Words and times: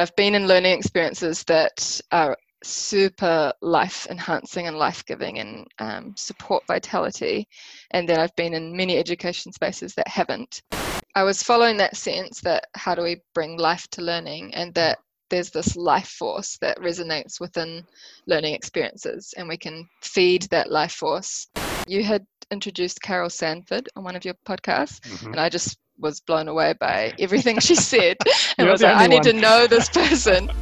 I've 0.00 0.16
been 0.16 0.34
in 0.34 0.46
learning 0.46 0.78
experiences 0.78 1.44
that 1.44 2.00
are 2.10 2.36
super 2.62 3.52
life 3.60 4.06
enhancing 4.10 4.66
and 4.66 4.76
life 4.76 5.04
giving 5.04 5.38
and 5.38 5.66
um, 5.78 6.14
support 6.16 6.66
vitality. 6.66 7.46
And 7.90 8.08
then 8.08 8.18
I've 8.18 8.34
been 8.36 8.54
in 8.54 8.76
many 8.76 8.96
education 8.96 9.52
spaces 9.52 9.94
that 9.94 10.08
haven't. 10.08 10.62
I 11.14 11.22
was 11.24 11.42
following 11.42 11.76
that 11.78 11.96
sense 11.96 12.40
that 12.42 12.66
how 12.74 12.94
do 12.94 13.02
we 13.02 13.20
bring 13.34 13.58
life 13.58 13.88
to 13.92 14.02
learning 14.02 14.54
and 14.54 14.72
that 14.74 14.98
there's 15.28 15.50
this 15.50 15.76
life 15.76 16.08
force 16.08 16.56
that 16.60 16.78
resonates 16.78 17.38
within 17.38 17.84
learning 18.26 18.54
experiences 18.54 19.34
and 19.36 19.48
we 19.48 19.56
can 19.56 19.88
feed 20.02 20.42
that 20.44 20.70
life 20.70 20.92
force. 20.92 21.48
You 21.86 22.04
had 22.04 22.26
introduced 22.50 23.02
Carol 23.02 23.30
Sanford 23.30 23.88
on 23.96 24.04
one 24.04 24.16
of 24.16 24.24
your 24.24 24.34
podcasts, 24.46 25.00
mm-hmm. 25.00 25.32
and 25.32 25.40
I 25.40 25.48
just 25.48 25.78
was 26.00 26.20
blown 26.20 26.48
away 26.48 26.74
by 26.78 27.12
everything 27.18 27.60
she 27.60 27.74
said 27.92 28.16
and 28.58 28.68
was 28.68 28.82
like, 28.82 28.96
I 28.96 29.06
need 29.06 29.16
one. 29.16 29.24
to 29.24 29.32
know 29.34 29.66
this 29.66 29.88
person. 29.88 30.50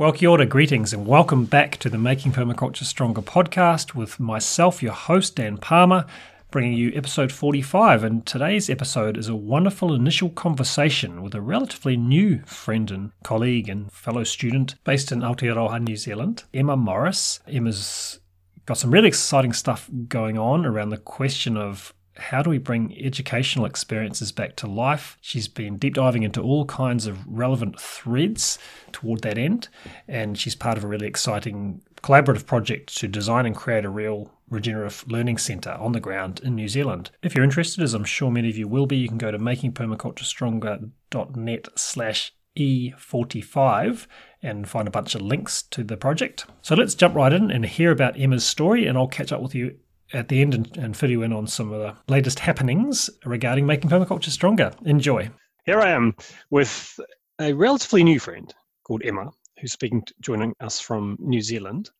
Well, 0.00 0.12
kia 0.12 0.28
ora, 0.28 0.46
greetings, 0.46 0.92
and 0.92 1.08
welcome 1.08 1.44
back 1.44 1.76
to 1.78 1.90
the 1.90 1.98
Making 1.98 2.30
Permaculture 2.30 2.84
Stronger 2.84 3.20
podcast 3.20 3.96
with 3.96 4.20
myself, 4.20 4.80
your 4.80 4.92
host, 4.92 5.34
Dan 5.34 5.56
Palmer, 5.56 6.06
bringing 6.50 6.72
you 6.72 6.92
episode 6.94 7.30
45. 7.30 8.04
And 8.04 8.26
today's 8.26 8.70
episode 8.70 9.16
is 9.16 9.28
a 9.28 9.36
wonderful 9.36 9.92
initial 9.92 10.30
conversation 10.30 11.22
with 11.22 11.34
a 11.34 11.40
relatively 11.40 11.96
new 11.96 12.42
friend 12.46 12.90
and 12.90 13.12
colleague 13.22 13.68
and 13.68 13.92
fellow 13.92 14.24
student 14.24 14.74
based 14.84 15.12
in 15.12 15.20
Aotearoa, 15.20 15.82
New 15.82 15.96
Zealand, 15.96 16.44
Emma 16.54 16.76
Morris. 16.76 17.40
Emma's 17.46 18.20
got 18.64 18.78
some 18.78 18.90
really 18.90 19.08
exciting 19.08 19.52
stuff 19.52 19.90
going 20.08 20.38
on 20.38 20.64
around 20.64 20.88
the 20.88 20.96
question 20.96 21.56
of 21.56 21.92
how 22.16 22.42
do 22.42 22.50
we 22.50 22.58
bring 22.58 22.96
educational 22.98 23.64
experiences 23.64 24.32
back 24.32 24.56
to 24.56 24.66
life? 24.66 25.16
She's 25.20 25.46
been 25.48 25.76
deep 25.76 25.94
diving 25.94 26.24
into 26.24 26.42
all 26.42 26.64
kinds 26.64 27.06
of 27.06 27.24
relevant 27.26 27.78
threads 27.78 28.58
toward 28.90 29.20
that 29.22 29.38
end, 29.38 29.68
and 30.08 30.36
she's 30.36 30.56
part 30.56 30.76
of 30.76 30.84
a 30.84 30.88
really 30.88 31.06
exciting 31.06 31.80
collaborative 32.02 32.44
project 32.46 32.96
to 32.98 33.06
design 33.06 33.46
and 33.46 33.54
create 33.54 33.84
a 33.84 33.90
real 33.90 34.32
regenerative 34.50 35.04
learning 35.08 35.38
centre 35.38 35.72
on 35.72 35.92
the 35.92 36.00
ground 36.00 36.40
in 36.42 36.54
New 36.54 36.68
Zealand. 36.68 37.10
If 37.22 37.34
you're 37.34 37.44
interested, 37.44 37.82
as 37.82 37.94
I'm 37.94 38.04
sure 38.04 38.30
many 38.30 38.50
of 38.50 38.58
you 38.58 38.68
will 38.68 38.86
be, 38.86 38.96
you 38.96 39.08
can 39.08 39.18
go 39.18 39.30
to 39.30 39.38
makingpermaculturestronger.net 39.38 41.68
slash 41.76 42.32
E45 42.58 44.06
and 44.42 44.68
find 44.68 44.88
a 44.88 44.92
bunch 44.92 45.14
of 45.14 45.22
links 45.22 45.62
to 45.62 45.84
the 45.84 45.96
project. 45.96 46.46
So 46.62 46.74
let's 46.74 46.94
jump 46.94 47.14
right 47.14 47.32
in 47.32 47.50
and 47.50 47.64
hear 47.64 47.90
about 47.90 48.18
Emma's 48.18 48.44
story, 48.44 48.86
and 48.86 48.98
I'll 48.98 49.08
catch 49.08 49.32
up 49.32 49.42
with 49.42 49.54
you 49.54 49.76
at 50.12 50.28
the 50.28 50.40
end 50.40 50.54
and, 50.54 50.76
and 50.76 50.96
fill 50.96 51.10
you 51.10 51.22
in 51.22 51.32
on 51.32 51.46
some 51.46 51.72
of 51.72 51.80
the 51.80 52.12
latest 52.12 52.40
happenings 52.40 53.10
regarding 53.24 53.66
making 53.66 53.90
permaculture 53.90 54.30
stronger. 54.30 54.72
Enjoy. 54.84 55.30
Here 55.64 55.80
I 55.80 55.90
am 55.90 56.16
with 56.50 56.98
a 57.40 57.52
relatively 57.52 58.02
new 58.02 58.18
friend 58.18 58.52
called 58.84 59.02
Emma, 59.04 59.30
who's 59.60 59.72
speaking, 59.72 60.02
joining 60.20 60.54
us 60.60 60.80
from 60.80 61.16
New 61.20 61.42
Zealand, 61.42 61.90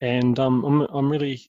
and 0.00 0.38
um, 0.38 0.64
I'm 0.64 0.80
I'm 0.92 1.10
really 1.10 1.40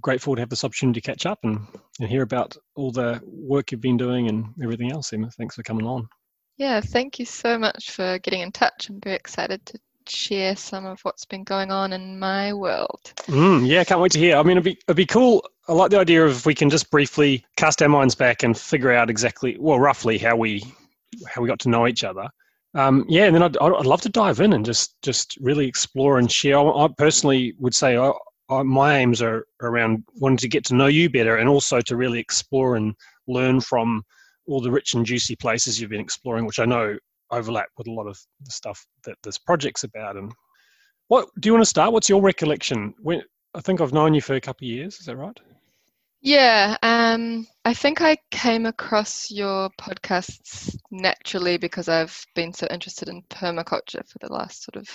grateful 0.00 0.34
to 0.34 0.40
have 0.40 0.50
this 0.50 0.64
opportunity 0.64 1.00
to 1.00 1.06
catch 1.06 1.26
up 1.26 1.40
and, 1.44 1.66
and 2.00 2.08
hear 2.08 2.22
about 2.22 2.56
all 2.74 2.90
the 2.90 3.20
work 3.24 3.72
you've 3.72 3.80
been 3.80 3.96
doing 3.96 4.28
and 4.28 4.46
everything 4.62 4.92
else. 4.92 5.12
Emma, 5.12 5.30
thanks 5.30 5.54
for 5.54 5.62
coming 5.62 5.86
on. 5.86 6.08
Yeah, 6.56 6.80
thank 6.80 7.18
you 7.18 7.24
so 7.24 7.58
much 7.58 7.90
for 7.90 8.18
getting 8.20 8.40
in 8.40 8.52
touch. 8.52 8.88
I'm 8.88 9.00
very 9.00 9.16
excited 9.16 9.64
to 9.66 9.78
share 10.06 10.56
some 10.56 10.84
of 10.84 11.00
what's 11.02 11.24
been 11.24 11.44
going 11.44 11.70
on 11.70 11.92
in 11.92 12.18
my 12.18 12.52
world. 12.52 13.12
Mm, 13.26 13.66
yeah, 13.66 13.84
can't 13.84 14.00
wait 14.00 14.12
to 14.12 14.18
hear. 14.18 14.36
I 14.36 14.42
mean, 14.42 14.52
it'd 14.52 14.64
be, 14.64 14.78
it'd 14.86 14.96
be 14.96 15.06
cool. 15.06 15.44
I 15.68 15.72
like 15.72 15.90
the 15.90 15.98
idea 15.98 16.24
of 16.24 16.32
if 16.32 16.46
we 16.46 16.54
can 16.54 16.70
just 16.70 16.90
briefly 16.90 17.44
cast 17.56 17.82
our 17.82 17.88
minds 17.88 18.14
back 18.14 18.42
and 18.42 18.58
figure 18.58 18.92
out 18.92 19.10
exactly, 19.10 19.56
well, 19.58 19.78
roughly 19.78 20.18
how 20.18 20.36
we 20.36 20.62
how 21.28 21.42
we 21.42 21.48
got 21.48 21.60
to 21.60 21.68
know 21.68 21.86
each 21.86 22.04
other. 22.04 22.28
Um, 22.74 23.04
yeah, 23.08 23.24
and 23.24 23.34
then 23.34 23.42
I'd, 23.42 23.56
I'd 23.58 23.86
love 23.86 24.00
to 24.02 24.08
dive 24.08 24.40
in 24.40 24.54
and 24.54 24.64
just 24.64 25.00
just 25.02 25.36
really 25.40 25.66
explore 25.66 26.18
and 26.18 26.30
share. 26.30 26.58
I, 26.58 26.84
I 26.84 26.88
personally 26.96 27.54
would 27.58 27.74
say 27.74 27.96
I, 27.96 28.12
my 28.62 28.98
aims 28.98 29.22
are 29.22 29.46
around 29.60 30.04
wanting 30.16 30.36
to 30.38 30.48
get 30.48 30.64
to 30.66 30.74
know 30.74 30.86
you 30.86 31.08
better 31.08 31.36
and 31.36 31.48
also 31.48 31.80
to 31.80 31.96
really 31.96 32.18
explore 32.18 32.76
and 32.76 32.94
learn 33.26 33.60
from 33.60 34.02
all 34.46 34.60
the 34.60 34.70
rich 34.70 34.94
and 34.94 35.06
juicy 35.06 35.36
places 35.36 35.80
you've 35.80 35.90
been 35.90 36.00
exploring, 36.00 36.46
which 36.46 36.58
I 36.58 36.64
know 36.64 36.96
overlap 37.30 37.68
with 37.78 37.86
a 37.86 37.92
lot 37.92 38.06
of 38.06 38.18
the 38.44 38.50
stuff 38.50 38.84
that 39.04 39.16
this 39.22 39.38
project's 39.38 39.84
about. 39.84 40.16
And 40.16 40.32
what 41.08 41.28
do 41.40 41.48
you 41.48 41.52
want 41.52 41.62
to 41.62 41.70
start? 41.70 41.92
What's 41.92 42.08
your 42.08 42.20
recollection? 42.20 42.94
When 43.00 43.22
I 43.54 43.60
think 43.60 43.80
I've 43.80 43.92
known 43.92 44.14
you 44.14 44.20
for 44.20 44.34
a 44.34 44.40
couple 44.40 44.66
of 44.66 44.70
years. 44.70 44.98
Is 44.98 45.06
that 45.06 45.16
right? 45.16 45.38
Yeah, 46.24 46.76
um, 46.82 47.48
I 47.64 47.74
think 47.74 48.00
I 48.00 48.16
came 48.30 48.64
across 48.64 49.30
your 49.30 49.70
podcasts 49.70 50.76
naturally 50.92 51.58
because 51.58 51.88
I've 51.88 52.24
been 52.36 52.52
so 52.52 52.68
interested 52.70 53.08
in 53.08 53.22
permaculture 53.22 54.08
for 54.08 54.18
the 54.20 54.32
last 54.32 54.62
sort 54.62 54.76
of 54.76 54.88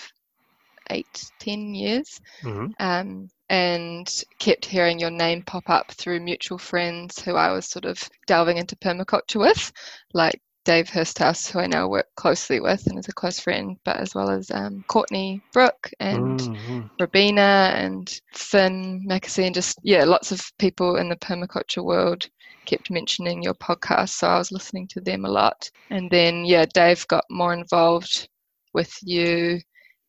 eight, 0.90 1.30
ten 1.40 1.76
years, 1.76 2.22
mm-hmm. 2.42 2.68
um, 2.80 3.30
and 3.50 4.24
kept 4.40 4.66
hearing 4.66 5.00
your 5.00 5.12
name 5.12 5.42
pop 5.44 5.70
up 5.70 5.92
through 5.92 6.20
mutual 6.20 6.58
friends 6.58 7.20
who 7.20 7.36
I 7.36 7.52
was 7.52 7.66
sort 7.66 7.86
of 7.86 8.10
delving 8.26 8.58
into 8.58 8.76
permaculture 8.76 9.40
with, 9.40 9.72
like 10.14 10.42
Dave 10.66 10.90
Hursthouse, 10.90 11.50
who 11.50 11.60
I 11.60 11.68
now 11.68 11.88
work 11.88 12.08
closely 12.18 12.60
with 12.60 12.88
and 12.88 13.00
is 13.00 13.08
a 13.08 13.14
close 13.14 13.40
friend, 13.40 13.78
but 13.86 13.96
as 13.98 14.14
well 14.14 14.30
as 14.30 14.52
um, 14.52 14.84
Courtney 14.90 15.42
Brooke 15.54 15.90
and 16.02 16.42
mm-hmm. 16.42 16.82
Robina 17.00 17.72
and 17.74 18.20
Finn 18.34 19.06
Mackesy, 19.08 19.46
and 19.46 19.56
just, 19.56 19.80
yeah, 19.84 20.04
lots 20.04 20.34
of 20.34 20.42
people 20.60 20.98
in 20.98 21.08
the 21.08 21.16
permaculture 21.16 21.86
world 21.86 22.28
kept 22.66 22.92
mentioning 22.92 23.42
your 23.42 23.54
podcast. 23.54 24.10
So 24.10 24.28
I 24.28 24.38
was 24.38 24.52
listening 24.52 24.90
to 24.90 25.00
them 25.00 25.24
a 25.24 25.30
lot. 25.30 25.72
And 25.90 26.12
then, 26.12 26.44
yeah, 26.44 26.66
Dave 26.74 27.08
got 27.08 27.24
more 27.30 27.54
involved 27.54 28.28
with 28.74 28.94
you, 29.02 29.62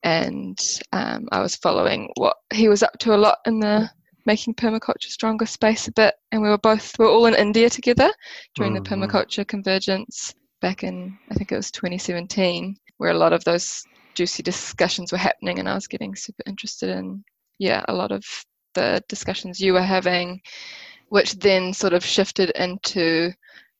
and 0.03 0.59
um, 0.93 1.29
I 1.33 1.41
was 1.41 1.57
following 1.57 2.11
what 2.17 2.37
he 2.53 2.69
was 2.69 2.83
up 2.83 2.99
to 3.01 3.15
a 3.15 3.17
lot 3.17 3.39
in 3.47 3.61
the 3.61 3.91
making 4.27 4.55
permaculture 4.55 5.09
stronger 5.09 5.47
space 5.47 5.89
a 5.89 5.93
bit 5.93 6.15
and 6.33 6.43
we 6.43 6.49
were 6.49 6.59
both 6.59 6.99
we 6.99 7.07
are 7.07 7.09
all 7.09 7.25
in 7.25 7.35
india 7.35 7.71
together 7.71 8.13
during 8.55 8.75
mm-hmm. 8.75 8.83
the 8.83 9.07
permaculture 9.07 9.47
convergence 9.47 10.35
back 10.61 10.83
in 10.83 11.19
I 11.31 11.35
think 11.35 11.53
it 11.53 11.57
was 11.57 11.71
2017, 11.71 12.77
where 12.99 13.11
a 13.11 13.19
lot 13.19 13.33
of 13.33 13.45
those 13.45 13.85
juicy 14.15 14.43
discussions 14.43 15.13
were 15.13 15.19
happening, 15.19 15.59
and 15.59 15.69
I 15.69 15.75
was 15.75 15.87
getting 15.87 16.15
super 16.17 16.43
interested 16.47 16.91
in 16.91 17.25
yeah 17.59 17.85
a 17.89 17.95
lot 17.95 18.13
of 18.13 18.25
the 18.75 19.03
discussions 19.09 19.61
you 19.61 19.73
were 19.73 19.83
having, 19.83 20.41
which 21.09 21.35
then 21.35 21.73
sort 21.73 21.93
of 21.93 22.05
shifted 22.05 22.51
into 22.51 23.33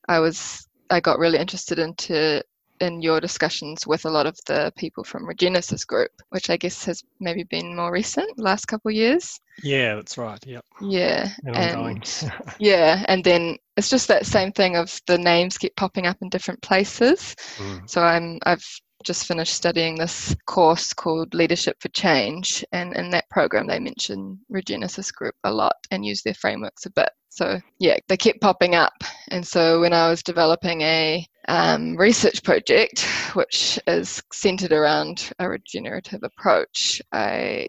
I 0.09 0.21
was 0.21 0.67
I 0.91 1.01
got 1.01 1.19
really 1.19 1.39
interested 1.39 1.79
into 1.79 2.43
in 2.81 3.03
your 3.03 3.21
discussions 3.21 3.87
with 3.87 4.05
a 4.05 4.11
lot 4.11 4.27
of 4.27 4.39
the 4.47 4.73
people 4.77 5.05
from 5.05 5.27
Regenesis 5.27 5.87
Group, 5.87 6.11
which 6.31 6.51
I 6.51 6.57
guess 6.57 6.85
has 6.85 7.03
maybe 7.21 7.45
been 7.45 7.77
more 7.77 7.93
recent, 7.93 8.39
last 8.39 8.67
couple 8.67 8.91
of 8.91 8.95
years. 8.95 9.41
Yeah, 9.63 9.97
that's 9.97 10.19
right. 10.19 10.45
Yep. 10.47 10.65
Yeah, 10.81 11.29
and, 11.47 11.57
and 11.57 12.33
yeah, 12.59 13.05
and 13.09 13.25
then 13.25 13.57
it's 13.77 13.91
just 13.91 14.09
that 14.09 14.27
same 14.27 14.53
thing 14.53 14.77
of 14.77 15.01
the 15.07 15.19
names 15.19 15.59
keep 15.59 15.75
popping 15.77 16.07
up 16.07 16.17
in 16.23 16.29
different 16.29 16.63
places. 16.63 17.35
Mm. 17.57 17.89
So 17.89 18.03
I'm 18.03 18.39
I've 18.45 18.65
just 19.05 19.27
finished 19.27 19.55
studying 19.55 19.97
this 19.97 20.35
course 20.47 20.93
called 20.93 21.35
Leadership 21.35 21.77
for 21.81 21.89
Change, 21.89 22.65
and 22.73 22.95
in 22.97 23.11
that 23.11 23.29
program 23.31 23.67
they 23.67 23.79
mention 23.79 24.39
Regenesis 24.53 25.13
Group 25.13 25.35
a 25.45 25.53
lot 25.53 25.77
and 25.91 26.05
use 26.05 26.23
their 26.23 26.35
frameworks 26.35 26.87
a 26.87 26.91
bit. 26.91 27.11
So 27.29 27.61
yeah, 27.79 27.97
they 28.09 28.17
kept 28.17 28.41
popping 28.41 28.75
up, 28.75 28.95
and 29.31 29.47
so 29.47 29.81
when 29.81 29.93
I 29.93 30.09
was 30.09 30.23
developing 30.23 30.83
a 30.83 31.27
um, 31.49 31.97
research 31.97 32.43
project 32.43 33.07
which 33.35 33.79
is 33.87 34.23
centered 34.33 34.73
around 34.73 35.33
a 35.39 35.49
regenerative 35.49 36.23
approach, 36.23 37.03
I 37.13 37.69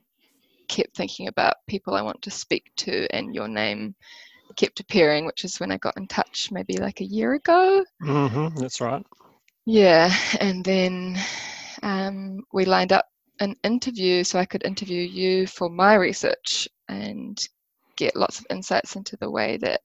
kept 0.67 0.95
thinking 0.95 1.27
about 1.27 1.55
people 1.67 1.95
I 1.95 2.01
want 2.01 2.21
to 2.23 2.31
speak 2.31 2.65
to, 2.77 3.07
and 3.13 3.33
your 3.33 3.47
name 3.47 3.95
kept 4.55 4.79
appearing, 4.79 5.25
which 5.25 5.43
is 5.45 5.59
when 5.59 5.71
I 5.71 5.77
got 5.77 5.97
in 5.97 6.07
touch 6.07 6.49
maybe 6.51 6.77
like 6.77 7.01
a 7.01 7.05
year 7.05 7.33
ago. 7.33 7.83
Mm-hmm, 8.03 8.59
that's 8.59 8.81
right. 8.81 9.05
Yeah, 9.65 10.13
and 10.39 10.63
then 10.63 11.17
um, 11.83 12.43
we 12.53 12.65
lined 12.65 12.91
up 12.91 13.05
an 13.39 13.55
interview 13.63 14.23
so 14.23 14.37
I 14.37 14.45
could 14.45 14.65
interview 14.65 15.01
you 15.01 15.47
for 15.47 15.69
my 15.69 15.95
research 15.95 16.67
and 16.89 17.39
get 17.95 18.15
lots 18.15 18.39
of 18.39 18.45
insights 18.49 18.95
into 18.95 19.17
the 19.17 19.29
way 19.29 19.57
that 19.57 19.81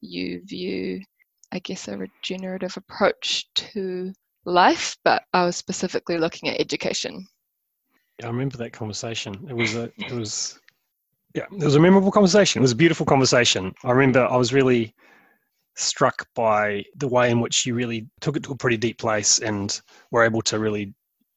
you 0.00 0.42
view, 0.44 1.02
I 1.52 1.58
guess, 1.58 1.88
a 1.88 1.96
regenerative 1.96 2.76
approach 2.76 3.46
to 3.54 4.12
life. 4.44 4.96
But 5.04 5.22
I 5.32 5.44
was 5.44 5.56
specifically 5.56 6.18
looking 6.18 6.48
at 6.48 6.60
education. 6.60 7.26
Yeah, 8.18 8.26
I 8.26 8.30
remember 8.30 8.56
that 8.58 8.72
conversation. 8.72 9.34
It 9.48 9.54
was 9.54 9.74
a, 9.74 9.84
it 9.96 10.12
was, 10.12 10.60
yeah, 11.34 11.44
it 11.50 11.64
was 11.64 11.76
a 11.76 11.80
memorable 11.80 12.10
conversation. 12.10 12.60
It 12.60 12.62
was 12.62 12.72
a 12.72 12.76
beautiful 12.76 13.06
conversation. 13.06 13.72
I 13.84 13.92
remember 13.92 14.26
I 14.26 14.36
was 14.36 14.52
really 14.52 14.94
struck 15.76 16.26
by 16.34 16.84
the 16.96 17.08
way 17.08 17.30
in 17.30 17.40
which 17.40 17.64
you 17.64 17.74
really 17.74 18.06
took 18.20 18.36
it 18.36 18.42
to 18.42 18.52
a 18.52 18.56
pretty 18.56 18.76
deep 18.76 18.98
place 18.98 19.38
and 19.38 19.80
were 20.10 20.24
able 20.24 20.42
to 20.42 20.58
really. 20.58 20.94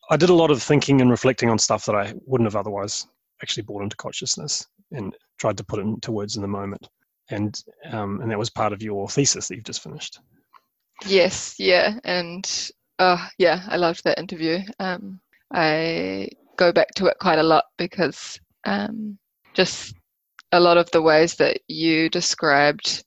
I 0.10 0.18
did 0.18 0.30
a 0.30 0.34
lot 0.34 0.52
of 0.52 0.62
thinking 0.62 1.00
and 1.00 1.10
reflecting 1.10 1.50
on 1.50 1.58
stuff 1.58 1.86
that 1.86 1.96
I 1.96 2.14
wouldn't 2.26 2.48
have 2.48 2.58
otherwise 2.58 3.08
actually 3.42 3.64
brought 3.64 3.84
into 3.84 3.96
consciousness 3.96 4.68
and 4.92 5.16
tried 5.40 5.58
to 5.58 5.64
put 5.64 5.80
it 5.80 5.84
into 5.84 6.12
words 6.12 6.36
in 6.36 6.42
the 6.42 6.48
moment. 6.48 6.90
And 7.30 7.64
um, 7.92 8.22
and 8.22 8.32
that 8.32 8.40
was 8.40 8.50
part 8.50 8.74
of 8.74 8.82
your 8.82 9.08
thesis 9.08 9.48
that 9.48 9.56
you've 9.56 9.64
just 9.64 9.84
finished. 9.84 10.20
Yes, 11.06 11.56
yeah, 11.58 12.00
and 12.04 12.72
uh, 13.00 13.28
yeah, 13.38 13.64
I 13.68 13.78
loved 13.78 14.04
that 14.04 14.20
interview. 14.20 14.60
Um, 14.80 15.20
I 15.54 16.30
go 16.58 16.72
back 16.72 16.90
to 16.96 17.08
it 17.08 17.18
quite 17.20 17.40
a 17.40 17.44
lot 17.44 17.66
because 17.78 18.40
um, 18.66 19.18
just 19.54 19.96
a 20.52 20.60
lot 20.60 20.78
of 20.78 20.90
the 20.92 21.02
ways 21.02 21.36
that 21.36 21.60
you 21.68 22.10
described 22.10 23.04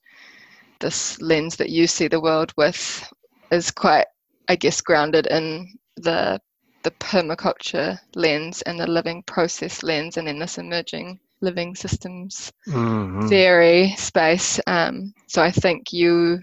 this 0.79 1.19
lens 1.21 1.55
that 1.55 1.69
you 1.69 1.87
see 1.87 2.07
the 2.07 2.21
world 2.21 2.53
with 2.57 3.09
is 3.51 3.71
quite, 3.71 4.05
I 4.47 4.55
guess, 4.55 4.81
grounded 4.81 5.27
in 5.27 5.77
the 5.95 6.39
the 6.83 6.91
permaculture 6.91 7.97
lens 8.15 8.61
and 8.61 8.79
the 8.79 8.87
living 8.87 9.23
process 9.23 9.83
lens, 9.83 10.17
and 10.17 10.27
then 10.27 10.39
this 10.39 10.57
emerging 10.57 11.19
living 11.41 11.75
systems 11.75 12.51
Mm-hmm. 12.67 13.27
theory 13.27 13.93
space. 13.97 14.59
Um, 14.67 15.13
so 15.27 15.41
I 15.41 15.51
think 15.51 15.93
you, 15.93 16.39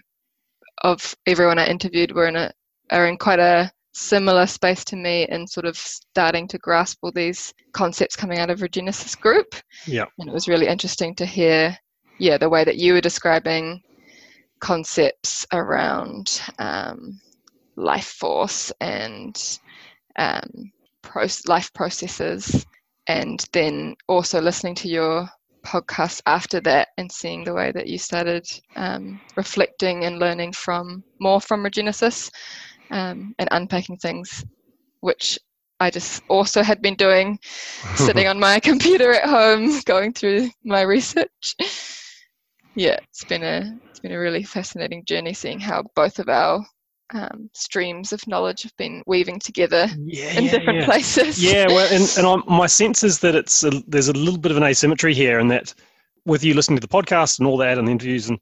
of 0.83 1.15
everyone 1.27 1.59
I 1.59 1.67
interviewed, 1.67 2.13
were 2.13 2.29
in 2.29 2.37
a 2.37 2.53
are 2.91 3.07
in 3.07 3.17
quite 3.17 3.39
a 3.39 3.71
similar 3.93 4.47
space 4.47 4.85
to 4.85 4.97
me 4.97 5.27
in 5.29 5.47
sort 5.47 5.67
of 5.67 5.77
starting 5.77 6.49
to 6.49 6.59
grasp 6.59 6.99
all 7.03 7.13
these 7.13 7.55
concepts 7.73 8.17
coming 8.17 8.39
out 8.39 8.51
of 8.51 8.61
Regenesis 8.61 9.19
Group. 9.19 9.55
Yeah. 9.87 10.07
And 10.19 10.29
it 10.29 10.33
was 10.33 10.49
really 10.49 10.67
interesting 10.67 11.15
to 11.17 11.27
hear, 11.27 11.77
yeah, 12.19 12.37
the 12.37 12.49
way 12.49 12.65
that 12.65 12.77
you 12.77 12.93
were 12.95 13.01
describing 13.01 13.83
concepts 14.59 15.47
around 15.53 16.43
um, 16.59 17.21
life 17.77 18.07
force 18.07 18.73
and 18.81 19.59
um, 20.17 20.73
pro- 21.03 21.27
life 21.47 21.73
processes, 21.73 22.67
and 23.07 23.45
then 23.53 23.95
also 24.09 24.41
listening 24.41 24.75
to 24.77 24.89
your 24.89 25.29
podcast 25.65 26.21
after 26.27 26.61
that 26.61 26.89
and 26.99 27.11
seeing 27.11 27.45
the 27.45 27.55
way 27.55 27.73
that 27.73 27.87
you 27.87 27.99
started 27.99 28.47
um, 28.77 29.21
reflecting 29.37 30.05
and 30.05 30.19
learning 30.19 30.53
from 30.53 31.03
more 31.21 31.41
from 31.41 31.65
Regenesis 31.65 32.31
um, 32.91 33.35
and 33.39 33.49
unpacking 33.51 33.97
things, 33.97 34.45
which 35.01 35.39
I 35.81 35.91
just 35.91 36.23
also 36.29 36.63
had 36.63 36.81
been 36.81 36.95
doing, 36.95 37.39
sitting 37.97 38.27
on 38.27 38.39
my 38.39 38.61
computer 38.61 39.13
at 39.13 39.29
home, 39.29 39.81
going 39.87 40.13
through 40.13 40.51
my 40.65 40.83
research. 40.83 41.57
Yeah, 42.77 42.99
it's 43.03 43.25
been 43.25 43.43
a 43.43 43.79
it's 43.91 44.01
been 44.01 44.13
a 44.13 44.19
really 44.19 44.43
fascinating 44.43 45.05
journey 45.05 45.33
seeing 45.33 45.61
how 45.61 45.85
both 45.95 46.19
of 46.19 46.29
our 46.29 46.65
um, 47.13 47.51
streams 47.53 48.13
of 48.13 48.27
knowledge 48.27 48.63
have 48.63 48.77
been 48.77 49.03
weaving 49.07 49.39
together 49.39 49.89
yeah, 49.99 50.39
in 50.39 50.45
yeah, 50.45 50.51
different 50.51 50.79
yeah. 50.81 50.85
places. 50.85 51.43
Yeah, 51.43 51.67
well, 51.67 51.93
and, 51.93 52.13
and 52.17 52.27
I'm, 52.27 52.43
my 52.47 52.67
sense 52.67 53.05
is 53.05 53.19
that 53.21 53.35
it's 53.35 53.63
a, 53.65 53.71
there's 53.87 54.09
a 54.09 54.13
little 54.13 54.39
bit 54.39 54.51
of 54.51 54.57
an 54.57 54.63
asymmetry 54.63 55.15
here, 55.15 55.39
and 55.39 55.51
that 55.51 55.75
with 56.27 56.43
you 56.43 56.55
listening 56.55 56.79
to 56.79 56.87
the 56.87 56.89
podcast 56.89 57.39
and 57.39 57.47
all 57.47 57.57
that, 57.59 57.79
and 57.79 57.87
the 57.87 57.93
interviews, 57.93 58.29
and 58.29 58.39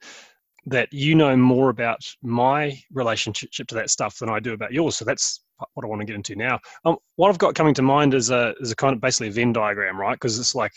that 0.66 0.88
you 0.92 1.14
know 1.14 1.36
more 1.36 1.70
about 1.70 2.00
my 2.22 2.78
relationship 2.92 3.66
to 3.66 3.74
that 3.74 3.90
stuff 3.90 4.18
than 4.18 4.28
I 4.28 4.38
do 4.38 4.52
about 4.52 4.72
yours. 4.72 4.96
So 4.96 5.04
that's 5.04 5.40
what 5.74 5.84
I 5.84 5.88
want 5.88 6.00
to 6.00 6.06
get 6.06 6.16
into 6.16 6.36
now. 6.36 6.58
Um, 6.84 6.96
what 7.16 7.28
I've 7.28 7.38
got 7.38 7.54
coming 7.54 7.74
to 7.74 7.82
mind 7.82 8.14
is 8.14 8.30
a 8.30 8.54
is 8.60 8.70
a 8.70 8.76
kind 8.76 8.94
of 8.94 9.00
basically 9.00 9.28
a 9.28 9.32
Venn 9.32 9.52
diagram, 9.52 9.98
right? 9.98 10.14
Because 10.14 10.38
it's 10.38 10.54
like, 10.54 10.72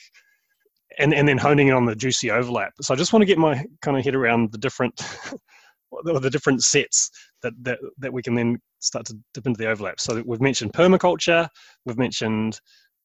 and 0.97 1.13
and 1.13 1.27
then 1.27 1.37
honing 1.37 1.67
in 1.67 1.73
on 1.73 1.85
the 1.85 1.95
juicy 1.95 2.31
overlap. 2.31 2.73
So 2.81 2.93
I 2.93 2.97
just 2.97 3.13
want 3.13 3.21
to 3.21 3.27
get 3.27 3.37
my 3.37 3.63
kind 3.81 3.97
of 3.97 4.03
head 4.03 4.15
around 4.15 4.51
the 4.51 4.57
different 4.57 4.99
the 6.03 6.29
different 6.29 6.63
sets 6.63 7.09
that, 7.41 7.53
that 7.61 7.79
that 7.97 8.13
we 8.13 8.21
can 8.21 8.35
then 8.35 8.59
start 8.79 9.05
to 9.07 9.17
dip 9.33 9.45
into 9.45 9.57
the 9.57 9.69
overlap. 9.69 9.99
So 9.99 10.21
we've 10.25 10.41
mentioned 10.41 10.73
permaculture, 10.73 11.47
we've 11.85 11.97
mentioned 11.97 12.59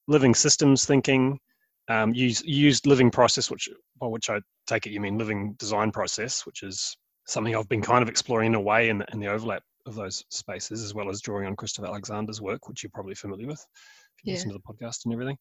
living 0.09 0.35
systems 0.35 0.85
thinking, 0.85 1.39
um, 1.89 2.15
use 2.15 2.43
used 2.45 2.87
living 2.87 3.11
process, 3.11 3.51
which 3.51 3.69
by 4.01 4.07
which 4.07 4.31
I 4.31 4.41
take 4.67 4.87
it 4.87 4.91
you 4.91 5.01
mean 5.01 5.19
living 5.19 5.55
design 5.59 5.91
process, 5.91 6.47
which 6.47 6.63
is 6.63 6.97
something 7.27 7.55
I've 7.55 7.69
been 7.69 7.83
kind 7.83 8.03
of 8.03 8.09
exploring 8.09 8.49
in 8.49 8.55
a 8.55 8.61
way 8.61 8.89
in 8.89 8.99
the, 8.99 9.07
in 9.13 9.21
the 9.21 9.29
overlap 9.29 9.63
of 9.87 9.95
those 9.95 10.25
spaces, 10.31 10.83
as 10.83 10.95
well 10.95 11.09
as 11.09 11.21
drawing 11.21 11.47
on 11.47 11.57
Christopher 11.57 11.89
Alexander's 11.89 12.41
work, 12.41 12.69
which 12.69 12.83
you're 12.83 12.91
probably 12.93 13.15
familiar 13.15 13.47
with 13.47 13.61
if 13.61 14.25
you 14.25 14.33
Yeah. 14.33 14.35
listen 14.35 14.53
to 14.53 14.59
the 14.59 14.73
podcast 14.73 15.05
and 15.05 15.13
everything. 15.15 15.39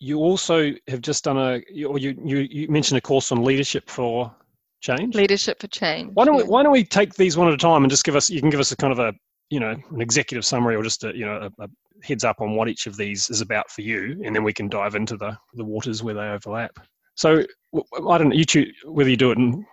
You 0.00 0.18
also 0.18 0.72
have 0.86 1.00
just 1.00 1.24
done 1.24 1.36
a, 1.36 1.84
or 1.84 1.98
you, 1.98 2.14
you, 2.24 2.38
you 2.50 2.68
mentioned 2.68 2.98
a 2.98 3.00
course 3.00 3.32
on 3.32 3.42
leadership 3.42 3.90
for 3.90 4.32
change. 4.80 5.14
Leadership 5.14 5.60
for 5.60 5.66
change. 5.68 6.10
Why 6.14 6.24
don't 6.24 6.36
we. 6.36 6.44
Why 6.44 6.62
don't 6.62 6.72
we 6.72 6.84
take 6.84 7.14
these 7.14 7.36
one 7.36 7.48
at 7.48 7.54
a 7.54 7.58
time 7.58 7.84
and 7.84 7.90
just 7.90 8.04
give 8.04 8.16
us? 8.16 8.30
You 8.30 8.40
can 8.40 8.50
give 8.50 8.60
us 8.60 8.72
a 8.72 8.76
kind 8.76 8.92
of 8.92 8.98
a 8.98 9.12
you 9.50 9.60
know 9.60 9.70
an 9.90 10.00
executive 10.00 10.44
summary 10.44 10.76
or 10.76 10.82
just 10.82 11.04
a 11.04 11.16
you 11.16 11.24
know 11.24 11.50
a, 11.58 11.64
a 11.64 11.68
heads 12.02 12.24
up 12.24 12.40
on 12.40 12.54
what 12.54 12.68
each 12.68 12.86
of 12.86 12.96
these 12.96 13.28
is 13.30 13.40
about 13.40 13.70
for 13.70 13.82
you, 13.82 14.20
and 14.24 14.34
then 14.34 14.44
we 14.44 14.52
can 14.52 14.68
dive 14.68 14.94
into 14.94 15.16
the 15.16 15.36
the 15.54 15.64
waters 15.64 16.02
where 16.02 16.14
they 16.14 16.28
overlap. 16.28 16.78
So 17.14 17.44
I 17.74 18.18
don't 18.18 18.28
know 18.28 18.34
you 18.36 18.44
choose 18.44 18.74
whether 18.84 19.10
you 19.10 19.16
do 19.16 19.32
it 19.32 19.38
in 19.38 19.64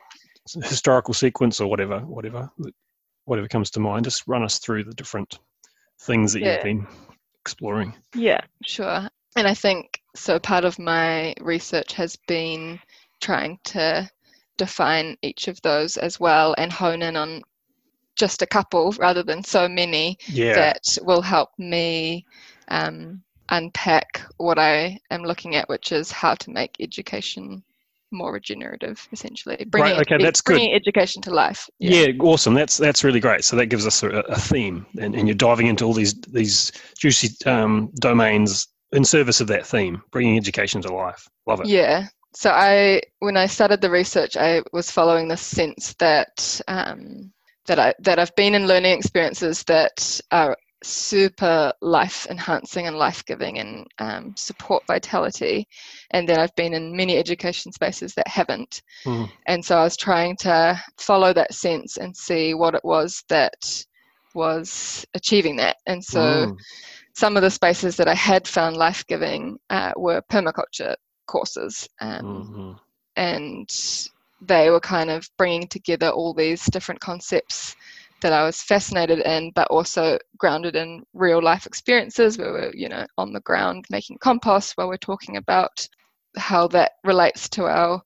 historical 0.64 1.14
sequence 1.14 1.60
or 1.60 1.68
whatever, 1.68 2.00
whatever, 2.00 2.50
whatever 3.26 3.48
comes 3.48 3.70
to 3.72 3.80
mind. 3.80 4.06
Just 4.06 4.28
run 4.28 4.44
us 4.44 4.60
through 4.60 4.84
the 4.84 4.94
different 4.94 5.40
things 6.02 6.34
that 6.34 6.42
Yeah. 6.42 6.56
you've 6.56 6.64
been 6.64 6.88
exploring. 7.42 7.94
Yeah, 8.16 8.42
sure. 8.64 9.08
And 9.36 9.48
I 9.48 9.54
think 9.54 10.02
so. 10.16 10.40
Part 10.40 10.66
of 10.66 10.80
my 10.80 11.36
research 11.42 11.94
has 11.94 12.16
been 12.28 12.80
trying 13.22 13.60
to 13.66 14.10
define 14.58 15.18
each 15.22 15.48
of 15.48 15.62
those 15.62 15.98
as 15.98 16.20
well 16.20 16.56
and 16.58 16.72
hone 16.72 17.02
in 17.02 17.16
on 17.16 17.42
just 18.16 18.42
a 18.42 18.48
couple 18.48 18.92
rather 18.98 19.24
than 19.24 19.44
so 19.44 19.68
many 19.68 20.18
Yeah, 20.28 20.56
that 20.56 20.98
will 21.02 21.22
help 21.22 21.50
me 21.58 22.26
um, 22.70 23.22
unpack 23.50 24.22
what 24.38 24.58
I 24.58 25.00
am 25.12 25.24
looking 25.24 25.56
at, 25.56 25.70
which 25.70 25.92
is 25.92 26.12
how 26.12 26.36
to 26.36 26.50
make 26.50 26.78
education 26.80 27.64
more 28.12 28.32
regenerative, 28.32 29.08
essentially. 29.12 29.66
Bringing, 29.68 30.00
okay, 30.00 30.18
that's 30.24 30.42
good. 30.42 30.54
bringing 30.54 30.74
education 30.74 31.22
to 31.24 31.34
life. 31.34 31.70
Yeah. 31.80 32.08
awesome. 32.20 32.54
That's 32.54 32.78
that's 32.78 33.04
really 33.04 33.20
great. 33.20 33.44
So 33.44 33.56
that 33.58 33.68
gives 33.68 33.86
us 33.86 34.02
a, 34.04 34.10
a 34.10 34.38
theme, 34.38 34.86
and, 35.00 35.16
and 35.16 35.28
you're 35.28 35.36
diving 35.36 35.68
into 35.68 35.86
all 35.86 35.94
these 35.94 36.14
these 36.22 36.72
juicy 36.98 37.36
um, 37.46 37.92
domains 37.96 38.68
in 38.94 39.04
service 39.04 39.42
of 39.42 39.48
that 39.48 39.66
theme, 39.66 40.02
bringing 40.12 40.38
education 40.38 40.82
to 40.84 40.94
life. 40.94 41.28
Love 41.46 41.62
it. 41.62 41.68
Yeah. 41.68 42.08
So 42.36 42.52
I, 42.52 43.02
when 43.20 43.38
I 43.38 43.48
started 43.48 43.82
the 43.82 43.90
research, 43.90 44.36
I 44.36 44.62
was 44.74 44.92
following 44.92 45.28
the 45.28 45.38
sense 45.38 45.94
that 46.00 46.62
um, 46.68 47.32
that 47.66 47.80
I 47.80 47.94
that 48.00 48.20
I've 48.20 48.36
been 48.36 48.56
in 48.56 48.68
learning 48.68 48.98
experiences 48.98 49.64
that 49.64 50.20
are 50.32 50.56
super 50.84 51.74
life 51.82 52.28
enhancing 52.30 52.88
and 52.88 52.98
life 52.98 53.26
giving 53.26 53.60
and 53.60 53.88
um, 54.00 54.34
support 54.38 54.84
vitality, 54.88 55.66
and 56.12 56.28
then 56.28 56.40
I've 56.40 56.56
been 56.56 56.74
in 56.74 56.96
many 56.96 57.18
education 57.18 57.72
spaces 57.72 58.14
that 58.16 58.28
haven't. 58.28 58.82
Mhm. 59.06 59.32
And 59.48 59.64
so 59.64 59.78
I 59.78 59.84
was 59.84 59.98
trying 59.98 60.36
to 60.42 60.80
follow 60.98 61.34
that 61.34 61.54
sense 61.54 61.98
and 61.98 62.16
see 62.16 62.54
what 62.54 62.76
it 62.76 62.84
was 62.84 63.24
that 63.30 63.86
was 64.34 65.06
achieving 65.14 65.56
that. 65.58 65.78
And 65.88 66.04
so 66.04 66.48
Mm. 66.48 66.58
some 67.16 67.38
of 67.38 67.44
the 67.44 67.50
spaces 67.50 67.96
that 67.98 68.08
I 68.10 68.16
had 68.16 68.48
found 68.48 68.76
life 68.76 69.06
giving 69.08 69.58
uh, 69.70 69.94
were 69.96 70.22
permaculture 70.32 70.96
courses. 71.26 71.88
Um, 72.02 72.26
Mhm. 72.26 72.80
And 73.18 73.70
they 74.42 74.70
were 74.70 74.80
kind 74.80 75.10
of 75.10 75.30
bringing 75.38 75.68
together 75.68 76.10
all 76.10 76.34
these 76.34 76.66
different 76.66 77.00
concepts 77.02 77.76
that 78.22 78.34
I 78.34 78.44
was 78.44 78.62
fascinated 78.62 79.20
in, 79.20 79.52
but 79.56 79.68
also 79.70 80.18
grounded 80.38 80.76
in 80.76 81.04
real 81.14 81.42
life 81.42 81.66
experiences 81.66 82.38
where 82.38 82.52
we're, 82.52 82.72
you 82.74 82.90
know, 82.90 83.06
on 83.18 83.34
the 83.34 83.42
ground 83.42 83.86
making 83.90 84.18
compost 84.20 84.74
while 84.76 84.88
we're 84.88 84.98
talking 84.98 85.38
about 85.38 85.88
how 86.38 86.68
that 86.70 86.94
relates 87.04 87.48
to 87.50 87.66
our 87.66 88.02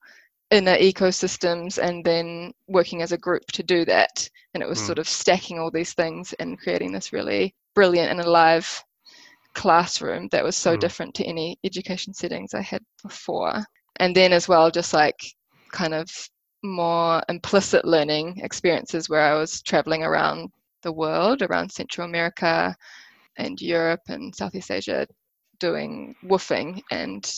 inner 0.52 0.76
ecosystems 0.78 1.78
and 1.82 2.04
then 2.04 2.54
working 2.68 3.02
as 3.02 3.12
a 3.12 3.18
group 3.18 3.46
to 3.54 3.64
do 3.64 3.86
that. 3.86 4.28
And 4.54 4.64
it 4.64 4.70
was 4.70 4.80
Mm. 4.80 4.86
sort 4.88 5.00
of 5.00 5.08
stacking 5.08 5.60
all 5.60 5.72
these 5.72 5.94
things 5.94 6.34
and 6.34 6.60
creating 6.60 6.92
this 6.92 7.14
really 7.14 7.56
brilliant 7.76 8.12
and 8.12 8.20
alive 8.20 8.84
classroom 9.56 10.28
that 10.32 10.44
was 10.44 10.56
so 10.56 10.76
Mm. 10.76 10.80
different 10.80 11.16
to 11.16 11.26
any 11.26 11.58
education 11.64 12.14
settings 12.14 12.54
I 12.54 12.62
had 12.62 12.84
before. 13.04 13.64
And 14.00 14.16
then 14.16 14.34
as 14.34 14.48
well, 14.48 14.72
just 14.72 14.94
like 14.94 15.20
kind 15.72 15.94
of 15.94 16.10
more 16.64 17.22
implicit 17.30 17.86
learning 17.86 18.40
experiences 18.44 19.10
where 19.10 19.22
I 19.22 19.34
was 19.34 19.62
traveling 19.62 20.04
around 20.04 20.50
the 20.84 20.92
world, 20.92 21.42
around 21.42 21.72
Central 21.72 22.08
America 22.08 22.76
and 23.38 23.60
Europe 23.62 24.02
and 24.08 24.36
Southeast 24.36 24.72
Asia, 24.72 25.08
doing 25.60 26.16
woofing. 26.24 26.82
And 26.92 27.30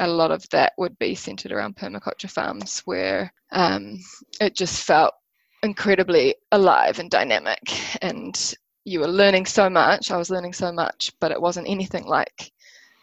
a 0.00 0.06
lot 0.06 0.30
of 0.30 0.44
that 0.50 0.72
would 0.78 0.98
be 0.98 1.14
centered 1.14 1.52
around 1.52 1.76
permaculture 1.76 2.30
farms 2.30 2.80
where 2.84 3.32
um, 3.52 3.98
it 4.40 4.56
just 4.56 4.84
felt 4.84 5.14
incredibly 5.62 6.34
alive 6.50 6.98
and 6.98 7.10
dynamic. 7.10 7.60
And 8.02 8.54
you 8.84 9.00
were 9.00 9.08
learning 9.08 9.46
so 9.46 9.68
much. 9.70 10.10
I 10.10 10.16
was 10.16 10.30
learning 10.30 10.52
so 10.54 10.72
much, 10.72 11.12
but 11.20 11.32
it 11.32 11.40
wasn't 11.40 11.68
anything 11.68 12.04
like 12.06 12.52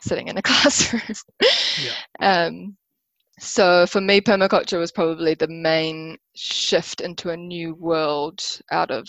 sitting 0.02 0.28
in 0.28 0.38
a 0.38 0.42
classroom. 0.44 1.02
Um, 2.20 2.78
so 3.40 3.86
for 3.88 4.02
me, 4.02 4.22
permaculture 4.22 4.80
was 4.80 4.92
probably 4.92 5.34
the 5.36 5.48
main 5.48 6.18
shift 6.36 7.02
into 7.02 7.30
a 7.30 7.38
new 7.38 7.76
world 7.76 8.42
out 8.72 8.92
of 8.92 9.08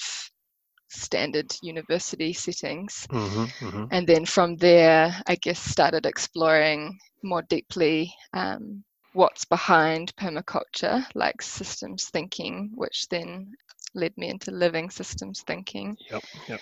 standard 0.89 1.47
university 1.63 2.33
settings. 2.33 3.07
Mhm. 3.11 3.47
Mhm. 3.61 3.89
And 3.91 4.07
then 4.07 4.25
from 4.25 4.57
there, 4.57 5.21
I 5.27 5.37
guess 5.37 5.59
started 5.61 6.07
exploring 6.07 6.99
more 7.23 7.43
deeply 7.43 8.15
um, 8.33 8.85
what's 9.13 9.45
behind 9.45 10.15
permaculture, 10.17 11.05
like 11.15 11.43
systems 11.43 12.09
thinking, 12.11 12.71
which 12.75 13.09
then 13.09 13.53
led 13.95 14.17
me 14.17 14.29
into 14.29 14.51
living 14.51 14.91
systems 14.91 15.43
thinking. 15.43 15.97
Yep. 16.11 16.25
Yep. 16.49 16.61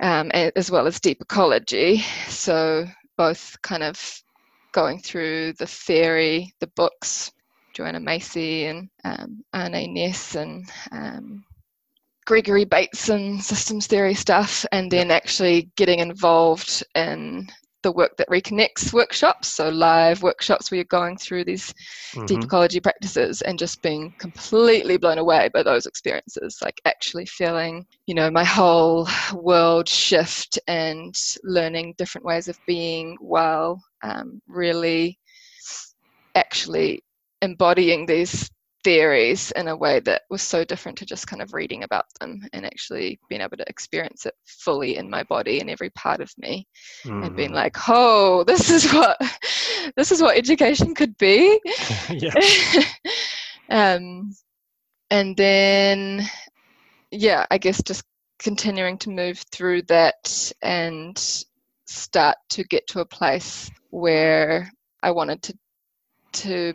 Um, 0.00 0.30
as 0.32 0.70
well 0.70 0.86
as 0.86 1.00
deep 1.00 1.20
ecology. 1.20 1.98
So 2.28 2.86
both 3.16 3.56
kind 3.62 3.82
of 3.82 4.22
going 4.72 5.00
through 5.00 5.54
the 5.54 5.66
theory, 5.66 6.54
the 6.60 6.68
books, 6.68 7.30
Joanna 7.74 8.00
Macy 8.00 8.66
and 8.66 8.88
um, 9.04 9.44
Arne 9.52 9.94
Naess 9.94 10.34
and 10.34 10.68
um, 10.92 11.44
Gregory 12.26 12.64
Bateson 12.64 13.40
systems 13.40 13.86
theory 13.86 14.14
stuff, 14.14 14.64
and 14.72 14.90
then 14.90 15.10
actually 15.10 15.70
getting 15.76 15.98
involved 15.98 16.84
in 16.94 17.48
the 17.82 17.92
work 17.92 18.16
that 18.16 18.28
reconnects 18.28 18.92
workshops, 18.92 19.48
so 19.48 19.68
live 19.68 20.22
workshops 20.22 20.70
where 20.70 20.76
you're 20.76 20.84
going 20.84 21.16
through 21.16 21.44
these 21.44 21.72
mm-hmm. 22.12 22.26
deep 22.26 22.44
ecology 22.44 22.80
practices 22.80 23.42
and 23.42 23.58
just 23.58 23.82
being 23.82 24.14
completely 24.18 24.96
blown 24.96 25.18
away 25.18 25.48
by 25.52 25.62
those 25.62 25.86
experiences, 25.86 26.58
like 26.62 26.80
actually 26.84 27.26
feeling, 27.26 27.86
you 28.06 28.14
know, 28.14 28.30
my 28.30 28.44
whole 28.44 29.08
world 29.34 29.88
shift 29.88 30.58
and 30.68 31.16
learning 31.42 31.94
different 31.96 32.24
ways 32.24 32.48
of 32.48 32.58
being 32.66 33.16
while 33.20 33.82
um, 34.02 34.40
really 34.46 35.18
actually 36.34 37.02
embodying 37.42 38.06
these 38.06 38.50
theories 38.82 39.50
in 39.52 39.68
a 39.68 39.76
way 39.76 40.00
that 40.00 40.22
was 40.30 40.42
so 40.42 40.64
different 40.64 40.96
to 40.98 41.06
just 41.06 41.26
kind 41.26 41.42
of 41.42 41.52
reading 41.52 41.82
about 41.82 42.06
them 42.18 42.40
and 42.52 42.64
actually 42.64 43.18
being 43.28 43.40
able 43.40 43.56
to 43.56 43.68
experience 43.68 44.26
it 44.26 44.34
fully 44.46 44.96
in 44.96 45.10
my 45.10 45.22
body 45.24 45.60
and 45.60 45.68
every 45.68 45.90
part 45.90 46.20
of 46.20 46.32
me 46.38 46.66
mm-hmm. 47.04 47.22
and 47.22 47.36
being 47.36 47.48
mm-hmm. 47.48 47.56
like 47.56 47.76
oh 47.88 48.44
this 48.44 48.70
is 48.70 48.90
what 48.92 49.18
this 49.96 50.10
is 50.12 50.22
what 50.22 50.36
education 50.36 50.94
could 50.94 51.16
be 51.18 51.60
um 53.70 54.30
and 55.10 55.36
then 55.36 56.26
yeah 57.10 57.44
i 57.50 57.58
guess 57.58 57.82
just 57.82 58.04
continuing 58.38 58.96
to 58.96 59.10
move 59.10 59.38
through 59.52 59.82
that 59.82 60.52
and 60.62 61.44
start 61.86 62.36
to 62.48 62.64
get 62.64 62.86
to 62.86 63.00
a 63.00 63.04
place 63.04 63.70
where 63.90 64.72
i 65.02 65.10
wanted 65.10 65.42
to 65.42 65.54
to 66.32 66.72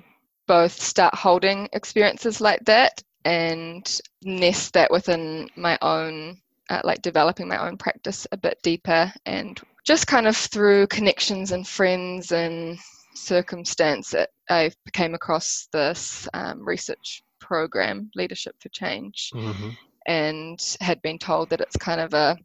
both 0.47 0.79
start 0.79 1.15
holding 1.15 1.67
experiences 1.73 2.41
like 2.41 2.63
that 2.65 3.01
and 3.25 3.99
nest 4.23 4.73
that 4.73 4.91
within 4.91 5.49
my 5.55 5.77
own 5.81 6.37
uh, 6.69 6.81
like 6.83 7.01
developing 7.01 7.47
my 7.47 7.57
own 7.67 7.77
practice 7.77 8.25
a 8.31 8.37
bit 8.37 8.57
deeper 8.63 9.11
and 9.25 9.61
just 9.83 10.07
kind 10.07 10.27
of 10.27 10.35
through 10.35 10.87
connections 10.87 11.51
and 11.51 11.67
friends 11.67 12.31
and 12.31 12.77
circumstance 13.13 14.13
it, 14.13 14.29
i 14.49 14.71
came 14.93 15.13
across 15.13 15.67
this 15.71 16.27
um, 16.33 16.65
research 16.65 17.23
program 17.39 18.09
leadership 18.15 18.55
for 18.59 18.69
change 18.69 19.31
mm-hmm. 19.33 19.69
and 20.07 20.77
had 20.81 21.01
been 21.01 21.17
told 21.17 21.49
that 21.49 21.61
it's 21.61 21.77
kind 21.77 22.01
of 22.01 22.13
a 22.13 22.37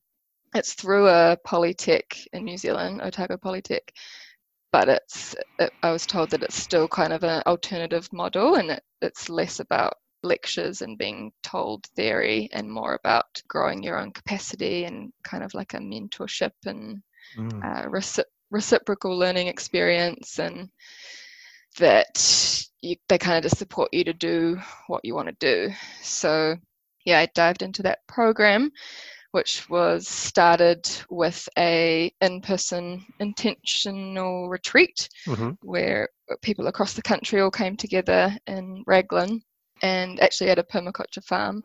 it's 0.54 0.74
through 0.74 1.08
a 1.08 1.36
polytech 1.46 2.26
in 2.32 2.44
new 2.44 2.56
zealand 2.56 3.00
otago 3.02 3.36
polytech 3.36 3.80
but 4.72 4.88
it's 4.88 5.34
it, 5.58 5.72
I 5.82 5.90
was 5.90 6.06
told 6.06 6.30
that 6.30 6.42
it's 6.42 6.60
still 6.60 6.88
kind 6.88 7.12
of 7.12 7.24
an 7.24 7.42
alternative 7.46 8.12
model 8.12 8.54
and 8.56 8.70
it, 8.70 8.82
it's 9.00 9.28
less 9.28 9.60
about 9.60 9.94
lectures 10.22 10.82
and 10.82 10.98
being 10.98 11.32
told 11.42 11.86
theory 11.96 12.48
and 12.52 12.70
more 12.70 12.94
about 12.94 13.42
growing 13.48 13.82
your 13.82 13.98
own 13.98 14.12
capacity 14.12 14.84
and 14.84 15.12
kind 15.22 15.42
of 15.42 15.54
like 15.54 15.74
a 15.74 15.78
mentorship 15.78 16.52
and 16.66 17.02
mm. 17.36 17.64
uh, 17.64 17.88
recip- 17.88 18.24
reciprocal 18.50 19.16
learning 19.16 19.46
experience 19.46 20.38
and 20.38 20.68
that 21.78 22.66
you, 22.82 22.96
they 23.08 23.18
kind 23.18 23.38
of 23.38 23.42
just 23.44 23.58
support 23.58 23.88
you 23.92 24.04
to 24.04 24.12
do 24.12 24.58
what 24.88 25.04
you 25.04 25.14
want 25.14 25.28
to 25.28 25.36
do 25.38 25.72
so 26.02 26.56
yeah 27.04 27.18
i 27.18 27.26
dived 27.34 27.62
into 27.62 27.82
that 27.82 28.00
program 28.06 28.70
which 29.32 29.68
was 29.70 30.08
started 30.08 30.88
with 31.08 31.48
a 31.56 32.12
in-person 32.20 33.04
intentional 33.20 34.48
retreat 34.48 35.08
mm-hmm. 35.26 35.50
where 35.62 36.08
people 36.42 36.66
across 36.66 36.94
the 36.94 37.02
country 37.02 37.40
all 37.40 37.50
came 37.50 37.76
together 37.76 38.36
in 38.46 38.82
Raglan 38.86 39.42
and 39.82 40.20
actually 40.20 40.50
at 40.50 40.58
a 40.58 40.64
permaculture 40.64 41.24
farm 41.24 41.62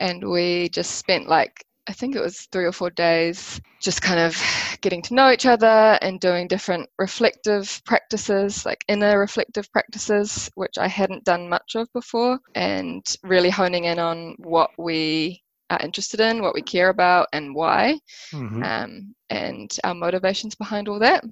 and 0.00 0.28
we 0.28 0.68
just 0.70 0.96
spent 0.96 1.28
like 1.28 1.64
I 1.88 1.92
think 1.92 2.14
it 2.14 2.20
was 2.20 2.46
three 2.52 2.66
or 2.66 2.72
four 2.72 2.90
days 2.90 3.58
just 3.80 4.02
kind 4.02 4.20
of 4.20 4.36
getting 4.82 5.00
to 5.02 5.14
know 5.14 5.30
each 5.30 5.46
other 5.46 5.98
and 6.02 6.20
doing 6.20 6.46
different 6.46 6.90
reflective 6.98 7.80
practices, 7.86 8.66
like 8.66 8.84
inner 8.88 9.18
reflective 9.18 9.72
practices, 9.72 10.50
which 10.54 10.76
I 10.76 10.86
hadn't 10.86 11.24
done 11.24 11.48
much 11.48 11.76
of 11.76 11.90
before, 11.94 12.40
and 12.54 13.02
really 13.22 13.48
honing 13.48 13.84
in 13.84 13.98
on 13.98 14.34
what 14.38 14.70
we 14.76 15.42
are 15.70 15.80
interested 15.82 16.20
in, 16.20 16.42
what 16.42 16.54
we 16.54 16.62
care 16.62 16.88
about, 16.88 17.28
and 17.32 17.54
why, 17.54 17.98
mm-hmm. 18.32 18.62
um, 18.62 19.14
and 19.30 19.76
our 19.84 19.94
motivations 19.94 20.54
behind 20.54 20.88
all 20.88 20.98
that. 20.98 21.24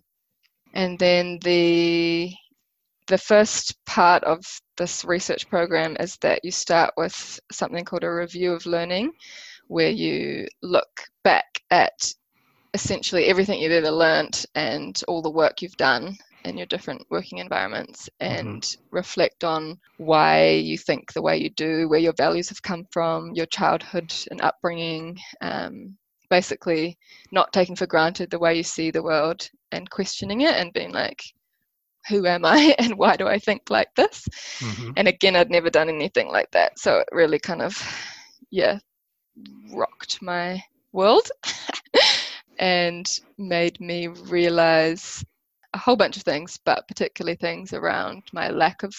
And 0.75 0.99
then 0.99 1.39
the 1.43 2.33
the 3.09 3.19
first 3.19 3.77
part 3.87 4.25
of 4.25 4.45
this 4.77 5.05
research 5.05 5.49
program 5.49 5.97
is 6.01 6.17
that 6.19 6.45
you 6.45 6.51
start 6.51 6.93
with 6.97 7.39
something 7.53 7.85
called 7.85 8.03
a 8.03 8.13
review 8.13 8.53
of 8.53 8.67
learning, 8.67 9.13
where 9.69 9.91
you 9.91 10.47
look 10.63 11.03
back 11.23 11.47
at 11.71 12.13
essentially 12.75 13.27
everything 13.27 13.61
you've 13.61 13.73
ever 13.73 13.91
learned 13.91 14.45
and 14.55 15.03
all 15.09 15.23
the 15.23 15.31
work 15.31 15.63
you've 15.63 15.77
done 15.77 16.17
in 16.47 16.57
your 16.57 16.67
different 16.67 17.05
working 17.11 17.39
environments 17.39 18.09
mm-hmm. 18.21 18.33
and 18.33 18.63
mm-hmm. 18.63 18.97
reflect 18.97 19.45
on 19.45 19.79
why 19.99 20.49
you 20.51 20.79
think 20.79 21.13
the 21.13 21.23
way 21.23 21.37
you 21.37 21.51
do, 21.51 21.89
where 21.89 22.01
your 22.01 22.15
values 22.15 22.49
have 22.49 22.63
come 22.63 22.87
from, 22.91 23.33
your 23.35 23.47
childhood 23.47 24.13
and 24.31 24.41
upbringing. 24.41 25.19
Um, 25.41 25.97
basically, 26.31 26.99
not 27.33 27.53
taking 27.53 27.77
for 27.77 27.87
granted 27.87 28.31
the 28.31 28.39
way 28.39 28.55
you 28.55 28.63
see 28.63 28.91
the 28.91 29.03
world 29.03 29.49
and 29.73 29.91
questioning 29.91 30.43
it 30.43 30.55
and 30.55 30.73
being 30.73 30.93
like, 30.93 31.23
who 32.09 32.27
am 32.27 32.45
I 32.45 32.75
and 32.79 32.97
why 32.97 33.17
do 33.17 33.27
I 33.27 33.39
think 33.39 33.71
like 33.71 33.95
this? 33.95 34.27
Mm-hmm. 34.59 34.93
And 34.97 35.09
again, 35.09 35.37
I'd 35.37 35.51
never 35.51 35.71
done 35.71 35.89
anything 35.89 36.29
like 36.29 36.51
that. 36.53 36.79
So 36.79 36.99
it 36.99 37.09
really 37.13 37.39
kind 37.39 37.63
of, 37.63 37.77
yeah, 38.51 38.79
rocked 39.73 40.23
my 40.23 40.63
world 40.93 41.31
and 42.59 43.07
made 43.39 43.81
me 43.81 44.09
realize 44.09 45.25
a 45.77 45.79
whole 45.79 45.97
bunch 45.97 46.17
of 46.17 46.23
things, 46.23 46.59
but 46.65 46.89
particularly 46.89 47.37
things 47.37 47.75
around 47.75 48.23
my 48.33 48.49
lack 48.49 48.83
of 48.83 48.95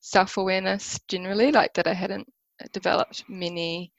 self 0.00 0.38
awareness 0.38 0.98
generally, 1.06 1.52
like 1.52 1.74
that 1.74 1.86
I 1.86 1.92
hadn't 1.92 2.26
developed 2.72 3.24
many 3.28 3.92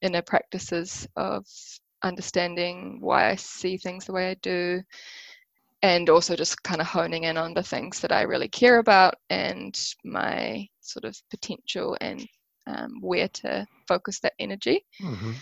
inner 0.00 0.22
practices 0.22 1.08
of 1.16 1.44
understanding 2.04 2.98
why 3.00 3.30
I 3.30 3.34
see 3.36 3.76
things 3.76 4.04
the 4.06 4.12
way 4.12 4.30
I 4.30 4.34
do, 4.34 4.80
and 5.82 6.08
also 6.08 6.36
just 6.36 6.62
kind 6.62 6.80
of 6.80 6.86
honing 6.86 7.24
in 7.24 7.36
on 7.36 7.52
the 7.52 7.62
things 7.64 7.98
that 8.00 8.12
I 8.12 8.22
really 8.22 8.48
care 8.48 8.78
about 8.78 9.16
and 9.28 9.76
my 10.04 10.68
sort 10.80 11.04
of 11.04 11.20
potential 11.30 11.96
and 12.00 12.24
um, 12.68 13.00
where 13.00 13.28
to 13.28 13.66
focus 13.88 14.20
that 14.20 14.34
energy. 14.38 14.86
Mm-hmm 15.00 15.32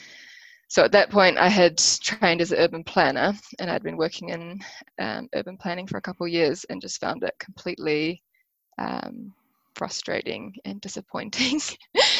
so 0.70 0.84
at 0.84 0.92
that 0.92 1.10
point, 1.10 1.36
I 1.36 1.48
had 1.48 1.78
trained 1.78 2.40
as 2.40 2.52
an 2.52 2.58
urban 2.58 2.84
planner 2.84 3.34
and 3.58 3.68
I'd 3.68 3.82
been 3.82 3.96
working 3.96 4.28
in 4.28 4.60
um, 5.00 5.28
urban 5.34 5.56
planning 5.56 5.88
for 5.88 5.96
a 5.96 6.00
couple 6.00 6.24
of 6.24 6.32
years 6.32 6.62
and 6.70 6.80
just 6.80 7.00
found 7.00 7.24
it 7.24 7.34
completely 7.40 8.22
um, 8.78 9.34
frustrating 9.74 10.54
and 10.64 10.80
disappointing. 10.80 11.60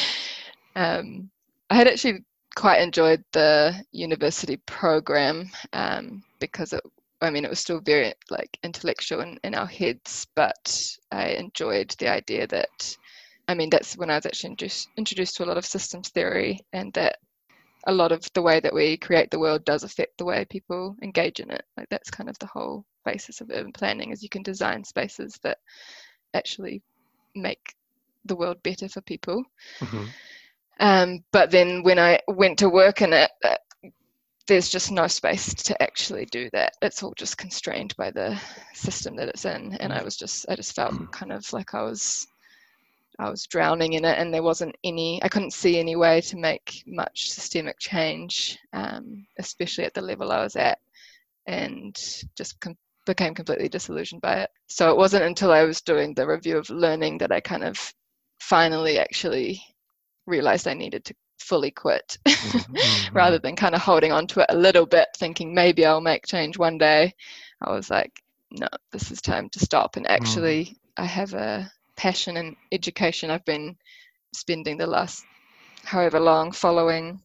um, 0.75 1.31
I 1.69 1.75
had 1.75 1.87
actually 1.87 2.25
quite 2.57 2.81
enjoyed 2.81 3.23
the 3.31 3.73
university 3.93 4.57
program 4.65 5.49
um, 5.71 6.21
because 6.39 6.73
it, 6.73 6.81
I 7.21 7.29
mean, 7.29 7.45
it 7.45 7.49
was 7.49 7.61
still 7.61 7.79
very 7.79 8.13
like 8.29 8.57
intellectual 8.63 9.21
in, 9.21 9.39
in 9.45 9.55
our 9.55 9.65
heads, 9.65 10.27
but 10.35 10.77
I 11.09 11.29
enjoyed 11.29 11.95
the 11.99 12.09
idea 12.09 12.47
that 12.47 12.97
I 13.47 13.53
mean, 13.53 13.69
that's 13.69 13.95
when 13.95 14.09
I 14.09 14.15
was 14.15 14.25
actually 14.25 14.51
introduced, 14.51 14.89
introduced 14.97 15.37
to 15.37 15.45
a 15.45 15.47
lot 15.47 15.57
of 15.57 15.65
systems 15.65 16.09
theory, 16.09 16.59
and 16.73 16.91
that 16.93 17.17
a 17.87 17.91
lot 17.91 18.11
of 18.11 18.25
the 18.33 18.41
way 18.41 18.59
that 18.59 18.73
we 18.73 18.97
create 18.97 19.31
the 19.31 19.39
world 19.39 19.65
does 19.65 19.83
affect 19.83 20.17
the 20.17 20.25
way 20.25 20.45
people 20.45 20.95
engage 21.01 21.39
in 21.39 21.51
it. 21.51 21.63
Like 21.77 21.89
that's 21.89 22.11
kind 22.11 22.29
of 22.29 22.37
the 22.39 22.47
whole 22.47 22.85
basis 23.05 23.41
of 23.41 23.49
urban 23.51 23.73
planning 23.73 24.11
is 24.11 24.21
you 24.21 24.29
can 24.29 24.43
design 24.43 24.83
spaces 24.83 25.39
that 25.43 25.57
actually 26.33 26.81
make 27.35 27.75
the 28.25 28.35
world 28.35 28.61
better 28.63 28.87
for 28.87 29.01
people. 29.01 29.43
Mm-hmm. 29.79 30.05
Um, 30.79 31.19
but 31.31 31.51
then 31.51 31.83
when 31.83 31.99
I 31.99 32.19
went 32.27 32.59
to 32.59 32.69
work 32.69 33.01
in 33.01 33.13
it, 33.13 33.31
uh, 33.43 33.55
there's 34.47 34.69
just 34.69 34.91
no 34.91 35.07
space 35.07 35.53
to 35.53 35.81
actually 35.81 36.25
do 36.25 36.49
that. 36.53 36.73
It's 36.81 37.03
all 37.03 37.13
just 37.15 37.37
constrained 37.37 37.95
by 37.97 38.11
the 38.11 38.39
system 38.73 39.15
that 39.17 39.29
it's 39.29 39.45
in, 39.45 39.75
and 39.75 39.93
I 39.93 40.03
was 40.03 40.17
just 40.17 40.45
I 40.49 40.55
just 40.55 40.75
felt 40.75 40.93
mm. 40.93 41.11
kind 41.11 41.31
of 41.31 41.51
like 41.53 41.73
I 41.73 41.83
was 41.83 42.27
I 43.21 43.29
was 43.29 43.45
drowning 43.45 43.93
in 43.93 44.03
it, 44.03 44.17
and 44.17 44.33
there 44.33 44.41
wasn't 44.41 44.75
any. 44.83 45.21
I 45.23 45.29
couldn't 45.29 45.53
see 45.53 45.77
any 45.77 45.95
way 45.95 46.21
to 46.21 46.37
make 46.37 46.83
much 46.87 47.29
systemic 47.29 47.77
change, 47.77 48.57
um, 48.73 49.27
especially 49.37 49.83
at 49.83 49.93
the 49.93 50.01
level 50.01 50.31
I 50.31 50.41
was 50.41 50.55
at, 50.55 50.79
and 51.45 51.95
just 52.35 52.59
com- 52.59 52.77
became 53.05 53.35
completely 53.35 53.69
disillusioned 53.69 54.21
by 54.21 54.37
it. 54.37 54.49
So 54.69 54.89
it 54.89 54.97
wasn't 54.97 55.25
until 55.25 55.51
I 55.51 55.63
was 55.63 55.81
doing 55.81 56.15
the 56.15 56.25
review 56.25 56.57
of 56.57 56.69
learning 56.71 57.19
that 57.19 57.31
I 57.31 57.41
kind 57.41 57.63
of 57.63 57.93
finally 58.39 58.97
actually 58.97 59.61
realized 60.25 60.67
I 60.67 60.73
needed 60.73 61.05
to 61.05 61.15
fully 61.37 61.69
quit 61.71 62.17
mm-hmm. 62.27 63.15
rather 63.15 63.37
than 63.37 63.55
kind 63.55 63.75
of 63.75 63.81
holding 63.81 64.11
on 64.11 64.25
to 64.27 64.39
it 64.39 64.47
a 64.49 64.57
little 64.57 64.87
bit, 64.87 65.09
thinking 65.17 65.53
maybe 65.53 65.85
I'll 65.85 66.01
make 66.01 66.25
change 66.25 66.57
one 66.57 66.79
day. 66.79 67.13
I 67.61 67.71
was 67.71 67.91
like, 67.91 68.11
no, 68.49 68.67
this 68.91 69.11
is 69.11 69.21
time 69.21 69.47
to 69.49 69.59
stop. 69.59 69.95
And 69.95 70.09
actually, 70.09 70.65
mm. 70.65 70.75
I 70.97 71.05
have 71.05 71.35
a 71.35 71.71
passion 72.01 72.37
and 72.37 72.55
education. 72.71 73.29
I've 73.29 73.45
been 73.45 73.75
spending 74.33 74.75
the 74.75 74.87
last 74.87 75.23
however 75.83 76.19
long 76.19 76.51
following 76.51 77.21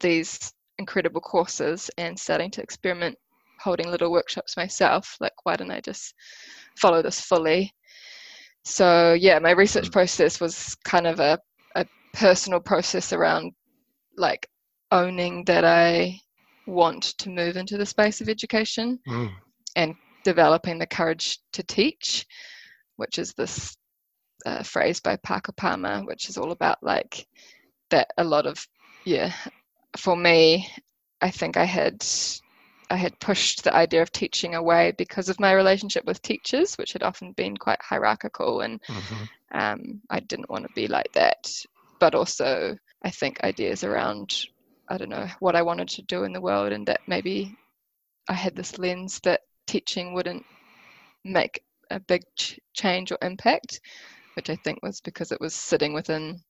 these 0.00 0.52
incredible 0.78 1.22
courses 1.22 1.90
and 1.96 2.18
starting 2.18 2.50
to 2.50 2.62
experiment 2.62 3.16
holding 3.58 3.88
little 3.88 4.12
workshops 4.12 4.54
myself. 4.54 5.16
Like, 5.18 5.32
why 5.44 5.56
don't 5.56 5.70
I 5.70 5.80
just 5.80 6.12
follow 6.76 7.00
this 7.00 7.22
fully? 7.22 7.72
So, 8.64 9.14
yeah, 9.14 9.38
my 9.38 9.52
research 9.52 9.88
mm. 9.88 9.92
process 9.92 10.40
was 10.40 10.76
kind 10.84 11.06
of 11.06 11.20
a, 11.20 11.38
a 11.74 11.86
personal 12.12 12.60
process 12.60 13.14
around 13.14 13.52
like 14.18 14.46
owning 14.90 15.42
that 15.46 15.64
I 15.64 16.20
want 16.66 17.14
to 17.18 17.30
move 17.30 17.56
into 17.56 17.78
the 17.78 17.86
space 17.86 18.20
of 18.20 18.28
education 18.28 18.98
mm. 19.08 19.30
and 19.74 19.94
developing 20.22 20.78
the 20.78 20.86
courage 20.86 21.38
to 21.54 21.62
teach, 21.62 22.26
which 22.96 23.18
is 23.18 23.32
this 23.32 23.74
uh, 24.46 24.62
phrase 24.62 25.00
by 25.00 25.16
Parker 25.16 25.52
Palmer, 25.52 26.00
which 26.00 26.28
is 26.28 26.36
all 26.36 26.52
about 26.52 26.82
like 26.82 27.26
that 27.90 28.12
a 28.16 28.24
lot 28.24 28.46
of 28.46 28.66
yeah 29.04 29.32
for 29.96 30.16
me 30.16 30.68
i 31.20 31.30
think 31.30 31.56
i 31.56 31.64
had 31.64 32.04
i 32.90 32.96
had 32.96 33.18
pushed 33.20 33.64
the 33.64 33.74
idea 33.74 34.02
of 34.02 34.12
teaching 34.12 34.54
away 34.54 34.92
because 34.96 35.28
of 35.28 35.40
my 35.40 35.52
relationship 35.52 36.04
with 36.04 36.22
teachers 36.22 36.76
which 36.76 36.92
had 36.92 37.02
often 37.02 37.32
been 37.32 37.56
quite 37.56 37.80
hierarchical 37.80 38.60
and 38.60 38.82
mm-hmm. 38.82 39.24
um, 39.58 40.00
i 40.10 40.20
didn't 40.20 40.50
want 40.50 40.66
to 40.66 40.72
be 40.74 40.86
like 40.86 41.10
that 41.12 41.50
but 41.98 42.14
also 42.14 42.76
i 43.02 43.10
think 43.10 43.42
ideas 43.42 43.84
around 43.84 44.46
i 44.88 44.96
don't 44.96 45.08
know 45.08 45.28
what 45.40 45.56
i 45.56 45.62
wanted 45.62 45.88
to 45.88 46.02
do 46.02 46.24
in 46.24 46.32
the 46.32 46.40
world 46.40 46.72
and 46.72 46.86
that 46.86 47.00
maybe 47.06 47.56
i 48.28 48.34
had 48.34 48.54
this 48.54 48.78
lens 48.78 49.20
that 49.20 49.40
teaching 49.66 50.14
wouldn't 50.14 50.44
make 51.24 51.62
a 51.90 51.98
big 52.00 52.22
ch- 52.36 52.58
change 52.74 53.10
or 53.10 53.18
impact 53.22 53.80
which 54.38 54.50
i 54.50 54.56
think 54.56 54.78
was 54.82 55.00
because 55.00 55.32
it 55.32 55.40
was 55.40 55.54
sitting 55.54 55.92
within 55.92 56.40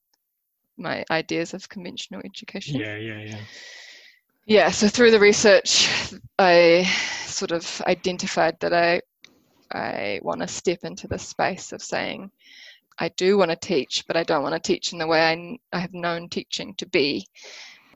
my 0.79 1.05
ideas 1.11 1.55
of 1.55 1.69
conventional 1.69 2.23
education. 2.25 2.81
Yeah, 2.81 2.97
yeah, 2.97 3.21
yeah. 3.23 3.39
Yeah, 4.47 4.71
so 4.71 4.89
through 4.89 5.11
the 5.11 5.21
research, 5.21 5.89
I 6.39 6.85
sort 7.27 7.51
of 7.51 7.83
identified 7.87 8.59
that 8.61 8.73
I 8.73 9.01
I 9.71 10.21
want 10.23 10.41
to 10.41 10.49
step 10.49 10.79
into 10.85 11.09
the 11.09 11.19
space 11.19 11.73
of 11.73 11.83
saying 11.83 12.31
I 12.99 13.09
do 13.11 13.37
want 13.37 13.51
to 13.51 13.57
teach, 13.57 14.05
but 14.07 14.17
I 14.17 14.23
don't 14.23 14.43
want 14.43 14.55
to 14.55 14.73
teach 14.73 14.93
in 14.93 14.99
the 14.99 15.07
way 15.07 15.21
I, 15.21 15.77
I 15.77 15.81
have 15.81 15.93
known 15.93 16.29
teaching 16.29 16.75
to 16.77 16.87
be, 16.87 17.27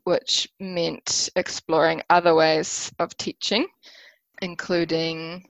which 0.04 0.48
meant 0.60 1.30
exploring 1.34 2.02
other 2.10 2.34
ways 2.34 2.92
of 2.98 3.16
teaching, 3.16 3.66
including 4.42 5.48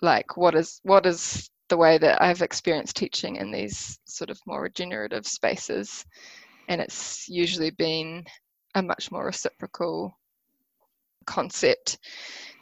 like 0.00 0.36
what 0.36 0.54
is 0.54 0.80
what 0.84 1.06
is 1.06 1.50
the 1.68 1.76
way 1.76 1.98
that 1.98 2.22
I've 2.22 2.42
experienced 2.42 2.96
teaching 2.96 3.36
in 3.36 3.50
these 3.50 3.98
sort 4.04 4.30
of 4.30 4.40
more 4.46 4.62
regenerative 4.62 5.26
spaces 5.26 6.04
and 6.68 6.80
it's 6.80 7.28
usually 7.28 7.70
been 7.70 8.24
a 8.74 8.82
much 8.82 9.10
more 9.10 9.24
reciprocal 9.24 10.16
concept 11.26 11.98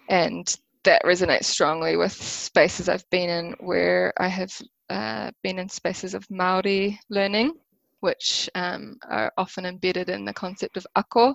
and 0.08 0.56
that 0.84 1.02
resonates 1.04 1.44
strongly 1.44 1.96
with 1.96 2.12
spaces 2.12 2.88
I've 2.88 3.08
been 3.10 3.28
in 3.28 3.54
where 3.58 4.12
I 4.18 4.28
have 4.28 4.52
uh, 4.88 5.30
been 5.42 5.58
in 5.58 5.68
spaces 5.68 6.14
of 6.14 6.24
Maori 6.30 6.98
learning, 7.10 7.54
which 8.00 8.48
um, 8.54 8.96
are 9.10 9.32
often 9.36 9.66
embedded 9.66 10.08
in 10.08 10.24
the 10.24 10.32
concept 10.32 10.76
of 10.76 10.86
ako, 10.94 11.34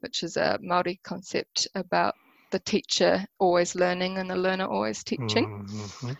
which 0.00 0.22
is 0.22 0.36
a 0.36 0.58
Maori 0.60 1.00
concept 1.02 1.66
about 1.74 2.14
the 2.50 2.58
teacher 2.60 3.24
always 3.38 3.74
learning 3.74 4.18
and 4.18 4.28
the 4.28 4.36
learner 4.36 4.66
always 4.66 5.02
teaching. 5.02 5.46
Mm-hmm. 5.46 6.12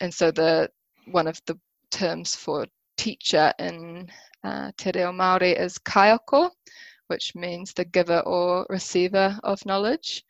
And 0.00 0.12
so 0.12 0.30
the 0.30 0.70
one 1.06 1.26
of 1.26 1.40
the 1.46 1.58
terms 1.90 2.34
for 2.34 2.66
teacher 2.96 3.52
in 3.58 4.08
uh, 4.42 4.72
Te 4.76 4.90
Reo 4.94 5.12
Māori 5.12 5.58
is 5.58 5.78
kaiako, 5.78 6.50
which 7.08 7.34
means 7.34 7.72
the 7.72 7.84
giver 7.84 8.20
or 8.20 8.66
receiver 8.68 9.38
of 9.42 9.64
knowledge. 9.66 10.24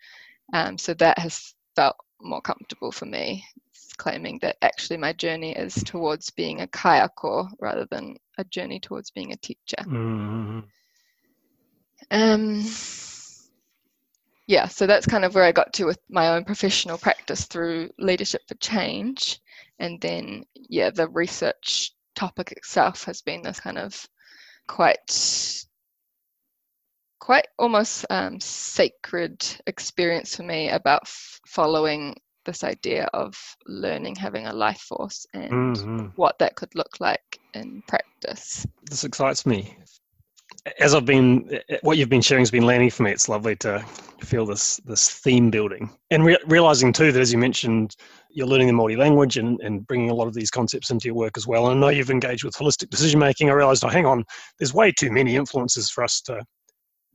Um, 0.53 0.79
so 0.79 0.95
that 0.95 1.19
has 1.19 1.55
felt 1.75 1.97
more 2.21 2.41
comfortable 2.41 2.93
for 2.93 3.07
me, 3.07 3.45
it's 3.71 3.93
claiming 3.95 4.39
that 4.43 4.57
actually 4.63 4.97
my 4.97 5.13
journey 5.13 5.53
is 5.53 5.75
towards 5.75 6.31
being 6.31 6.61
a 6.61 6.67
kaiako 6.67 7.49
rather 7.61 7.87
than 7.91 8.17
a 8.39 8.45
journey 8.45 8.81
towards 8.81 9.11
being 9.11 9.33
a 9.33 9.37
teacher. 9.37 9.77
Mm-hmm. 9.81 10.61
Um, 12.11 12.65
yeah, 14.47 14.69
so 14.69 14.87
that's 14.87 15.07
kind 15.07 15.25
of 15.25 15.35
where 15.35 15.45
I 15.45 15.53
got 15.53 15.73
to 15.75 15.85
with 15.85 15.99
my 16.09 16.31
own 16.31 16.45
professional 16.45 16.99
practice 16.99 17.47
through 17.47 17.91
Leadership 17.99 18.43
for 18.47 18.55
Change. 18.57 19.41
And 19.79 20.01
then, 20.01 20.45
yeah, 20.55 20.91
the 20.91 21.09
research 21.09 21.93
topic 22.15 22.53
itself 22.53 23.05
has 23.05 23.23
been 23.23 23.43
this 23.43 23.61
kind 23.61 23.79
of 23.79 24.07
quite 24.69 25.65
quite 27.19 27.47
almost 27.59 28.05
um, 28.11 28.39
sacred 28.39 29.43
experience 29.67 30.37
for 30.37 30.43
me 30.43 30.69
about 30.69 31.01
f- 31.05 31.41
following 31.47 32.15
this 32.45 32.63
idea 32.63 33.09
of 33.15 33.35
learning 33.67 34.15
having 34.15 34.47
a 34.47 34.53
life 34.53 34.81
force 34.81 35.27
and 35.33 35.77
mm-hmm. 35.77 36.07
what 36.17 36.39
that 36.39 36.55
could 36.55 36.75
look 36.75 37.01
like 37.01 37.41
in 37.55 37.83
practice 37.89 38.67
this 38.91 39.05
excites 39.05 39.47
me 39.47 39.75
as 40.79 40.95
I've 40.95 41.05
been, 41.05 41.61
what 41.83 41.99
you've 41.99 42.09
been 42.09 42.23
sharing 42.23 42.43
has 42.43 42.51
been 42.51 42.65
landing 42.65 42.91
for 42.91 43.03
me. 43.03 43.13
It's 43.13 43.29
lovely 43.29 43.57
to 43.57 43.85
feel 44.21 44.47
this 44.47 44.79
this 44.87 45.11
theme 45.11 45.51
building 45.51 45.91
and 46.11 46.25
re- 46.25 46.39
realizing 46.47 46.93
too 46.93 47.13
that 47.13 47.21
as 47.21 47.33
you 47.33 47.39
mentioned, 47.39 47.97
you're 48.35 48.47
learning 48.47 48.67
the 48.67 48.73
Māori 48.73 48.99
language 48.99 49.37
and, 49.37 49.61
and 49.61 49.87
bringing 49.87 50.11
a 50.11 50.15
lot 50.15 50.27
of 50.27 50.35
these 50.35 50.51
concepts 50.51 50.91
into 50.91 51.07
your 51.07 51.15
work 51.15 51.37
as 51.37 51.47
well. 51.47 51.69
And 51.69 51.79
I 51.79 51.81
know 51.81 51.89
you've 51.89 52.11
engaged 52.11 52.45
with 52.45 52.55
holistic 52.55 52.91
decision 52.91 53.21
making. 53.21 53.49
I 53.49 53.53
realized, 53.53 53.85
oh, 53.85 53.89
hang 53.89 54.07
on, 54.07 54.25
there's 54.59 54.75
way 54.75 54.93
too 54.93 55.11
many 55.11 55.37
influences 55.37 55.89
for 55.89 56.03
us 56.03 56.21
to 56.23 56.43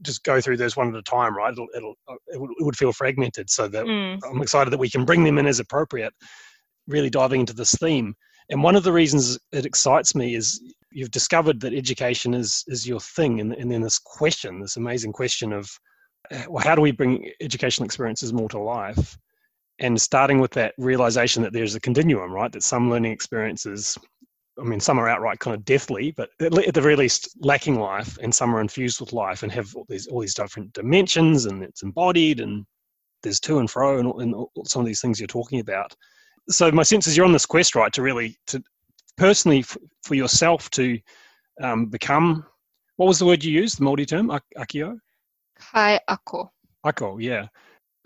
just 0.01 0.23
go 0.23 0.39
through 0.39 0.57
those 0.57 0.77
one 0.77 0.87
at 0.87 0.95
a 0.95 1.03
time, 1.03 1.35
right? 1.35 1.51
It'll, 1.51 1.67
it'll 1.75 1.95
it, 2.27 2.39
would, 2.39 2.51
it 2.51 2.63
would 2.63 2.77
feel 2.77 2.93
fragmented. 2.93 3.49
So 3.49 3.67
that 3.67 3.85
mm. 3.85 4.17
I'm 4.29 4.41
excited 4.41 4.71
that 4.71 4.79
we 4.79 4.89
can 4.89 5.03
bring 5.03 5.25
them 5.25 5.37
in 5.37 5.45
as 5.45 5.59
appropriate. 5.59 6.13
Really 6.87 7.09
diving 7.09 7.41
into 7.41 7.53
this 7.53 7.75
theme. 7.75 8.15
And 8.49 8.63
one 8.63 8.75
of 8.75 8.83
the 8.83 8.93
reasons 8.93 9.37
it 9.51 9.65
excites 9.65 10.15
me 10.15 10.35
is 10.35 10.61
you've 10.91 11.11
discovered 11.11 11.59
that 11.59 11.73
education 11.73 12.33
is 12.33 12.63
is 12.67 12.87
your 12.87 12.99
thing, 12.99 13.41
and, 13.41 13.53
and 13.53 13.71
then 13.71 13.81
this 13.81 13.99
question, 13.99 14.59
this 14.59 14.77
amazing 14.77 15.11
question 15.11 15.53
of 15.53 15.69
uh, 16.31 16.43
well, 16.49 16.63
how 16.63 16.75
do 16.75 16.81
we 16.81 16.91
bring 16.91 17.29
educational 17.41 17.85
experiences 17.85 18.33
more 18.33 18.49
to 18.49 18.59
life? 18.59 19.17
And 19.79 20.01
starting 20.01 20.39
with 20.39 20.51
that 20.51 20.73
realization 20.77 21.43
that 21.43 21.53
there's 21.53 21.75
a 21.75 21.79
continuum, 21.79 22.31
right? 22.31 22.51
That 22.51 22.63
some 22.63 22.89
learning 22.89 23.11
experiences, 23.11 23.97
I 24.59 24.63
mean, 24.63 24.79
some 24.79 24.99
are 24.99 25.07
outright 25.07 25.39
kind 25.39 25.55
of 25.55 25.63
deathly, 25.63 26.11
but 26.11 26.29
at 26.41 26.73
the 26.73 26.81
very 26.81 26.95
least 26.95 27.29
lacking 27.39 27.79
life, 27.79 28.17
and 28.21 28.33
some 28.33 28.53
are 28.53 28.61
infused 28.61 28.99
with 28.99 29.13
life 29.13 29.43
and 29.43 29.51
have 29.51 29.73
all 29.75 29.85
these 29.87 30.07
all 30.07 30.19
these 30.19 30.33
different 30.33 30.73
dimensions, 30.73 31.45
and 31.45 31.63
it's 31.63 31.83
embodied, 31.83 32.41
and 32.41 32.65
there's 33.23 33.39
to 33.41 33.59
and 33.59 33.69
fro, 33.69 33.99
and, 33.99 34.13
and 34.21 34.45
some 34.65 34.81
of 34.81 34.85
these 34.85 35.01
things 35.01 35.19
you're 35.19 35.27
talking 35.27 35.61
about. 35.61 35.95
So 36.49 36.71
my 36.71 36.83
sense 36.83 37.07
is 37.07 37.15
you're 37.15 37.25
on 37.25 37.31
this 37.31 37.45
quest, 37.45 37.75
right, 37.75 37.93
to 37.93 38.01
really 38.01 38.37
to 38.47 38.61
personally 39.17 39.59
f- 39.59 39.77
for 40.03 40.15
yourself 40.15 40.69
to 40.71 40.99
um, 41.61 41.85
become 41.85 42.45
what 42.95 43.07
was 43.07 43.19
the 43.19 43.25
word 43.25 43.43
you 43.43 43.51
used 43.51 43.79
the 43.79 43.85
Māori 43.85 44.07
term 44.07 44.29
akio 44.57 44.97
kai 45.55 45.99
ako 46.07 46.51
ako 46.83 47.17
yeah 47.19 47.47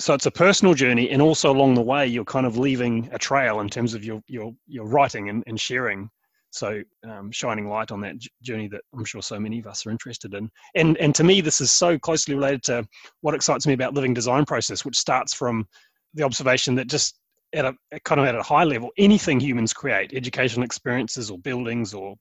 so 0.03 0.13
it's 0.13 0.25
a 0.25 0.31
personal 0.31 0.73
journey 0.73 1.09
and 1.09 1.21
also 1.21 1.51
along 1.51 1.73
the 1.73 1.81
way 1.81 2.05
you're 2.05 2.25
kind 2.25 2.45
of 2.45 2.57
leaving 2.57 3.09
a 3.11 3.17
trail 3.17 3.59
in 3.61 3.69
terms 3.69 3.93
of 3.93 4.03
your 4.03 4.21
your 4.27 4.53
your 4.67 4.85
writing 4.85 5.29
and, 5.29 5.43
and 5.47 5.59
sharing 5.59 6.09
so 6.51 6.83
um, 7.09 7.31
shining 7.31 7.67
light 7.67 7.91
on 7.91 8.01
that 8.01 8.15
journey 8.41 8.67
that 8.67 8.81
i'm 8.93 9.05
sure 9.05 9.21
so 9.21 9.39
many 9.39 9.59
of 9.59 9.67
us 9.67 9.85
are 9.85 9.91
interested 9.91 10.33
in 10.33 10.49
and 10.75 10.97
and 10.97 11.15
to 11.15 11.23
me 11.23 11.41
this 11.41 11.61
is 11.61 11.71
so 11.71 11.97
closely 11.97 12.35
related 12.35 12.63
to 12.63 12.85
what 13.21 13.33
excites 13.33 13.65
me 13.65 13.73
about 13.73 13.93
living 13.93 14.13
design 14.13 14.45
process 14.45 14.85
which 14.85 14.97
starts 14.97 15.33
from 15.33 15.67
the 16.13 16.23
observation 16.23 16.75
that 16.75 16.87
just 16.87 17.17
at 17.53 17.65
a 17.65 17.99
kind 18.03 18.19
of 18.19 18.27
at 18.27 18.35
a 18.35 18.43
high 18.43 18.63
level, 18.63 18.89
anything 18.97 19.39
humans 19.39 19.73
create, 19.73 20.13
educational 20.13 20.65
experiences 20.65 21.29
or 21.29 21.37
buildings 21.39 21.93
or 21.93 22.15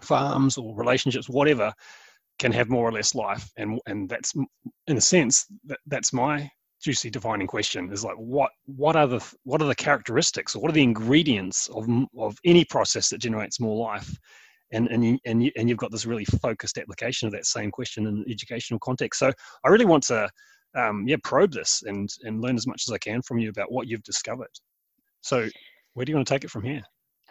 farms 0.00 0.56
or 0.56 0.74
relationships, 0.74 1.28
whatever, 1.28 1.72
can 2.38 2.52
have 2.52 2.68
more 2.68 2.88
or 2.88 2.92
less 2.92 3.14
life. 3.14 3.50
And 3.56 3.80
and 3.86 4.08
that's 4.08 4.34
in 4.86 4.96
a 4.96 5.00
sense 5.00 5.46
that, 5.66 5.78
that's 5.86 6.12
my 6.12 6.50
juicy 6.82 7.10
defining 7.10 7.46
question 7.46 7.92
is 7.92 8.04
like 8.04 8.16
what 8.16 8.50
what 8.66 8.96
are 8.96 9.06
the 9.06 9.34
what 9.44 9.60
are 9.60 9.68
the 9.68 9.74
characteristics 9.74 10.54
or 10.54 10.62
what 10.62 10.70
are 10.70 10.74
the 10.74 10.82
ingredients 10.82 11.68
of 11.68 11.88
of 12.18 12.38
any 12.44 12.64
process 12.64 13.08
that 13.08 13.18
generates 13.18 13.60
more 13.60 13.76
life 13.76 14.16
and 14.72 14.88
and 14.88 15.04
you, 15.04 15.18
and 15.24 15.42
you, 15.42 15.50
and 15.56 15.68
you've 15.68 15.78
got 15.78 15.90
this 15.90 16.06
really 16.06 16.24
focused 16.24 16.78
application 16.78 17.26
of 17.26 17.32
that 17.32 17.46
same 17.46 17.70
question 17.70 18.06
in 18.06 18.24
educational 18.30 18.78
context 18.80 19.18
so 19.18 19.32
i 19.64 19.68
really 19.68 19.86
want 19.86 20.02
to 20.02 20.28
um, 20.76 21.04
yeah 21.08 21.16
probe 21.24 21.52
this 21.52 21.82
and 21.86 22.08
and 22.22 22.42
learn 22.42 22.56
as 22.56 22.66
much 22.66 22.84
as 22.86 22.92
i 22.92 22.98
can 22.98 23.22
from 23.22 23.38
you 23.38 23.48
about 23.50 23.72
what 23.72 23.88
you've 23.88 24.02
discovered 24.04 24.50
So, 25.22 25.48
where 25.94 26.04
do 26.04 26.12
you 26.12 26.16
want 26.16 26.28
to 26.28 26.34
take 26.34 26.44
it 26.44 26.50
from 26.50 26.64
here? 26.64 26.82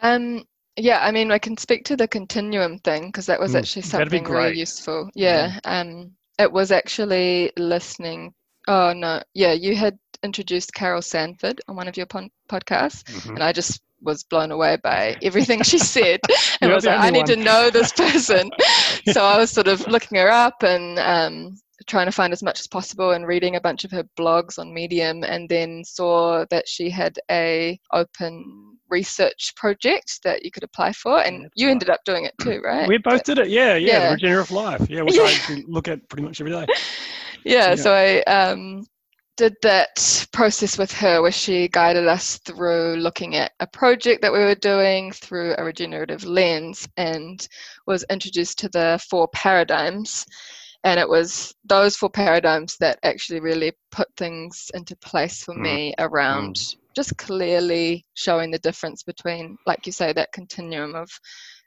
Um, 0.02 0.44
yeah, 0.76 1.00
I 1.04 1.10
mean, 1.10 1.32
I 1.32 1.38
can 1.38 1.56
speak 1.56 1.84
to 1.86 1.96
the 1.96 2.06
continuum 2.08 2.78
thing 2.80 3.06
because 3.06 3.26
that 3.26 3.40
was 3.40 3.52
Mm, 3.52 3.58
actually 3.58 3.82
that'd 3.82 4.10
be 4.10 4.18
something 4.18 4.32
really 4.32 4.58
useful. 4.58 5.10
Yeah, 5.14 5.58
um, 5.64 6.12
it 6.38 6.52
was 6.52 6.70
actually 6.70 7.52
listening. 7.56 8.34
Oh 8.68 8.92
no, 8.92 9.20
yeah, 9.34 9.52
you 9.52 9.74
had 9.74 9.98
introduced 10.22 10.74
Carol 10.74 11.00
Sanford 11.02 11.60
on 11.68 11.74
one 11.76 11.88
of 11.88 11.96
your 11.96 12.06
pon- 12.06 12.30
podcasts, 12.50 13.02
Mhm. 13.04 13.30
and 13.36 13.42
I 13.42 13.52
just 13.52 13.80
was 14.02 14.22
blown 14.24 14.52
away 14.52 14.76
by 14.82 15.16
everything 15.22 15.62
she 15.62 15.78
said, 15.78 16.20
and 16.60 16.68
You're 16.68 16.74
was 16.74 16.84
like, 16.84 17.00
I 17.00 17.10
need 17.10 17.26
to 17.26 17.36
know 17.36 17.70
this 17.70 17.92
person. 17.92 18.48
so 19.12 19.24
I 19.24 19.36
was 19.38 19.50
sort 19.50 19.66
of 19.68 19.84
looking 19.88 20.18
her 20.18 20.30
up 20.30 20.62
and 20.62 20.98
um, 21.00 21.58
trying 21.88 22.06
to 22.06 22.12
find 22.12 22.32
as 22.32 22.42
much 22.42 22.60
as 22.60 22.66
possible 22.68 23.12
and 23.12 23.26
reading 23.26 23.56
a 23.56 23.60
bunch 23.60 23.84
of 23.84 23.90
her 23.90 24.04
blogs 24.18 24.58
on 24.58 24.72
Medium, 24.74 25.24
and 25.24 25.48
then 25.48 25.82
saw 25.84 26.44
that 26.50 26.68
she 26.68 26.90
had 26.90 27.18
a 27.30 27.78
open 27.92 28.76
research 28.90 29.52
project 29.56 30.20
that 30.24 30.44
you 30.44 30.50
could 30.50 30.62
apply 30.64 30.92
for, 30.92 31.20
and 31.20 31.44
That's 31.44 31.52
you 31.56 31.66
right. 31.66 31.72
ended 31.72 31.90
up 31.90 32.00
doing 32.04 32.24
it 32.24 32.34
too, 32.40 32.60
right? 32.64 32.86
We 32.88 32.98
both 32.98 33.24
did 33.24 33.38
it. 33.38 33.48
Yeah, 33.48 33.74
yeah. 33.76 34.02
Yeah. 34.04 34.12
Regenerative 34.12 34.50
Life. 34.50 34.86
Yeah, 34.90 35.02
which 35.02 35.14
Yeah. 35.16 35.24
I 35.24 35.64
look 35.66 35.88
at 35.88 36.06
pretty 36.08 36.22
much 36.22 36.40
every 36.40 36.52
day. 36.52 36.66
Yeah, 37.44 37.70
Yeah. 37.70 37.74
so 37.74 37.92
I 37.92 38.20
um, 38.22 38.86
did 39.36 39.54
that 39.62 40.26
process 40.32 40.76
with 40.78 40.92
her 40.92 41.22
where 41.22 41.32
she 41.32 41.68
guided 41.68 42.06
us 42.08 42.38
through 42.38 42.96
looking 42.96 43.36
at 43.36 43.52
a 43.60 43.66
project 43.66 44.22
that 44.22 44.32
we 44.32 44.40
were 44.40 44.54
doing 44.56 45.12
through 45.12 45.54
a 45.56 45.64
regenerative 45.64 46.24
lens 46.24 46.88
and 46.96 47.46
was 47.86 48.04
introduced 48.10 48.58
to 48.58 48.68
the 48.68 49.00
four 49.08 49.28
paradigms. 49.28 50.26
And 50.84 50.98
it 51.00 51.08
was 51.08 51.54
those 51.64 51.96
four 51.96 52.10
paradigms 52.10 52.76
that 52.78 52.98
actually 53.02 53.40
really 53.40 53.72
put 53.90 54.08
things 54.16 54.70
into 54.74 54.96
place 54.96 55.42
for 55.42 55.54
Mm. 55.54 55.62
me 55.62 55.94
around 55.98 56.56
just 56.94 57.16
clearly 57.16 58.04
showing 58.14 58.50
the 58.50 58.58
difference 58.58 59.02
between, 59.04 59.56
like 59.66 59.86
you 59.86 59.92
say, 59.92 60.12
that 60.12 60.32
continuum 60.32 60.94
of 60.96 61.08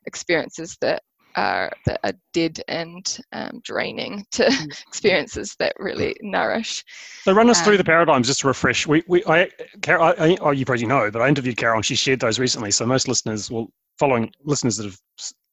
experiences 0.06 0.78
that 0.82 1.04
are 1.36 1.72
that 1.86 2.00
are 2.04 2.14
dead 2.34 2.62
and 2.68 3.20
um, 3.34 3.62
draining 3.64 4.26
to 4.32 4.46
experiences 4.88 5.56
that 5.60 5.74
really 5.80 6.16
nourish. 6.22 6.84
So 7.24 7.34
run 7.34 7.50
us 7.50 7.62
through 7.62 7.78
the 7.78 7.84
Um, 7.84 7.86
paradigms 7.86 8.28
just 8.28 8.42
to 8.42 8.48
refresh. 8.48 8.88
We, 8.88 9.04
we, 9.08 9.24
I, 9.26 9.50
Carol, 9.82 10.06
I, 10.06 10.12
I, 10.12 10.38
oh, 10.42 10.52
you 10.52 10.66
probably 10.66 10.86
know, 10.86 11.12
but 11.12 11.22
I 11.22 11.28
interviewed 11.28 11.58
Carol 11.58 11.78
and 11.78 11.86
she 11.86 11.96
shared 11.96 12.20
those 12.20 12.40
recently. 12.40 12.72
So 12.72 12.86
most 12.86 13.08
listeners 13.08 13.50
will, 13.52 13.72
following 14.00 14.32
listeners 14.44 14.78
that 14.78 14.86
have, 14.86 15.00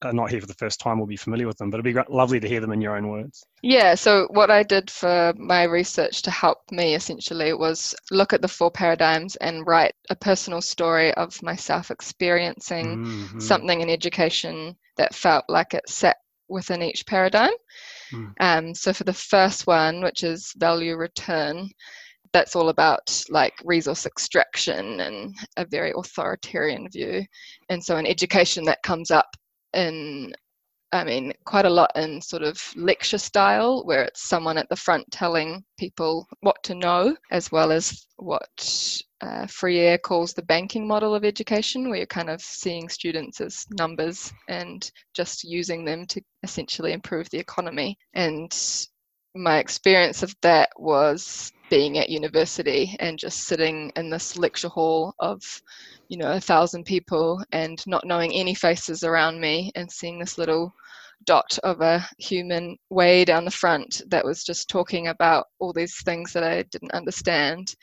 are 0.02 0.12
not 0.12 0.30
here 0.30 0.40
for 0.40 0.46
the 0.46 0.54
first 0.54 0.80
time 0.80 0.98
will 0.98 1.06
be 1.06 1.16
familiar 1.16 1.46
with 1.46 1.58
them, 1.58 1.70
but 1.70 1.80
it'd 1.80 1.94
be 1.94 2.00
lovely 2.08 2.38
to 2.40 2.48
hear 2.48 2.61
them 2.61 2.72
in 2.72 2.80
your 2.80 2.96
own 2.96 3.08
words. 3.08 3.44
Yeah, 3.62 3.94
so 3.94 4.28
what 4.30 4.50
I 4.50 4.62
did 4.62 4.90
for 4.90 5.32
my 5.37 5.64
research 5.64 6.22
to 6.22 6.30
help 6.30 6.58
me 6.70 6.94
essentially 6.94 7.52
was 7.52 7.94
look 8.11 8.32
at 8.32 8.40
the 8.40 8.48
four 8.48 8.70
paradigms 8.70 9.34
and 9.37 9.66
write 9.66 9.94
a 10.11 10.16
personal 10.16 10.61
story 10.61 11.12
of 11.14 11.42
myself 11.42 11.90
experiencing 11.90 13.04
Mhm. 13.04 13.42
something 13.42 13.80
in 13.80 13.90
education 13.90 14.76
that 14.96 15.14
felt 15.14 15.44
like 15.48 15.74
it 15.74 15.88
sat 15.88 16.16
within 16.48 16.82
each 16.82 17.04
paradigm. 17.06 17.52
Mm. 18.12 18.34
Um, 18.40 18.74
so 18.74 18.92
for 18.92 19.04
the 19.04 19.12
first 19.12 19.66
one, 19.66 20.02
which 20.02 20.22
is 20.22 20.52
value 20.56 20.96
return, 20.96 21.68
that's 22.32 22.54
all 22.54 22.68
about 22.68 23.24
like 23.30 23.54
resource 23.64 24.06
extraction 24.06 25.00
and 25.00 25.34
a 25.56 25.64
very 25.64 25.92
authoritarian 25.96 26.88
view. 26.90 27.24
And 27.68 27.82
so 27.82 27.96
in 27.96 28.06
education, 28.06 28.64
that 28.64 28.82
comes 28.82 29.11
up 29.11 29.26
in 29.74 30.35
I 30.90 31.04
mean, 31.04 31.35
quite 31.44 31.66
a 31.66 31.70
lot 31.70 31.92
in 31.96 32.22
sort 32.22 32.42
of 32.42 32.59
lecture 32.74 33.18
style, 33.18 33.85
where 33.85 34.04
it's 34.04 34.26
someone 34.26 34.57
at 34.57 34.68
the 34.70 34.76
front 34.76 35.11
telling 35.11 35.62
people 35.78 36.26
what 36.40 36.62
to 36.62 36.74
know, 36.74 37.14
as 37.31 37.52
well 37.52 37.72
as 37.72 38.07
what 38.16 39.02
uh, 39.20 39.46
Freire 39.46 39.98
calls 39.98 40.33
the 40.33 40.42
banking 40.42 40.88
model 40.88 41.14
of 41.14 41.26
education, 41.26 41.88
where 41.88 41.98
you're 41.98 42.07
kind 42.07 42.31
of 42.31 42.40
seeing 42.40 42.88
students 42.88 43.40
as 43.42 43.66
numbers 43.78 44.33
and 44.48 44.90
just 45.14 45.44
using 45.44 45.85
them 45.85 46.07
to 46.07 46.22
essentially 46.42 46.92
improve 46.92 47.28
the 47.28 47.38
economy. 47.38 47.98
And 48.14 48.50
my 49.35 49.59
experience 49.59 50.22
of 50.22 50.35
that 50.40 50.70
was 50.78 51.52
being 51.70 51.98
at 51.98 52.09
university 52.09 52.96
and 53.00 53.18
just 53.18 53.44
sitting 53.44 53.92
in 53.96 54.11
this 54.11 54.37
lecture 54.37 54.68
hall 54.68 55.14
of 55.18 55.42
you 56.09 56.16
know 56.16 56.33
a 56.33 56.40
thousand 56.40 56.85
people 56.85 57.42
and 57.52 57.87
not 57.87 58.07
knowing 58.07 58.33
any 58.33 58.54
faces 58.54 59.04
around 59.04 59.40
me 59.40 59.70
and 59.74 59.90
seeing 59.90 60.18
this 60.18 60.38
little 60.38 60.72
dot 61.24 61.59
of 61.64 61.81
a 61.81 62.07
human 62.18 62.76
way 62.90 63.24
down 63.24 63.44
the 63.44 63.50
front 63.50 64.02
that 64.09 64.24
was 64.24 64.44
just 64.44 64.68
talking 64.68 65.09
about 65.09 65.46
all 65.59 65.72
these 65.72 66.00
things 66.02 66.33
that 66.33 66.44
I 66.44 66.62
didn't 66.64 66.92
understand. 66.92 67.74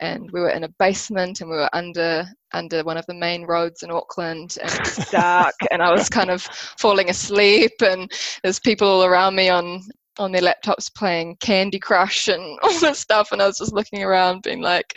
And 0.00 0.30
we 0.32 0.40
were 0.40 0.50
in 0.50 0.64
a 0.64 0.74
basement 0.78 1.40
and 1.40 1.50
we 1.50 1.56
were 1.56 1.70
under 1.72 2.24
under 2.52 2.82
one 2.82 2.96
of 2.96 3.06
the 3.06 3.14
main 3.14 3.44
roads 3.44 3.82
in 3.82 3.90
Auckland 3.90 4.58
and 4.60 4.72
it 4.72 4.96
was 4.96 5.08
dark 5.10 5.54
and 5.70 5.82
I 5.82 5.92
was 5.92 6.08
kind 6.08 6.30
of 6.30 6.42
falling 6.78 7.10
asleep 7.10 7.72
and 7.82 8.10
there's 8.42 8.58
people 8.58 8.88
all 8.88 9.04
around 9.04 9.34
me 9.34 9.50
on 9.50 9.82
on 10.18 10.32
their 10.32 10.42
laptops 10.42 10.92
playing 10.94 11.36
Candy 11.40 11.78
Crush 11.78 12.28
and 12.28 12.58
all 12.62 12.78
this 12.80 12.98
stuff 12.98 13.32
and 13.32 13.40
I 13.40 13.46
was 13.46 13.58
just 13.58 13.72
looking 13.72 14.02
around 14.02 14.42
being 14.42 14.60
like 14.60 14.92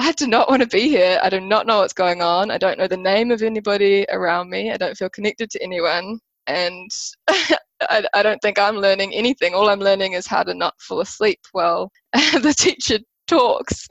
I 0.00 0.12
do 0.12 0.26
not 0.26 0.48
want 0.48 0.62
to 0.62 0.68
be 0.68 0.88
here. 0.88 1.20
I 1.22 1.28
do 1.28 1.40
not 1.40 1.66
know 1.66 1.80
what's 1.80 1.92
going 1.92 2.22
on. 2.22 2.50
I 2.50 2.56
don't 2.56 2.78
know 2.78 2.88
the 2.88 2.96
name 2.96 3.30
of 3.30 3.42
anybody 3.42 4.06
around 4.08 4.48
me. 4.48 4.72
I 4.72 4.78
don't 4.78 4.96
feel 4.96 5.10
connected 5.10 5.50
to 5.50 5.62
anyone. 5.62 6.18
And 6.46 6.90
I, 7.28 8.06
I 8.14 8.22
don't 8.22 8.40
think 8.40 8.58
I'm 8.58 8.76
learning 8.76 9.12
anything. 9.12 9.52
All 9.52 9.68
I'm 9.68 9.78
learning 9.78 10.14
is 10.14 10.26
how 10.26 10.42
to 10.42 10.54
not 10.54 10.72
fall 10.80 11.00
asleep 11.00 11.40
while 11.52 11.92
the 12.12 12.54
teacher 12.56 12.98
talks. 13.26 13.86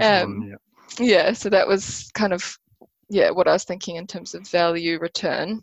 Um, 0.00 0.50
yeah. 0.50 1.04
yeah, 1.04 1.32
so 1.32 1.48
that 1.48 1.66
was 1.66 2.10
kind 2.14 2.34
of 2.34 2.56
yeah 3.08 3.30
what 3.30 3.48
I 3.48 3.52
was 3.52 3.64
thinking 3.64 3.96
in 3.96 4.06
terms 4.06 4.34
of 4.34 4.46
value 4.48 4.98
return. 4.98 5.62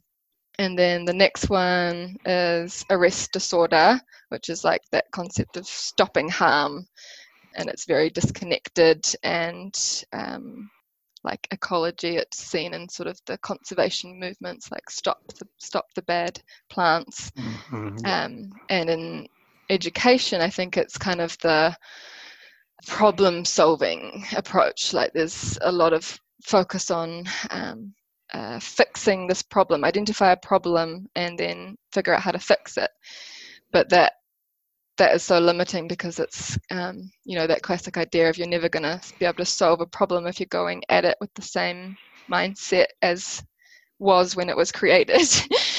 And 0.59 0.77
then 0.77 1.05
the 1.05 1.13
next 1.13 1.49
one 1.49 2.17
is 2.25 2.85
arrest 2.91 3.31
disorder, 3.33 3.99
which 4.29 4.49
is 4.49 4.63
like 4.65 4.83
that 4.91 5.11
concept 5.11 5.57
of 5.57 5.65
stopping 5.65 6.29
harm, 6.29 6.87
and 7.55 7.69
it's 7.69 7.85
very 7.87 8.09
disconnected 8.11 9.05
and 9.23 9.73
um, 10.13 10.69
like 11.23 11.47
ecology. 11.51 12.17
It's 12.17 12.37
seen 12.39 12.73
in 12.73 12.89
sort 12.89 13.07
of 13.07 13.19
the 13.25 13.37
conservation 13.39 14.19
movements, 14.19 14.71
like 14.71 14.89
stop 14.91 15.19
the 15.39 15.47
stop 15.59 15.85
the 15.95 16.03
bad 16.03 16.41
plants, 16.69 17.31
Mhm, 17.37 18.05
yeah. 18.05 18.25
um, 18.25 18.51
and 18.69 18.89
in 18.89 19.27
education, 19.69 20.41
I 20.41 20.49
think 20.49 20.77
it's 20.77 20.97
kind 20.97 21.21
of 21.21 21.37
the 21.41 21.75
problem 22.87 23.45
solving 23.45 24.25
approach. 24.35 24.93
Like 24.93 25.13
there's 25.13 25.57
a 25.61 25.71
lot 25.71 25.93
of 25.93 26.19
focus 26.43 26.91
on 26.91 27.25
um, 27.49 27.93
uh, 28.39 28.57
fixing 28.59 29.27
this 29.27 29.41
problem, 29.41 29.83
identify 29.83 30.31
a 30.31 30.37
problem, 30.37 31.09
and 31.15 31.37
then 31.37 31.75
figure 31.91 32.13
out 32.13 32.21
how 32.21 32.31
to 32.31 32.39
fix 32.39 32.77
it. 32.77 32.89
But 33.73 33.89
that 33.89 34.13
that 34.97 35.13
is 35.13 35.23
so 35.23 35.39
limiting 35.39 35.89
because 35.89 36.19
it's 36.19 36.57
um, 36.71 37.11
you 37.25 37.37
know 37.37 37.47
that 37.47 37.61
classic 37.61 37.97
idea 37.97 38.29
of 38.29 38.37
you're 38.37 38.47
never 38.47 38.69
going 38.69 38.83
to 38.83 39.01
be 39.19 39.25
able 39.25 39.37
to 39.37 39.45
solve 39.45 39.81
a 39.81 39.85
problem 39.85 40.25
if 40.25 40.39
you're 40.39 40.47
going 40.47 40.83
at 40.87 41.03
it 41.03 41.17
with 41.19 41.33
the 41.33 41.41
same 41.41 41.97
mindset 42.31 42.85
as 43.01 43.43
was 43.99 44.37
when 44.37 44.47
it 44.47 44.55
was 44.55 44.71
created. 44.71 45.27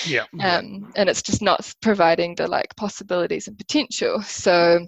yeah. 0.05 0.25
yeah. 0.35 0.59
um, 0.59 0.92
and 0.96 1.09
it's 1.09 1.23
just 1.23 1.40
not 1.40 1.73
providing 1.81 2.35
the 2.35 2.46
like 2.46 2.77
possibilities 2.77 3.49
and 3.49 3.57
potential. 3.57 4.20
So 4.20 4.87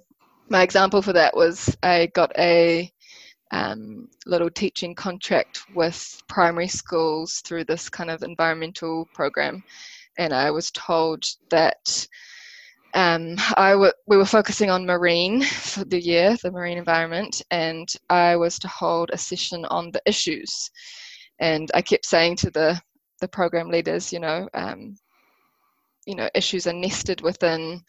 my 0.51 0.63
example 0.63 1.01
for 1.01 1.15
that 1.15 1.35
was 1.35 1.75
I 1.83 2.11
got 2.15 2.33
a 2.39 2.93
um, 3.53 4.09
little 4.27 4.51
teaching 4.51 4.95
contract 4.95 5.63
with 5.75 6.23
primary 6.29 6.69
schools 6.69 7.43
through 7.45 7.65
this 7.65 7.89
kind 7.89 8.11
of 8.11 8.23
environmental 8.23 9.09
program, 9.15 9.63
and 10.19 10.33
I 10.33 10.51
was 10.51 10.71
told 10.73 11.25
that. 11.51 12.07
Um, 12.95 13.37
I 13.57 13.71
w- 13.71 13.93
we 14.07 14.19
were 14.19 14.27
focusing 14.27 14.69
on 14.69 14.85
marine 14.85 15.43
for 15.45 15.83
the 15.83 15.99
year, 15.99 16.37
the 16.43 16.51
marine 16.51 16.77
environment, 16.77 17.41
and 17.51 17.91
I 18.11 18.37
was 18.37 18.59
to 18.59 18.69
hold 18.69 19.09
a 19.11 19.17
session 19.17 19.65
on 19.65 19.91
the 19.93 20.03
issues. 20.05 20.71
And 21.41 21.71
I 21.73 21.81
kept 21.81 22.05
saying 22.05 22.37
to 22.37 22.51
the 22.51 22.79
the 23.23 23.29
program 23.29 23.71
leaders, 23.71 24.13
you 24.13 24.21
know, 24.21 24.47
um, 24.53 24.97
you 26.07 26.15
know, 26.15 26.29
issues 26.35 26.67
are 26.67 26.75
nested 26.75 27.23
within 27.23 27.81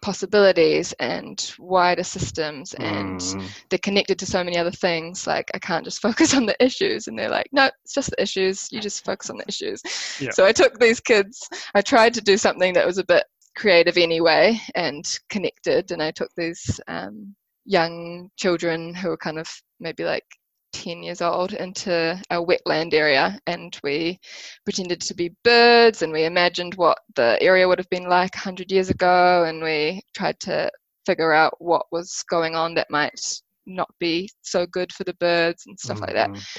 possibilities 0.00 0.92
and 1.00 1.54
wider 1.58 2.02
systems, 2.04 2.74
and 2.74 3.20
Mm, 3.20 3.50
they're 3.68 3.78
connected 3.78 4.18
to 4.18 4.26
so 4.26 4.42
many 4.44 4.56
other 4.56 4.70
things. 4.70 5.26
Like 5.26 5.50
I 5.54 5.58
can't 5.58 5.84
just 5.84 6.00
focus 6.08 6.34
on 6.34 6.46
the 6.46 6.56
issues, 6.64 7.08
and 7.08 7.18
they're 7.18 7.30
like, 7.30 7.48
no, 7.52 7.70
it's 7.84 7.94
just 7.94 8.10
the 8.10 8.22
issues. 8.22 8.68
You 8.72 8.80
just 8.80 9.04
focus 9.04 9.30
on 9.30 9.38
the 9.38 9.48
issues. 9.48 9.82
Yeah. 10.20 10.30
So 10.30 10.44
I 10.44 10.52
took 10.52 10.78
these 10.78 11.00
kids. 11.00 11.48
I 11.74 11.82
tried 11.82 12.14
to 12.14 12.20
do 12.20 12.36
something 12.36 12.74
that 12.74 12.86
was 12.86 12.98
a 12.98 13.04
bit 13.04 13.24
creative 13.56 13.96
anyway 13.96 14.60
and 14.74 15.18
connected, 15.30 15.90
and 15.90 16.02
I 16.02 16.10
took 16.10 16.30
these 16.36 16.80
um, 16.88 17.34
young 17.64 18.30
children 18.36 18.94
who 18.94 19.08
were 19.08 19.16
kind 19.16 19.38
of 19.38 19.48
maybe 19.80 20.04
like 20.04 20.24
10 20.72 21.02
years 21.02 21.20
old 21.20 21.52
into 21.54 22.20
a 22.30 22.36
wetland 22.36 22.94
area 22.94 23.38
and 23.46 23.78
we 23.82 24.18
pretended 24.64 25.00
to 25.00 25.14
be 25.14 25.34
birds 25.44 26.02
and 26.02 26.12
we 26.12 26.24
imagined 26.24 26.74
what 26.74 26.98
the 27.16 27.38
area 27.40 27.66
would 27.66 27.78
have 27.78 27.90
been 27.90 28.08
like 28.08 28.34
100 28.34 28.70
years 28.70 28.90
ago 28.90 29.44
and 29.44 29.62
we 29.62 30.00
tried 30.14 30.38
to 30.40 30.70
figure 31.06 31.32
out 31.32 31.54
what 31.58 31.86
was 31.90 32.22
going 32.30 32.54
on 32.54 32.74
that 32.74 32.90
might 32.90 33.18
not 33.66 33.88
be 33.98 34.28
so 34.42 34.66
good 34.66 34.92
for 34.92 35.04
the 35.04 35.14
birds 35.14 35.64
and 35.66 35.78
stuff 35.78 36.00
like 36.00 36.14
that 36.14 36.30
mhm. 36.30 36.58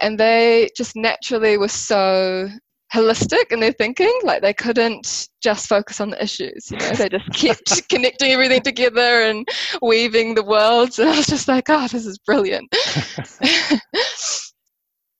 and 0.00 0.18
they 0.18 0.68
just 0.76 0.96
naturally 0.96 1.56
were 1.56 1.68
so 1.68 2.48
holistic 2.94 3.52
in 3.52 3.60
their 3.60 3.72
thinking. 3.72 4.12
Like 4.22 4.42
they 4.42 4.54
couldn't 4.54 5.28
just 5.42 5.68
focus 5.68 6.00
on 6.00 6.10
the 6.10 6.22
issues, 6.22 6.70
you 6.70 6.78
know, 6.78 6.90
they 6.92 7.08
just 7.08 7.32
kept 7.32 7.88
connecting 7.88 8.32
everything 8.32 8.62
together 8.62 9.22
and 9.22 9.46
weaving 9.82 10.34
the 10.34 10.44
worlds. 10.44 10.98
And 10.98 11.08
I 11.08 11.16
was 11.16 11.26
just 11.26 11.48
like, 11.48 11.68
oh, 11.68 11.88
this 11.88 12.06
is 12.06 12.18
brilliant. 12.18 12.68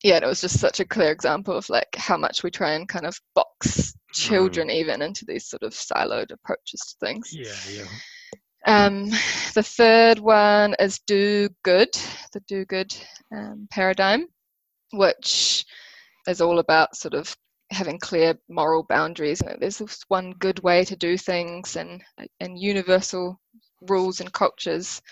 yeah, 0.02 0.18
it 0.18 0.24
was 0.24 0.40
just 0.40 0.58
such 0.58 0.80
a 0.80 0.84
clear 0.84 1.10
example 1.10 1.56
of 1.56 1.68
like 1.68 1.94
how 1.96 2.16
much 2.16 2.42
we 2.42 2.50
try 2.50 2.72
and 2.72 2.88
kind 2.88 3.06
of 3.06 3.18
box 3.34 3.94
children 4.12 4.68
mm. 4.68 4.74
even 4.74 5.02
into 5.02 5.24
these 5.26 5.46
sort 5.48 5.62
of 5.62 5.72
siloed 5.72 6.30
approaches 6.32 6.80
to 6.80 7.06
things. 7.06 7.30
Yeah, 7.32 7.54
yeah. 7.70 7.86
Um, 8.66 9.10
the 9.54 9.62
third 9.62 10.18
one 10.18 10.74
is 10.80 10.98
do 11.06 11.48
good, 11.62 11.88
the 12.32 12.40
do 12.48 12.64
good 12.64 12.92
um, 13.32 13.68
paradigm, 13.70 14.26
which 14.92 15.64
is 16.28 16.40
all 16.40 16.58
about 16.58 16.96
sort 16.96 17.14
of 17.14 17.36
having 17.70 17.98
clear 17.98 18.38
moral 18.48 18.84
boundaries. 18.84 19.42
There's 19.60 19.78
this 19.78 20.04
one 20.08 20.32
good 20.32 20.60
way 20.60 20.84
to 20.84 20.96
do 20.96 21.16
things 21.16 21.76
and 21.76 22.02
and 22.40 22.58
universal 22.58 23.40
rules 23.82 24.20
and 24.20 24.32
cultures. 24.32 25.02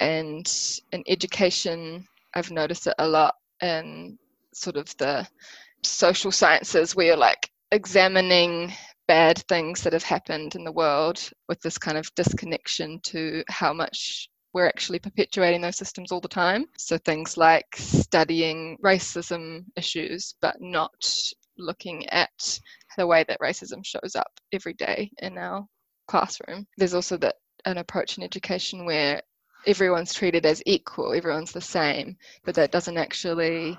And 0.00 0.50
in 0.92 1.04
education, 1.06 2.06
I've 2.34 2.50
noticed 2.50 2.86
it 2.86 2.94
a 2.98 3.06
lot 3.06 3.34
in 3.62 4.18
sort 4.52 4.76
of 4.76 4.94
the 4.98 5.26
social 5.82 6.32
sciences 6.32 6.94
where 6.96 7.06
you're 7.06 7.16
like 7.16 7.50
examining 7.70 8.72
bad 9.06 9.38
things 9.48 9.82
that 9.82 9.92
have 9.92 10.02
happened 10.02 10.54
in 10.54 10.64
the 10.64 10.72
world 10.72 11.20
with 11.48 11.60
this 11.60 11.76
kind 11.78 11.98
of 11.98 12.14
disconnection 12.14 12.98
to 13.02 13.44
how 13.48 13.72
much 13.72 14.28
we're 14.54 14.66
actually 14.66 14.98
perpetuating 14.98 15.60
those 15.60 15.76
systems 15.76 16.12
all 16.12 16.20
the 16.20 16.28
time. 16.28 16.64
So 16.78 16.96
things 16.98 17.36
like 17.36 17.66
studying 17.76 18.78
racism 18.82 19.64
issues, 19.76 20.34
but 20.40 20.56
not 20.60 20.94
looking 21.58 22.06
at 22.08 22.58
the 22.96 23.06
way 23.06 23.24
that 23.28 23.40
racism 23.40 23.84
shows 23.84 24.14
up 24.16 24.30
every 24.52 24.74
day 24.74 25.10
in 25.18 25.38
our 25.38 25.66
classroom. 26.08 26.66
There's 26.76 26.94
also 26.94 27.16
that 27.18 27.36
an 27.64 27.78
approach 27.78 28.18
in 28.18 28.24
education 28.24 28.84
where 28.84 29.20
everyone's 29.66 30.12
treated 30.12 30.44
as 30.46 30.62
equal, 30.66 31.14
everyone's 31.14 31.52
the 31.52 31.60
same, 31.60 32.16
but 32.44 32.54
that 32.54 32.72
doesn't 32.72 32.98
actually 32.98 33.78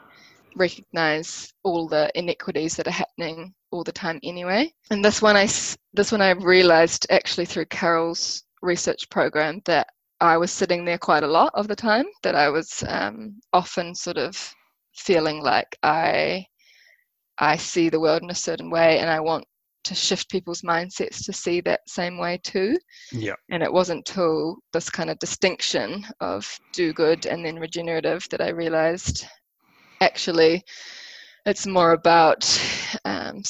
recognize 0.55 1.53
all 1.63 1.87
the 1.87 2.09
inequities 2.15 2.75
that 2.75 2.87
are 2.87 2.91
happening 2.91 3.53
all 3.71 3.83
the 3.83 3.91
time 3.91 4.19
anyway. 4.23 4.71
And 4.89 5.03
this 5.03 5.21
one 5.21 5.35
I 5.35 5.47
this 5.93 6.11
one 6.11 6.21
I 6.21 6.31
realized 6.31 7.07
actually 7.09 7.45
through 7.45 7.65
Carol's 7.65 8.43
research 8.61 9.09
program 9.09 9.61
that 9.65 9.87
I 10.21 10.37
was 10.37 10.51
sitting 10.51 10.85
there 10.85 10.97
quite 10.97 11.23
a 11.23 11.27
lot 11.27 11.51
of 11.55 11.67
the 11.67 11.75
time. 11.75 12.05
That 12.23 12.35
I 12.35 12.49
was 12.49 12.83
um, 12.87 13.39
often 13.53 13.93
sort 13.93 14.17
of 14.17 14.53
feeling 14.95 15.41
like 15.41 15.77
I 15.83 16.45
I 17.37 17.57
see 17.57 17.89
the 17.89 17.99
world 17.99 18.23
in 18.23 18.29
a 18.29 18.35
certain 18.35 18.69
way, 18.69 18.99
and 18.99 19.09
I 19.09 19.19
want 19.19 19.45
to 19.85 19.95
shift 19.95 20.29
people's 20.29 20.63
mindsets 20.63 21.23
to 21.25 21.33
see 21.33 21.61
that 21.61 21.81
same 21.87 22.17
way 22.17 22.39
too. 22.43 22.77
Yeah. 23.11 23.35
And 23.51 23.61
it 23.61 23.71
wasn't 23.71 24.05
till 24.05 24.57
this 24.73 24.89
kind 24.89 25.09
of 25.09 25.19
distinction 25.19 26.05
of 26.19 26.59
do 26.73 26.91
good 26.91 27.25
and 27.27 27.45
then 27.45 27.59
regenerative 27.59 28.27
that 28.31 28.41
I 28.41 28.49
realized 28.49 29.27
actually 30.01 30.63
it's 31.45 31.67
more 31.67 31.91
about 31.91 32.43
um, 33.05 33.43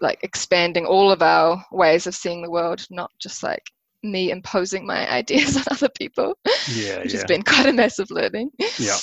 like 0.00 0.18
expanding 0.22 0.86
all 0.86 1.10
of 1.10 1.20
our 1.20 1.62
ways 1.70 2.06
of 2.06 2.14
seeing 2.14 2.42
the 2.42 2.50
world, 2.50 2.86
not 2.90 3.10
just 3.20 3.42
like 3.42 3.62
me 4.02 4.30
imposing 4.30 4.86
my 4.86 5.10
ideas 5.12 5.58
on 5.58 5.64
other 5.70 5.90
people. 5.90 6.38
Yeah, 6.72 7.00
which 7.02 7.12
yeah. 7.12 7.20
has 7.20 7.24
been 7.24 7.42
quite 7.42 7.66
a 7.66 7.72
massive 7.72 8.10
learning. 8.10 8.50
Yeah. 8.78 8.96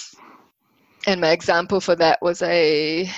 And 1.05 1.21
my 1.21 1.29
example 1.29 1.79
for 1.79 1.95
that 1.95 2.19
was 2.21 2.41
a 2.41 3.09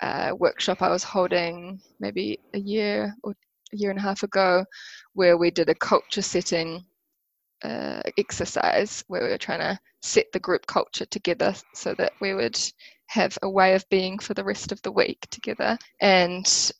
uh, 0.00 0.32
workshop 0.38 0.82
I 0.82 0.88
was 0.88 1.04
holding 1.04 1.80
maybe 1.98 2.38
a 2.54 2.58
year 2.58 3.14
or 3.22 3.32
a 3.72 3.76
year 3.76 3.90
and 3.90 3.98
a 3.98 4.02
half 4.02 4.22
ago, 4.22 4.64
where 5.14 5.36
we 5.36 5.50
did 5.50 5.68
a 5.68 5.74
culture 5.74 6.22
setting 6.22 6.84
uh, 7.62 8.00
exercise 8.16 9.04
where 9.08 9.22
we 9.22 9.28
were 9.28 9.38
trying 9.38 9.60
to 9.60 9.78
set 10.02 10.26
the 10.32 10.40
group 10.40 10.66
culture 10.66 11.04
together 11.06 11.54
so 11.74 11.94
that 11.94 12.12
we 12.20 12.34
would 12.34 12.58
have 13.08 13.36
a 13.42 13.50
way 13.50 13.74
of 13.74 13.88
being 13.90 14.18
for 14.18 14.34
the 14.34 14.44
rest 14.44 14.72
of 14.72 14.80
the 14.82 14.92
week 14.92 15.26
together. 15.30 15.76
And 16.00 16.72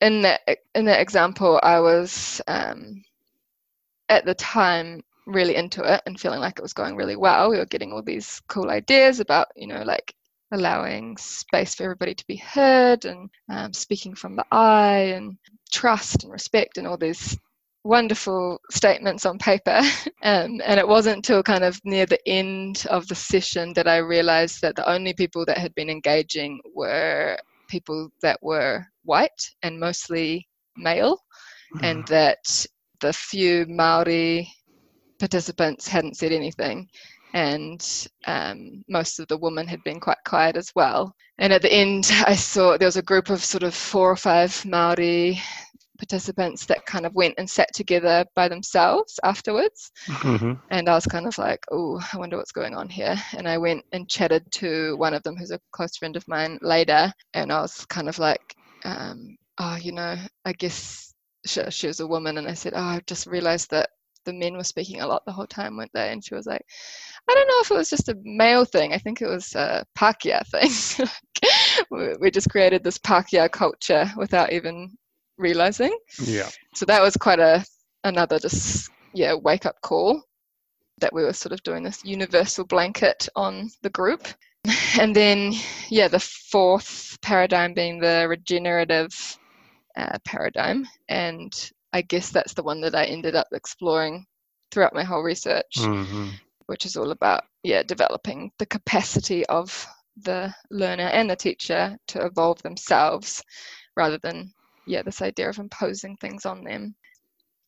in 0.00 0.22
that 0.22 0.40
in 0.74 0.84
that 0.86 1.00
example, 1.00 1.60
I 1.62 1.80
was 1.80 2.40
um, 2.48 3.02
at 4.08 4.24
the 4.24 4.34
time 4.34 5.02
really 5.26 5.54
into 5.56 5.82
it 5.84 6.02
and 6.06 6.20
feeling 6.20 6.40
like 6.40 6.58
it 6.58 6.62
was 6.62 6.72
going 6.72 6.96
really 6.96 7.16
well. 7.16 7.50
We 7.50 7.58
were 7.58 7.66
getting 7.66 7.92
all 7.92 8.02
these 8.02 8.40
cool 8.48 8.70
ideas 8.70 9.20
about 9.20 9.48
you 9.56 9.66
know 9.66 9.82
like 9.82 10.14
allowing 10.52 11.16
space 11.16 11.74
for 11.74 11.84
everybody 11.84 12.14
to 12.14 12.26
be 12.26 12.36
heard 12.36 13.04
and 13.04 13.30
um, 13.50 13.72
speaking 13.72 14.14
from 14.14 14.36
the 14.36 14.44
I 14.50 15.12
and 15.16 15.36
trust 15.72 16.24
and 16.24 16.32
respect 16.32 16.78
and 16.78 16.86
all 16.86 16.96
these 16.96 17.36
wonderful 17.84 18.60
statements 18.70 19.26
on 19.26 19.38
paper. 19.38 19.80
Um, 20.22 20.60
and 20.66 20.78
it 20.78 20.86
wasn't 20.86 21.16
until 21.16 21.42
kind 21.42 21.64
of 21.64 21.80
near 21.82 22.04
the 22.04 22.20
end 22.28 22.84
of 22.90 23.08
the 23.08 23.14
session 23.14 23.72
that 23.72 23.88
I 23.88 23.96
realized 23.96 24.60
that 24.60 24.76
the 24.76 24.86
only 24.86 25.14
people 25.14 25.46
that 25.46 25.56
had 25.56 25.74
been 25.74 25.88
engaging 25.88 26.60
were 26.74 27.38
people 27.70 28.10
that 28.20 28.38
were 28.42 28.84
white 29.04 29.50
and 29.62 29.80
mostly 29.80 30.46
male, 30.76 31.18
mm. 31.74 31.80
and 31.82 32.06
that 32.08 32.66
the 33.00 33.14
few 33.14 33.64
Maori 33.66 34.46
participants 35.18 35.88
hadn't 35.88 36.18
said 36.18 36.32
anything. 36.32 36.86
And 37.32 38.08
um, 38.26 38.84
most 38.88 39.20
of 39.20 39.28
the 39.28 39.38
women 39.38 39.66
had 39.66 39.82
been 39.84 40.00
quite 40.00 40.18
quiet 40.26 40.56
as 40.56 40.72
well. 40.74 41.14
And 41.38 41.52
at 41.52 41.62
the 41.62 41.72
end, 41.72 42.10
I 42.26 42.34
saw 42.34 42.76
there 42.76 42.88
was 42.88 42.96
a 42.96 43.02
group 43.02 43.30
of 43.30 43.44
sort 43.44 43.62
of 43.62 43.74
four 43.74 44.10
or 44.10 44.16
five 44.16 44.64
Maori 44.64 45.40
participants 46.00 46.64
that 46.64 46.86
kind 46.86 47.04
of 47.04 47.14
went 47.14 47.34
and 47.36 47.48
sat 47.48 47.68
together 47.74 48.24
by 48.34 48.48
themselves 48.48 49.20
afterwards. 49.22 49.92
Mm-hmm. 50.06 50.54
And 50.70 50.88
I 50.88 50.94
was 50.94 51.06
kind 51.06 51.26
of 51.26 51.36
like, 51.36 51.64
oh, 51.70 52.00
I 52.12 52.16
wonder 52.16 52.38
what's 52.38 52.52
going 52.52 52.74
on 52.74 52.88
here. 52.88 53.16
And 53.36 53.46
I 53.46 53.58
went 53.58 53.84
and 53.92 54.08
chatted 54.08 54.50
to 54.52 54.96
one 54.96 55.14
of 55.14 55.22
them 55.22 55.36
who's 55.36 55.50
a 55.50 55.60
close 55.72 55.96
friend 55.96 56.16
of 56.16 56.26
mine 56.26 56.58
later. 56.62 57.12
And 57.34 57.52
I 57.52 57.60
was 57.60 57.84
kind 57.86 58.08
of 58.08 58.18
like, 58.18 58.56
um, 58.84 59.36
oh, 59.58 59.76
you 59.76 59.92
know, 59.92 60.16
I 60.44 60.52
guess 60.54 61.14
she, 61.46 61.62
she 61.70 61.86
was 61.86 62.00
a 62.00 62.06
woman. 62.06 62.38
And 62.38 62.48
I 62.48 62.54
said, 62.54 62.72
oh, 62.74 62.78
I 62.80 63.02
just 63.06 63.26
realized 63.26 63.70
that 63.70 63.90
the 64.24 64.32
men 64.32 64.56
were 64.56 64.64
speaking 64.64 65.00
a 65.00 65.06
lot 65.06 65.24
the 65.24 65.32
whole 65.32 65.46
time, 65.46 65.76
weren't 65.76 65.92
they? 65.94 66.10
And 66.10 66.24
she 66.24 66.34
was 66.34 66.46
like, 66.46 66.64
I 67.28 67.34
don't 67.34 67.48
know 67.48 67.60
if 67.60 67.70
it 67.70 67.76
was 67.76 67.90
just 67.90 68.08
a 68.08 68.18
male 68.22 68.64
thing. 68.64 68.92
I 68.92 68.98
think 68.98 69.22
it 69.22 69.26
was 69.26 69.54
a 69.54 69.84
Pākehā 69.96 70.46
thing. 70.46 71.08
we 72.20 72.30
just 72.30 72.50
created 72.50 72.84
this 72.84 72.98
Pākehā 72.98 73.50
culture 73.50 74.10
without 74.16 74.52
even 74.52 74.96
realizing. 75.38 75.96
Yeah. 76.22 76.48
So 76.74 76.86
that 76.86 77.02
was 77.02 77.16
quite 77.16 77.40
a 77.40 77.64
another 78.04 78.38
just 78.38 78.90
yeah 79.12 79.34
wake 79.34 79.66
up 79.66 79.78
call 79.82 80.22
that 81.00 81.12
we 81.12 81.22
were 81.22 81.32
sort 81.32 81.52
of 81.52 81.62
doing 81.62 81.82
this 81.82 82.04
universal 82.04 82.64
blanket 82.64 83.28
on 83.36 83.70
the 83.82 83.90
group. 83.90 84.26
And 85.00 85.16
then 85.16 85.54
yeah, 85.88 86.08
the 86.08 86.20
fourth 86.20 87.16
paradigm 87.22 87.72
being 87.72 87.98
the 87.98 88.26
regenerative 88.28 89.38
uh, 89.96 90.18
paradigm, 90.26 90.86
and 91.08 91.50
I 91.92 92.02
guess 92.02 92.30
that's 92.30 92.54
the 92.54 92.62
one 92.62 92.80
that 92.82 92.94
I 92.94 93.04
ended 93.04 93.34
up 93.34 93.48
exploring 93.52 94.26
throughout 94.70 94.94
my 94.94 95.04
whole 95.04 95.22
research, 95.22 95.74
mm-hmm. 95.76 96.28
which 96.66 96.86
is 96.86 96.96
all 96.96 97.10
about 97.10 97.44
yeah 97.62 97.82
developing 97.82 98.52
the 98.58 98.66
capacity 98.66 99.44
of 99.46 99.86
the 100.22 100.54
learner 100.70 101.08
and 101.08 101.30
the 101.30 101.36
teacher 101.36 101.96
to 102.08 102.24
evolve 102.24 102.62
themselves 102.62 103.42
rather 103.96 104.18
than 104.18 104.52
yeah, 104.86 105.02
this 105.02 105.22
idea 105.22 105.48
of 105.48 105.58
imposing 105.58 106.16
things 106.16 106.44
on 106.44 106.64
them. 106.64 106.94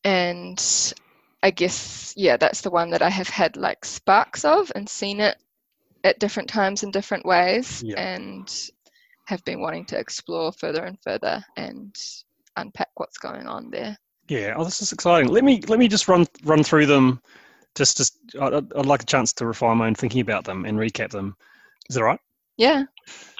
And 0.03 0.93
I 1.41 1.51
guess, 1.51 2.13
yeah, 2.17 2.37
that's 2.37 2.61
the 2.61 2.69
one 2.69 2.89
that 2.91 3.01
I 3.01 3.09
have 3.09 3.29
had 3.29 3.55
like 3.55 3.85
sparks 3.85 4.45
of 4.45 4.71
and 4.75 4.87
seen 4.87 5.19
it 5.19 5.37
at 6.03 6.19
different 6.19 6.49
times 6.49 6.83
in 6.83 6.91
different 6.91 7.25
ways 7.25 7.81
yeah. 7.85 7.99
and 7.99 8.71
have 9.25 9.43
been 9.45 9.61
wanting 9.61 9.85
to 9.85 9.97
explore 9.97 10.51
further 10.51 10.83
and 10.83 10.97
further 11.01 11.43
and 11.55 11.95
unpack 12.57 12.89
what's 12.95 13.17
going 13.17 13.47
on 13.47 13.69
there. 13.71 13.97
Yeah, 14.33 14.55
oh, 14.57 14.63
this 14.63 14.81
is 14.81 14.91
exciting. 14.91 15.29
Let 15.29 15.43
me 15.43 15.61
let 15.67 15.77
me 15.77 15.87
just 15.87 16.07
run 16.07 16.25
run 16.43 16.63
through 16.63 16.87
them. 16.87 17.21
Just, 17.75 17.97
just 17.97 18.17
I'd, 18.41 18.53
I'd 18.53 18.85
like 18.87 19.03
a 19.03 19.05
chance 19.05 19.31
to 19.33 19.45
refine 19.45 19.77
my 19.77 19.85
own 19.85 19.93
thinking 19.93 20.21
about 20.21 20.43
them 20.43 20.65
and 20.65 20.79
recap 20.79 21.11
them. 21.11 21.35
Is 21.87 21.95
that 21.95 22.03
right? 22.03 22.19
Yeah. 22.57 22.85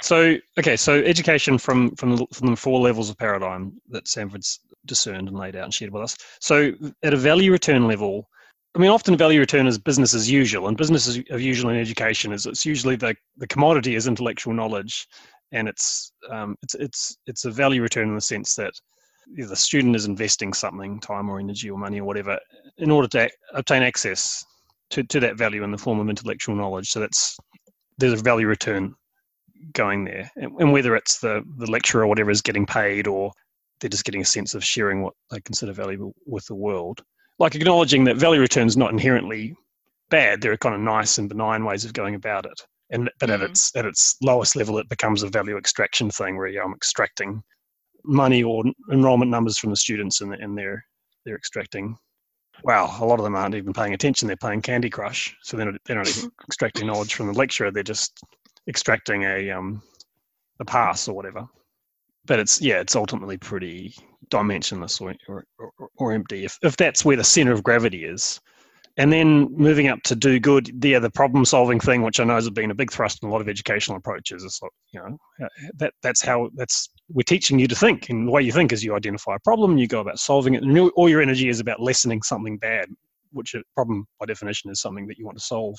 So 0.01 0.37
okay, 0.59 0.75
so 0.75 0.99
education 0.99 1.57
from 1.57 1.95
from 1.95 2.17
the, 2.17 2.27
from 2.31 2.49
the 2.49 2.55
four 2.55 2.79
levels 2.79 3.09
of 3.09 3.17
paradigm 3.17 3.73
that 3.89 4.07
Sanford's 4.07 4.59
discerned 4.85 5.27
and 5.29 5.37
laid 5.37 5.55
out 5.55 5.63
and 5.63 5.73
shared 5.73 5.91
with 5.91 6.03
us. 6.03 6.15
So 6.39 6.73
at 7.01 7.13
a 7.15 7.17
value 7.17 7.51
return 7.51 7.87
level, 7.87 8.29
I 8.75 8.79
mean, 8.79 8.91
often 8.91 9.17
value 9.17 9.39
return 9.39 9.65
is 9.65 9.79
business 9.79 10.13
as 10.13 10.29
usual, 10.29 10.67
and 10.67 10.77
business 10.77 11.07
as 11.07 11.17
usual 11.43 11.71
in 11.71 11.77
education 11.77 12.31
is 12.33 12.45
it's 12.45 12.67
usually 12.67 12.97
the 12.97 13.15
the 13.37 13.47
commodity 13.47 13.95
is 13.95 14.05
intellectual 14.05 14.53
knowledge, 14.53 15.07
and 15.51 15.67
it's 15.67 16.11
um, 16.29 16.55
it's 16.61 16.75
it's 16.75 17.17
it's 17.25 17.45
a 17.45 17.51
value 17.51 17.81
return 17.81 18.09
in 18.09 18.15
the 18.15 18.21
sense 18.21 18.53
that 18.55 18.73
the 19.27 19.55
student 19.55 19.95
is 19.95 20.05
investing 20.05 20.53
something, 20.53 20.99
time 20.99 21.29
or 21.29 21.39
energy 21.39 21.69
or 21.69 21.77
money 21.77 21.99
or 21.99 22.05
whatever, 22.05 22.39
in 22.77 22.91
order 22.91 23.07
to 23.09 23.29
obtain 23.53 23.83
access 23.83 24.43
to, 24.91 25.03
to 25.03 25.19
that 25.19 25.37
value 25.37 25.63
in 25.63 25.71
the 25.71 25.77
form 25.77 25.99
of 25.99 26.09
intellectual 26.09 26.55
knowledge. 26.55 26.89
So 26.89 26.99
that's 26.99 27.37
there's 27.97 28.19
a 28.19 28.23
value 28.23 28.47
return 28.47 28.95
going 29.73 30.03
there, 30.03 30.29
and, 30.35 30.51
and 30.59 30.73
whether 30.73 30.95
it's 30.95 31.19
the 31.19 31.43
the 31.57 31.69
lecturer 31.69 32.03
or 32.03 32.07
whatever 32.07 32.31
is 32.31 32.41
getting 32.41 32.65
paid, 32.65 33.07
or 33.07 33.31
they're 33.79 33.89
just 33.89 34.05
getting 34.05 34.21
a 34.21 34.25
sense 34.25 34.55
of 34.55 34.63
sharing 34.63 35.01
what 35.01 35.13
they 35.31 35.41
consider 35.41 35.73
valuable 35.73 36.13
with 36.25 36.45
the 36.45 36.55
world. 36.55 37.01
Like 37.39 37.55
acknowledging 37.55 38.03
that 38.05 38.17
value 38.17 38.41
return 38.41 38.67
is 38.67 38.77
not 38.77 38.91
inherently 38.91 39.55
bad. 40.09 40.41
There 40.41 40.51
are 40.51 40.57
kind 40.57 40.75
of 40.75 40.81
nice 40.81 41.17
and 41.17 41.27
benign 41.27 41.65
ways 41.65 41.85
of 41.85 41.93
going 41.93 42.15
about 42.15 42.45
it. 42.45 42.61
And 42.91 43.09
but 43.19 43.29
mm. 43.29 43.33
at 43.33 43.41
its 43.41 43.75
at 43.75 43.85
its 43.85 44.15
lowest 44.21 44.55
level, 44.55 44.77
it 44.77 44.89
becomes 44.89 45.23
a 45.23 45.27
value 45.27 45.57
extraction 45.57 46.11
thing 46.11 46.37
where 46.37 46.47
I'm 46.61 46.73
extracting 46.73 47.41
money 48.05 48.43
or 48.43 48.63
enrollment 48.91 49.31
numbers 49.31 49.57
from 49.57 49.69
the 49.69 49.75
students, 49.75 50.21
and, 50.21 50.33
and 50.33 50.57
they're 50.57 50.83
they're 51.25 51.35
extracting. 51.37 51.97
Wow, 52.63 52.95
a 52.99 53.05
lot 53.05 53.19
of 53.19 53.23
them 53.23 53.35
aren't 53.35 53.55
even 53.55 53.73
paying 53.73 53.93
attention. 53.93 54.27
They're 54.27 54.37
playing 54.37 54.61
Candy 54.61 54.89
Crush, 54.89 55.35
so 55.41 55.57
they're 55.57 55.71
not, 55.71 55.81
they're 55.85 55.97
not 55.97 56.25
extracting 56.47 56.87
knowledge 56.87 57.15
from 57.15 57.27
the 57.27 57.33
lecturer. 57.33 57.71
They're 57.71 57.83
just 57.83 58.13
extracting 58.67 59.23
a 59.23 59.49
um, 59.51 59.81
a 60.59 60.65
pass 60.65 61.07
or 61.07 61.15
whatever. 61.15 61.47
But 62.25 62.39
it's 62.39 62.61
yeah, 62.61 62.79
it's 62.79 62.95
ultimately 62.95 63.37
pretty 63.37 63.95
dimensionless 64.29 65.01
or, 65.01 65.15
or, 65.27 65.45
or, 65.59 65.89
or 65.97 66.11
empty. 66.13 66.45
If 66.45 66.57
if 66.61 66.77
that's 66.77 67.03
where 67.03 67.17
the 67.17 67.23
center 67.23 67.51
of 67.51 67.63
gravity 67.63 68.05
is, 68.05 68.39
and 68.97 69.11
then 69.11 69.51
moving 69.55 69.87
up 69.87 70.01
to 70.03 70.15
do 70.15 70.39
good, 70.39 70.83
yeah, 70.83 70.99
the 70.99 71.09
problem 71.09 71.45
solving 71.45 71.79
thing, 71.79 72.03
which 72.03 72.19
I 72.19 72.23
know 72.23 72.35
has 72.35 72.49
been 72.49 72.71
a 72.71 72.75
big 72.75 72.91
thrust 72.91 73.23
in 73.23 73.29
a 73.29 73.31
lot 73.31 73.41
of 73.41 73.49
educational 73.49 73.97
approaches, 73.97 74.43
is 74.43 74.59
like, 74.61 74.71
you 74.93 74.99
know, 74.99 75.47
that 75.77 75.93
that's 76.03 76.21
how 76.21 76.49
that's 76.55 76.89
we're 77.09 77.23
teaching 77.23 77.59
you 77.59 77.67
to 77.67 77.75
think. 77.75 78.09
And 78.09 78.27
the 78.27 78.31
way 78.31 78.41
you 78.41 78.51
think 78.51 78.71
is 78.71 78.83
you 78.83 78.95
identify 78.95 79.35
a 79.35 79.39
problem, 79.39 79.77
you 79.77 79.87
go 79.87 79.99
about 79.99 80.19
solving 80.19 80.55
it, 80.55 80.63
and 80.63 80.77
all 80.95 81.09
your 81.09 81.21
energy 81.21 81.49
is 81.49 81.59
about 81.59 81.79
lessening 81.79 82.21
something 82.21 82.57
bad, 82.57 82.87
which 83.31 83.53
a 83.53 83.63
problem 83.75 84.05
by 84.19 84.25
definition 84.25 84.71
is 84.71 84.81
something 84.81 85.07
that 85.07 85.17
you 85.17 85.25
want 85.25 85.37
to 85.37 85.43
solve, 85.43 85.75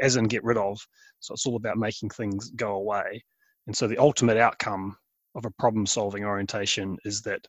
as 0.00 0.16
in 0.16 0.24
get 0.24 0.44
rid 0.44 0.56
of. 0.56 0.78
So 1.20 1.34
it's 1.34 1.46
all 1.46 1.56
about 1.56 1.78
making 1.78 2.10
things 2.10 2.50
go 2.50 2.76
away. 2.76 3.24
And 3.66 3.76
so 3.76 3.86
the 3.86 3.98
ultimate 3.98 4.36
outcome 4.36 4.96
of 5.34 5.44
a 5.44 5.50
problem 5.58 5.86
solving 5.86 6.24
orientation 6.24 6.96
is 7.04 7.22
that 7.22 7.46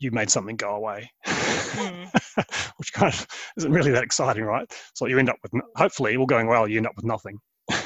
you 0.00 0.10
made 0.10 0.30
something 0.30 0.56
go 0.56 0.76
away, 0.76 1.10
mm. 1.26 2.72
which 2.76 2.92
kind 2.92 3.12
of 3.12 3.26
isn't 3.56 3.72
really 3.72 3.90
that 3.90 4.04
exciting, 4.04 4.44
right? 4.44 4.72
So 4.94 5.06
you 5.06 5.18
end 5.18 5.28
up 5.28 5.36
with, 5.42 5.52
hopefully, 5.76 6.16
all 6.16 6.26
going 6.26 6.46
well, 6.46 6.68
you 6.68 6.76
end 6.76 6.86
up 6.86 6.94
with 6.96 7.04
nothing, 7.04 7.38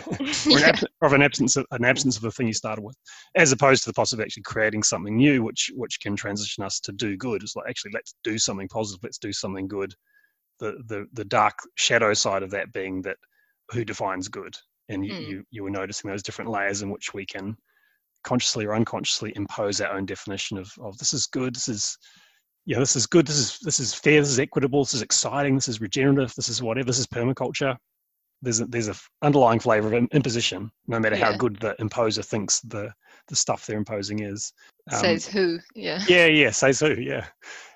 or, 0.50 0.58
an 0.58 0.64
abs- 0.64 0.84
or 1.00 1.14
an 1.14 1.22
absence 1.22 1.56
of 1.56 1.66
an 1.70 1.84
absence 1.84 2.16
of 2.16 2.22
the 2.22 2.30
thing 2.30 2.46
you 2.46 2.52
started 2.52 2.82
with, 2.82 2.96
as 3.34 3.52
opposed 3.52 3.84
to 3.84 3.90
the 3.90 3.94
possibility 3.94 4.24
of 4.24 4.26
actually 4.26 4.42
creating 4.44 4.82
something 4.82 5.16
new, 5.16 5.42
which 5.42 5.70
which 5.74 6.00
can 6.00 6.16
transition 6.16 6.64
us 6.64 6.80
to 6.80 6.92
do 6.92 7.16
good. 7.16 7.42
It's 7.42 7.56
like 7.56 7.68
actually 7.68 7.92
let's 7.94 8.14
do 8.24 8.38
something 8.38 8.68
positive, 8.68 9.02
let's 9.02 9.18
do 9.18 9.32
something 9.32 9.68
good. 9.68 9.94
The 10.60 10.82
the 10.86 11.06
the 11.12 11.24
dark 11.24 11.58
shadow 11.76 12.14
side 12.14 12.42
of 12.42 12.50
that 12.50 12.72
being 12.72 13.02
that 13.02 13.16
who 13.70 13.84
defines 13.84 14.28
good, 14.28 14.54
and 14.88 15.04
you 15.04 15.12
mm. 15.12 15.28
you, 15.28 15.44
you 15.50 15.62
were 15.62 15.70
noticing 15.70 16.10
those 16.10 16.22
different 16.22 16.50
layers 16.50 16.82
in 16.82 16.90
which 16.90 17.14
we 17.14 17.26
can 17.26 17.56
consciously 18.24 18.64
or 18.64 18.74
unconsciously 18.74 19.32
impose 19.36 19.80
our 19.80 19.92
own 19.94 20.06
definition 20.06 20.56
of, 20.58 20.72
of 20.80 20.96
this 20.98 21.12
is 21.12 21.26
good, 21.26 21.54
this 21.54 21.68
is 21.68 21.98
yeah, 22.64 22.78
this 22.78 22.94
is 22.94 23.06
good, 23.06 23.26
this 23.26 23.38
is 23.38 23.58
this 23.62 23.80
is 23.80 23.92
fair, 23.92 24.20
this 24.20 24.30
is 24.30 24.38
equitable, 24.38 24.84
this 24.84 24.94
is 24.94 25.02
exciting, 25.02 25.56
this 25.56 25.68
is 25.68 25.80
regenerative, 25.80 26.32
this 26.36 26.48
is 26.48 26.62
whatever, 26.62 26.86
this 26.86 26.98
is 26.98 27.06
permaculture. 27.06 27.76
There's 28.42 28.60
a, 28.60 28.66
there's 28.66 28.88
a 28.88 28.94
underlying 29.22 29.60
flavor 29.60 29.94
of 29.94 30.08
imposition, 30.12 30.70
no 30.88 30.98
matter 30.98 31.16
yeah. 31.16 31.26
how 31.26 31.36
good 31.36 31.58
the 31.60 31.76
imposer 31.78 32.22
thinks 32.22 32.60
the 32.60 32.92
the 33.28 33.36
stuff 33.36 33.66
they're 33.66 33.78
imposing 33.78 34.20
is. 34.20 34.52
Um, 34.90 34.98
says 34.98 35.26
who? 35.26 35.58
Yeah. 35.74 36.02
Yeah, 36.08 36.26
yeah, 36.26 36.50
says 36.50 36.80
who? 36.80 36.94
Yeah, 36.94 37.26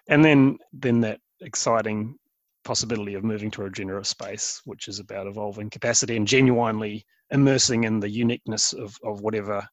and 0.08 0.24
then 0.24 0.58
then 0.72 1.00
that 1.02 1.20
exciting 1.40 2.18
possibility 2.64 3.14
of 3.14 3.24
moving 3.24 3.50
to 3.52 3.62
a 3.62 3.64
regenerative 3.64 4.06
space, 4.06 4.60
which 4.64 4.88
is 4.88 4.98
about 4.98 5.28
evolving 5.28 5.70
capacity 5.70 6.16
and 6.16 6.26
genuinely 6.26 7.06
immersing 7.30 7.84
in 7.84 8.00
the 8.00 8.10
uniqueness 8.10 8.72
of, 8.72 8.96
of 9.04 9.20
whatever 9.20 9.66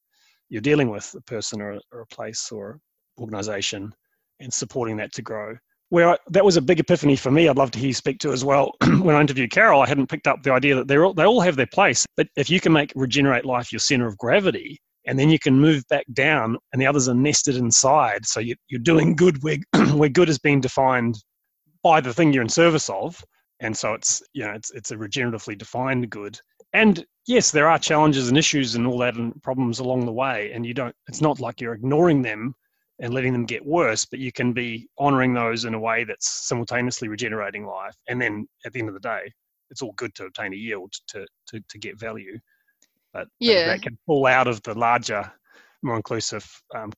you're 0.49 0.61
dealing 0.61 0.89
with 0.89 1.13
a 1.17 1.21
person 1.21 1.59
or, 1.61 1.79
or 1.91 2.01
a 2.01 2.07
place 2.07 2.51
or 2.51 2.79
organization 3.19 3.91
and 4.39 4.53
supporting 4.53 4.97
that 4.97 5.11
to 5.13 5.21
grow. 5.21 5.55
Where 5.93 6.09
I, 6.09 6.17
that 6.31 6.43
was 6.43 6.57
a 6.57 6.61
big 6.61 6.79
epiphany 6.79 7.15
for 7.15 7.29
me, 7.29 7.47
I'd 7.47 7.55
love 7.55 7.69
to 7.69 7.77
hear 7.77 7.89
you 7.89 7.93
speak 7.93 8.17
to 8.21 8.31
as 8.31 8.43
well. 8.43 8.71
when 8.81 9.15
I 9.15 9.21
interviewed 9.21 9.51
Carol, 9.51 9.83
I 9.83 9.87
hadn't 9.87 10.07
picked 10.07 10.25
up 10.25 10.41
the 10.41 10.51
idea 10.51 10.73
that 10.73 10.87
they're 10.87 11.05
all, 11.05 11.13
they 11.13 11.23
all 11.23 11.39
have 11.39 11.55
their 11.55 11.67
place. 11.67 12.03
But 12.17 12.25
if 12.35 12.49
you 12.49 12.59
can 12.59 12.73
make 12.73 12.91
regenerate 12.95 13.45
life 13.45 13.71
your 13.71 13.77
center 13.77 14.07
of 14.07 14.17
gravity, 14.17 14.81
and 15.05 15.19
then 15.19 15.29
you 15.29 15.37
can 15.37 15.53
move 15.53 15.83
back 15.89 16.05
down, 16.13 16.57
and 16.71 16.81
the 16.81 16.87
others 16.87 17.07
are 17.09 17.13
nested 17.13 17.57
inside. 17.57 18.25
So 18.25 18.39
you, 18.39 18.55
you're 18.69 18.79
doing 18.79 19.15
good 19.15 19.43
where, 19.43 19.57
where 19.93 20.09
good 20.09 20.29
has 20.29 20.39
being 20.39 20.61
defined 20.61 21.13
by 21.83 22.01
the 22.01 22.11
thing 22.11 22.33
you're 22.33 22.41
in 22.41 22.49
service 22.49 22.89
of, 22.89 23.23
and 23.59 23.77
so 23.77 23.93
it's 23.93 24.23
you 24.33 24.43
know 24.43 24.51
it's 24.53 24.71
it's 24.71 24.89
a 24.89 24.95
regeneratively 24.95 25.57
defined 25.57 26.09
good 26.09 26.39
and 26.73 27.05
yes 27.27 27.51
there 27.51 27.69
are 27.69 27.79
challenges 27.79 28.27
and 28.29 28.37
issues 28.37 28.75
and 28.75 28.85
all 28.87 28.97
that 28.97 29.15
and 29.15 29.41
problems 29.43 29.79
along 29.79 30.05
the 30.05 30.11
way 30.11 30.51
and 30.53 30.65
you 30.65 30.73
don't 30.73 30.95
it's 31.07 31.21
not 31.21 31.39
like 31.39 31.61
you're 31.61 31.75
ignoring 31.75 32.21
them 32.21 32.53
and 32.99 33.13
letting 33.13 33.33
them 33.33 33.45
get 33.45 33.65
worse 33.65 34.05
but 34.05 34.19
you 34.19 34.31
can 34.31 34.53
be 34.53 34.87
honoring 34.97 35.33
those 35.33 35.65
in 35.65 35.73
a 35.73 35.79
way 35.79 36.03
that's 36.03 36.47
simultaneously 36.47 37.07
regenerating 37.07 37.65
life. 37.65 37.95
And 38.07 38.21
then 38.21 38.47
at 38.65 38.73
the 38.73 38.79
end 38.79 38.89
of 38.89 38.93
the 38.93 39.01
day 39.01 39.31
it's 39.69 39.81
all 39.81 39.93
good 39.93 40.13
to 40.15 40.25
obtain 40.25 40.53
a 40.53 40.57
yield 40.57 40.93
to 41.07 41.25
to, 41.47 41.63
to 41.69 41.77
get 41.77 41.99
value. 41.99 42.37
But 43.13 43.27
yeah 43.39 43.67
that 43.67 43.81
can 43.81 43.97
fall 44.05 44.25
out 44.27 44.47
of 44.47 44.61
the 44.63 44.73
larger 44.73 45.31
more 45.81 45.97
inclusive 45.97 46.49
um, 46.75 46.91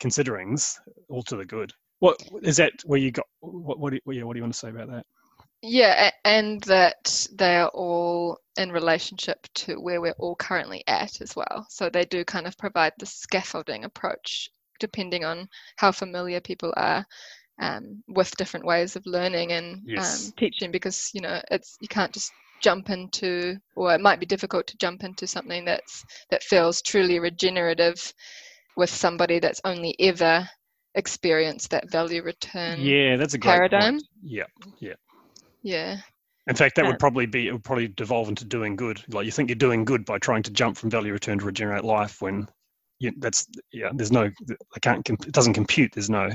considerings 0.00 0.78
all 1.08 1.22
to 1.24 1.36
the 1.36 1.44
good. 1.44 1.72
What 2.00 2.20
is 2.42 2.56
that 2.58 2.72
where 2.84 2.98
you 2.98 3.10
got 3.10 3.26
what 3.40 3.78
what 3.78 3.90
do 3.90 3.96
you, 3.96 4.26
what 4.26 4.34
do 4.34 4.38
you 4.38 4.42
want 4.42 4.54
to 4.54 4.58
say 4.58 4.68
about 4.68 4.90
that? 4.90 5.06
Yeah, 5.62 6.10
and 6.24 6.62
that 6.64 7.26
they 7.34 7.56
are 7.56 7.68
all 7.68 8.38
in 8.56 8.70
relationship 8.70 9.46
to 9.54 9.80
where 9.80 10.00
we're 10.00 10.14
all 10.18 10.36
currently 10.36 10.84
at 10.86 11.20
as 11.20 11.34
well. 11.34 11.66
So 11.70 11.88
they 11.88 12.04
do 12.04 12.24
kind 12.24 12.46
of 12.46 12.56
provide 12.58 12.92
the 12.98 13.06
scaffolding 13.06 13.84
approach 13.84 14.50
depending 14.80 15.24
on 15.24 15.48
how 15.76 15.92
familiar 15.92 16.40
people 16.40 16.72
are 16.76 17.04
um, 17.60 18.02
with 18.08 18.36
different 18.36 18.66
ways 18.66 18.96
of 18.96 19.06
learning 19.06 19.52
and 19.52 19.82
yes. 19.84 20.26
um, 20.26 20.32
teaching 20.36 20.70
because 20.70 21.10
you 21.14 21.20
know 21.20 21.40
it's 21.50 21.76
you 21.80 21.88
can't 21.88 22.12
just 22.12 22.32
jump 22.62 22.90
into 22.90 23.56
or 23.74 23.94
it 23.94 24.00
might 24.00 24.20
be 24.20 24.26
difficult 24.26 24.66
to 24.66 24.76
jump 24.78 25.04
into 25.04 25.26
something 25.26 25.64
that's 25.64 26.04
that 26.30 26.42
feels 26.42 26.80
truly 26.82 27.18
regenerative 27.18 28.12
with 28.76 28.90
somebody 28.90 29.38
that's 29.38 29.60
only 29.64 29.94
ever 30.00 30.48
experienced 30.94 31.70
that 31.70 31.90
value 31.90 32.22
return 32.22 32.80
yeah 32.80 33.16
that's 33.16 33.34
a 33.34 33.38
great 33.38 33.52
paradigm 33.52 33.94
point. 33.94 34.04
yeah 34.22 34.44
yeah 34.80 34.94
yeah. 35.66 35.96
In 36.46 36.54
fact, 36.54 36.76
that 36.76 36.86
would 36.86 37.00
probably 37.00 37.26
be 37.26 37.48
it 37.48 37.52
would 37.52 37.64
probably 37.64 37.88
devolve 37.88 38.28
into 38.28 38.44
doing 38.44 38.76
good. 38.76 39.02
Like 39.12 39.26
you 39.26 39.32
think 39.32 39.48
you're 39.48 39.56
doing 39.56 39.84
good 39.84 40.04
by 40.04 40.18
trying 40.18 40.44
to 40.44 40.52
jump 40.52 40.76
from 40.76 40.90
value 40.90 41.12
return 41.12 41.40
to 41.40 41.44
regenerate 41.44 41.82
life 41.82 42.22
when 42.22 42.46
you, 42.98 43.12
that's 43.18 43.46
yeah. 43.72 43.90
There's 43.94 44.12
no 44.12 44.30
I 44.74 44.78
can't 44.80 45.08
it 45.08 45.32
doesn't 45.32 45.54
compute. 45.54 45.92
There's 45.92 46.10
no 46.10 46.30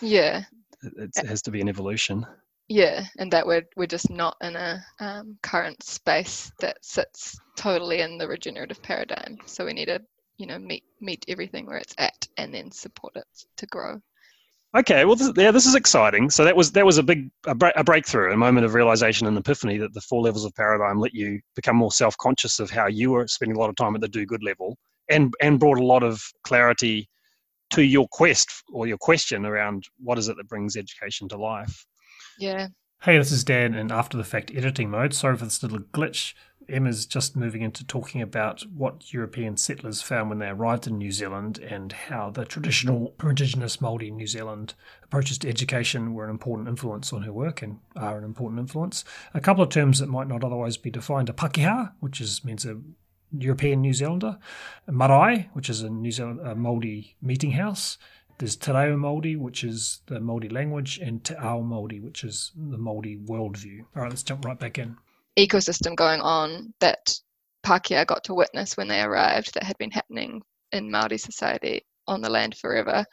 yeah. 0.00 0.42
It, 0.82 1.10
it 1.16 1.26
has 1.26 1.42
to 1.42 1.50
be 1.50 1.60
an 1.60 1.68
evolution. 1.68 2.26
Yeah, 2.68 3.04
and 3.18 3.32
that 3.32 3.46
we're 3.46 3.66
we're 3.76 3.86
just 3.86 4.10
not 4.10 4.36
in 4.42 4.56
a 4.56 4.82
um, 5.00 5.38
current 5.42 5.82
space 5.82 6.52
that 6.60 6.78
sits 6.84 7.38
totally 7.56 8.00
in 8.00 8.16
the 8.16 8.28
regenerative 8.28 8.82
paradigm. 8.82 9.38
So 9.46 9.66
we 9.66 9.72
need 9.72 9.86
to 9.86 10.00
you 10.36 10.46
know 10.46 10.58
meet 10.58 10.84
meet 11.00 11.24
everything 11.28 11.66
where 11.66 11.78
it's 11.78 11.94
at 11.98 12.26
and 12.36 12.54
then 12.54 12.70
support 12.70 13.16
it 13.16 13.26
to 13.56 13.66
grow. 13.66 14.00
Okay, 14.72 15.04
well, 15.04 15.16
this, 15.16 15.32
yeah, 15.36 15.50
this 15.50 15.66
is 15.66 15.74
exciting. 15.74 16.30
So 16.30 16.44
that 16.44 16.54
was 16.54 16.70
that 16.72 16.86
was 16.86 16.98
a 16.98 17.02
big 17.02 17.28
a, 17.46 17.56
a 17.74 17.82
breakthrough, 17.82 18.32
a 18.32 18.36
moment 18.36 18.64
of 18.64 18.74
realization 18.74 19.26
and 19.26 19.36
epiphany 19.36 19.78
that 19.78 19.92
the 19.92 20.00
four 20.00 20.22
levels 20.22 20.44
of 20.44 20.54
paradigm 20.54 21.00
let 21.00 21.12
you 21.12 21.40
become 21.56 21.74
more 21.74 21.90
self 21.90 22.16
conscious 22.18 22.60
of 22.60 22.70
how 22.70 22.86
you 22.86 23.10
were 23.10 23.26
spending 23.26 23.56
a 23.56 23.60
lot 23.60 23.68
of 23.68 23.74
time 23.74 23.96
at 23.96 24.00
the 24.00 24.08
do 24.08 24.24
good 24.24 24.44
level, 24.44 24.78
and 25.10 25.34
and 25.40 25.60
brought 25.60 25.78
a 25.78 25.84
lot 25.84 26.02
of 26.02 26.22
clarity 26.44 27.08
to 27.70 27.82
your 27.82 28.08
quest 28.10 28.50
or 28.72 28.86
your 28.86 28.98
question 28.98 29.44
around 29.46 29.84
what 29.98 30.18
is 30.18 30.28
it 30.28 30.36
that 30.36 30.48
brings 30.48 30.76
education 30.76 31.28
to 31.28 31.36
life. 31.36 31.86
Yeah. 32.38 32.68
Hey, 33.02 33.16
this 33.16 33.32
is 33.32 33.44
Dan 33.44 33.74
in 33.74 33.90
after 33.90 34.16
the 34.16 34.24
fact 34.24 34.52
editing 34.54 34.90
mode. 34.90 35.14
Sorry 35.14 35.36
for 35.36 35.44
this 35.44 35.62
little 35.62 35.78
glitch. 35.78 36.34
Emma's 36.68 37.06
just 37.06 37.36
moving 37.36 37.62
into 37.62 37.84
talking 37.84 38.22
about 38.22 38.62
what 38.74 39.12
European 39.12 39.56
settlers 39.56 40.02
found 40.02 40.28
when 40.28 40.38
they 40.38 40.48
arrived 40.48 40.86
in 40.86 40.98
New 40.98 41.10
Zealand 41.10 41.58
and 41.58 41.92
how 41.92 42.30
the 42.30 42.44
traditional 42.44 43.14
Indigenous 43.22 43.78
Māori 43.78 44.12
New 44.12 44.26
Zealand 44.26 44.74
approaches 45.02 45.38
to 45.38 45.48
education 45.48 46.14
were 46.14 46.24
an 46.24 46.30
important 46.30 46.68
influence 46.68 47.12
on 47.12 47.22
her 47.22 47.32
work 47.32 47.62
and 47.62 47.80
are 47.96 48.18
an 48.18 48.24
important 48.24 48.60
influence. 48.60 49.04
A 49.34 49.40
couple 49.40 49.64
of 49.64 49.70
terms 49.70 49.98
that 49.98 50.08
might 50.08 50.28
not 50.28 50.44
otherwise 50.44 50.76
be 50.76 50.90
defined 50.90 51.28
are 51.28 51.34
Pakeha, 51.34 51.92
which 52.00 52.20
is 52.20 52.44
means 52.44 52.64
a 52.64 52.80
European 53.36 53.80
New 53.80 53.92
Zealander, 53.92 54.38
Marae, 54.88 55.48
which 55.52 55.70
is 55.70 55.82
a 55.82 55.90
New 55.90 56.10
Zealand 56.10 56.40
a 56.40 56.54
Māori 56.54 57.14
meeting 57.22 57.52
house. 57.52 57.98
There's 58.38 58.56
Te 58.56 58.72
Reo 58.72 58.96
Māori, 58.96 59.36
which 59.36 59.64
is 59.64 60.00
the 60.06 60.18
Māori 60.18 60.50
language, 60.50 60.98
and 60.98 61.22
Te 61.22 61.34
Ao 61.34 61.60
Māori, 61.60 62.02
which 62.02 62.24
is 62.24 62.52
the 62.56 62.78
Māori 62.78 63.24
worldview. 63.26 63.80
All 63.94 64.02
right, 64.02 64.10
let's 64.10 64.22
jump 64.22 64.44
right 64.44 64.58
back 64.58 64.78
in 64.78 64.96
ecosystem 65.40 65.96
going 65.96 66.20
on 66.20 66.72
that 66.80 67.18
Pākehā 67.64 68.06
got 68.06 68.24
to 68.24 68.34
witness 68.34 68.76
when 68.76 68.88
they 68.88 69.00
arrived 69.00 69.54
that 69.54 69.62
had 69.62 69.78
been 69.78 69.90
happening 69.90 70.42
in 70.72 70.90
Maori 70.90 71.18
society 71.18 71.86
on 72.06 72.20
the 72.20 72.30
land 72.30 72.56
forever, 72.56 73.04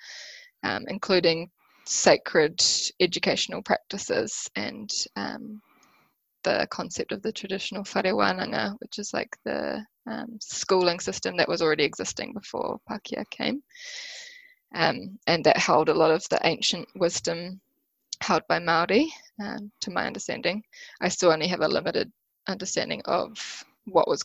um, 0.63 0.85
including 0.87 1.49
sacred 1.85 2.61
educational 2.99 3.61
practices 3.61 4.49
and 4.55 4.89
um, 5.15 5.61
the 6.47 6.67
concept 6.67 7.11
of 7.11 7.21
the 7.21 7.31
traditional 7.31 7.83
whare 7.83 8.15
wānanga, 8.15 8.75
which 8.79 8.99
is 8.99 9.13
like 9.13 9.35
the 9.43 9.85
um, 10.09 10.37
schooling 10.39 10.99
system 10.99 11.35
that 11.37 11.49
was 11.49 11.61
already 11.61 11.83
existing 11.83 12.33
before 12.33 12.79
Pākehā 12.89 13.29
came. 13.29 13.61
Um, 14.73 15.19
and 15.27 15.43
that 15.43 15.57
held 15.57 15.89
a 15.89 15.93
lot 15.93 16.11
of 16.11 16.27
the 16.29 16.39
ancient 16.43 16.87
wisdom 16.95 17.59
held 18.21 18.43
by 18.47 18.59
Maori, 18.59 19.11
um, 19.41 19.71
to 19.81 19.91
my 19.91 20.07
understanding. 20.07 20.63
I 21.01 21.09
still 21.09 21.31
only 21.31 21.47
have 21.47 21.61
a 21.61 21.67
limited 21.67 22.11
understanding 22.47 23.01
of 23.05 23.65
what 23.85 24.07
was 24.07 24.23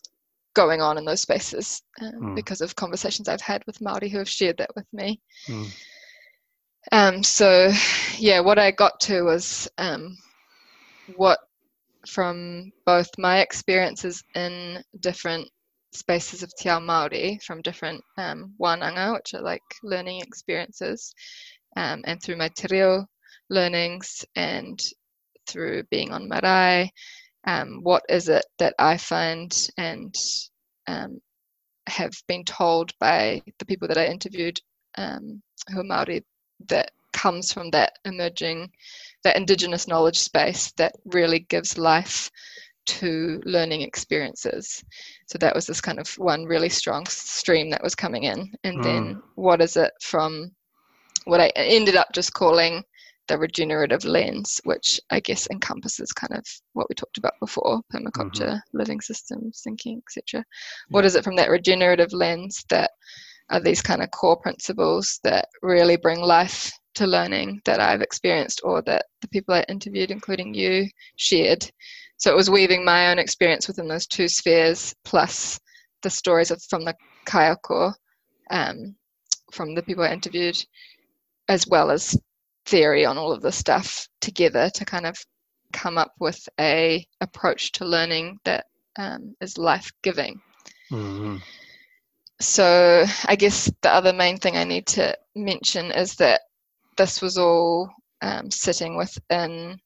going 0.55 0.81
on 0.81 0.99
in 0.99 1.05
those 1.05 1.23
spaces 1.23 1.83
um, 2.01 2.13
mm. 2.21 2.35
because 2.35 2.61
of 2.61 2.77
conversations 2.77 3.29
I've 3.29 3.41
had 3.41 3.65
with 3.67 3.81
Maori 3.81 4.09
who 4.09 4.19
have 4.19 4.29
shared 4.29 4.59
that 4.59 4.75
with 4.77 4.87
me. 4.93 5.21
Mm. 5.49 5.69
Um, 6.93 7.23
so, 7.23 7.73
yeah, 8.19 8.41
what 8.41 8.59
I 8.59 8.71
got 8.71 9.01
to 9.01 9.23
was 9.23 9.69
um, 9.79 10.19
what 11.17 11.39
from 12.07 12.73
both 12.85 13.09
my 13.19 13.41
experiences 13.41 14.23
in 14.35 14.83
different 15.01 15.49
spaces 15.93 16.43
of 16.43 16.53
Te 16.57 16.69
Ao 16.69 16.81
Māori, 16.81 17.43
from 17.43 17.63
different 17.63 18.03
um, 18.17 18.55
wānanga, 18.61 19.15
which 19.15 19.35
are 19.35 19.43
like 19.43 19.63
learning 19.83 20.21
experiences, 20.21 21.15
um, 21.77 22.03
and 22.05 22.23
through 22.23 22.37
my 22.37 22.49
te 22.49 22.67
reo 22.71 23.07
learnings 23.51 24.25
and 24.35 24.81
through 25.47 25.83
being 25.91 26.13
on 26.13 26.29
marae, 26.29 26.91
um, 27.47 27.81
what 27.83 28.03
is 28.09 28.29
it 28.29 28.45
that 28.59 28.75
I 28.79 28.97
find 28.97 29.53
and 29.77 30.15
um, 30.87 31.21
have 31.87 32.13
been 32.29 32.45
told 32.45 32.93
by 32.99 33.43
the 33.59 33.67
people 33.67 33.89
that 33.89 33.99
I 33.99 34.07
interviewed 34.07 34.59
um, 34.97 35.43
who 35.69 35.81
are 35.81 35.85
Māori 35.85 36.23
that 36.69 36.93
comes 37.13 37.53
from 37.53 37.71
that 37.71 37.99
emerging, 38.05 38.71
that 39.25 39.37
Indigenous 39.37 39.89
knowledge 39.89 40.19
space 40.19 40.73
that 40.73 40.95
really 41.05 41.41
gives 41.41 41.79
life 41.79 42.31
to 42.85 43.41
learning 43.45 43.83
experiences. 43.83 44.83
So 45.27 45.39
that 45.39 45.55
was 45.55 45.67
this 45.67 45.81
kind 45.81 46.01
of 46.01 46.09
one 46.19 46.45
really 46.45 46.69
strong 46.69 47.07
stream 47.07 47.71
that 47.71 47.83
was 47.83 47.95
coming 47.95 48.25
in. 48.25 48.53
And 48.65 48.79
mm. 48.79 48.83
then 48.83 49.23
what 49.37 49.61
is 49.61 49.77
it 49.77 49.93
from 50.01 50.51
what 51.25 51.41
I 51.41 51.53
ended 51.55 51.97
up 51.97 52.09
just 52.13 52.33
calling 52.33 52.83
the 53.29 53.39
regenerative 53.39 54.05
lens, 54.05 54.61
which 54.65 55.01
I 55.11 55.21
guess 55.21 55.49
encompasses 55.51 56.13
kind 56.13 56.33
of 56.37 56.45
what 56.73 56.89
we 56.89 56.95
talked 56.95 57.19
about 57.19 57.35
before 57.41 57.81
permaculture, 57.95 58.49
mm-hmm. 58.49 58.77
living 58.79 59.01
systems, 59.01 59.61
thinking, 59.63 60.03
etc. 60.05 60.41
Yeah. 60.41 60.43
What 60.89 61.05
is 61.05 61.15
it 61.15 61.23
from 61.23 61.37
that 61.37 61.51
regenerative 61.51 62.13
lens 62.13 62.65
that 62.69 62.91
are 63.51 63.61
these 63.61 63.83
kind 63.83 64.03
of 64.03 64.11
core 64.11 64.37
principles 64.37 65.21
that 65.23 65.49
really 65.63 65.97
bring 65.97 66.21
life 66.21 66.73
to 66.95 67.07
learning 67.07 67.61
that 67.65 67.81
I've 67.81 68.03
experienced 68.03 68.61
or 68.65 68.83
that 68.83 69.07
the 69.21 69.29
people 69.29 69.55
I 69.55 69.65
interviewed, 69.69 70.11
including 70.11 70.55
you, 70.55 70.89
shared. 71.17 71.71
So 72.17 72.31
it 72.31 72.37
was 72.37 72.51
weaving 72.51 72.85
my 72.85 73.11
own 73.11 73.19
experience 73.19 73.67
within 73.67 73.89
those 73.89 74.07
two 74.07 74.29
spheres 74.29 74.95
plus 75.05 75.59
the 76.03 76.11
stories 76.11 76.51
of, 76.51 76.63
from 76.63 76.85
the 76.85 76.95
kaiako 77.27 77.95
um, 78.51 78.95
from 79.53 79.75
the 79.75 79.83
people 79.83 80.05
I 80.05 80.13
interviewed, 80.13 80.63
as 81.49 81.67
well 81.67 81.91
as 81.91 82.17
theory 82.67 83.05
on 83.05 83.19
all 83.19 83.33
of 83.33 83.43
this 83.43 83.57
stuff 83.57 84.09
together 84.21 84.71
to 84.71 84.85
kind 84.85 85.07
of 85.07 85.17
come 85.73 85.99
up 85.99 86.13
with 86.21 86.49
a 86.61 87.07
approach 87.21 87.73
to 87.73 87.85
learning 87.85 88.39
that 88.45 88.67
um, 88.97 89.35
is 89.41 89.59
life 89.59 89.91
giving. 90.03 90.41
Mm-hmm. 90.91 91.39
So 92.41 93.05
I 93.27 93.37
guess 93.37 93.71
the 93.83 93.91
other 93.91 94.13
main 94.13 94.37
thing 94.37 94.57
I 94.57 94.65
need 94.65 94.87
to 94.89 95.17
mention 95.35 95.93
is 95.93 96.17
that 96.17 96.43
this 96.97 97.23
was 97.23 97.39
all 97.39 97.91
um, 98.21 98.51
sitting 98.51 98.97
within 98.97 99.79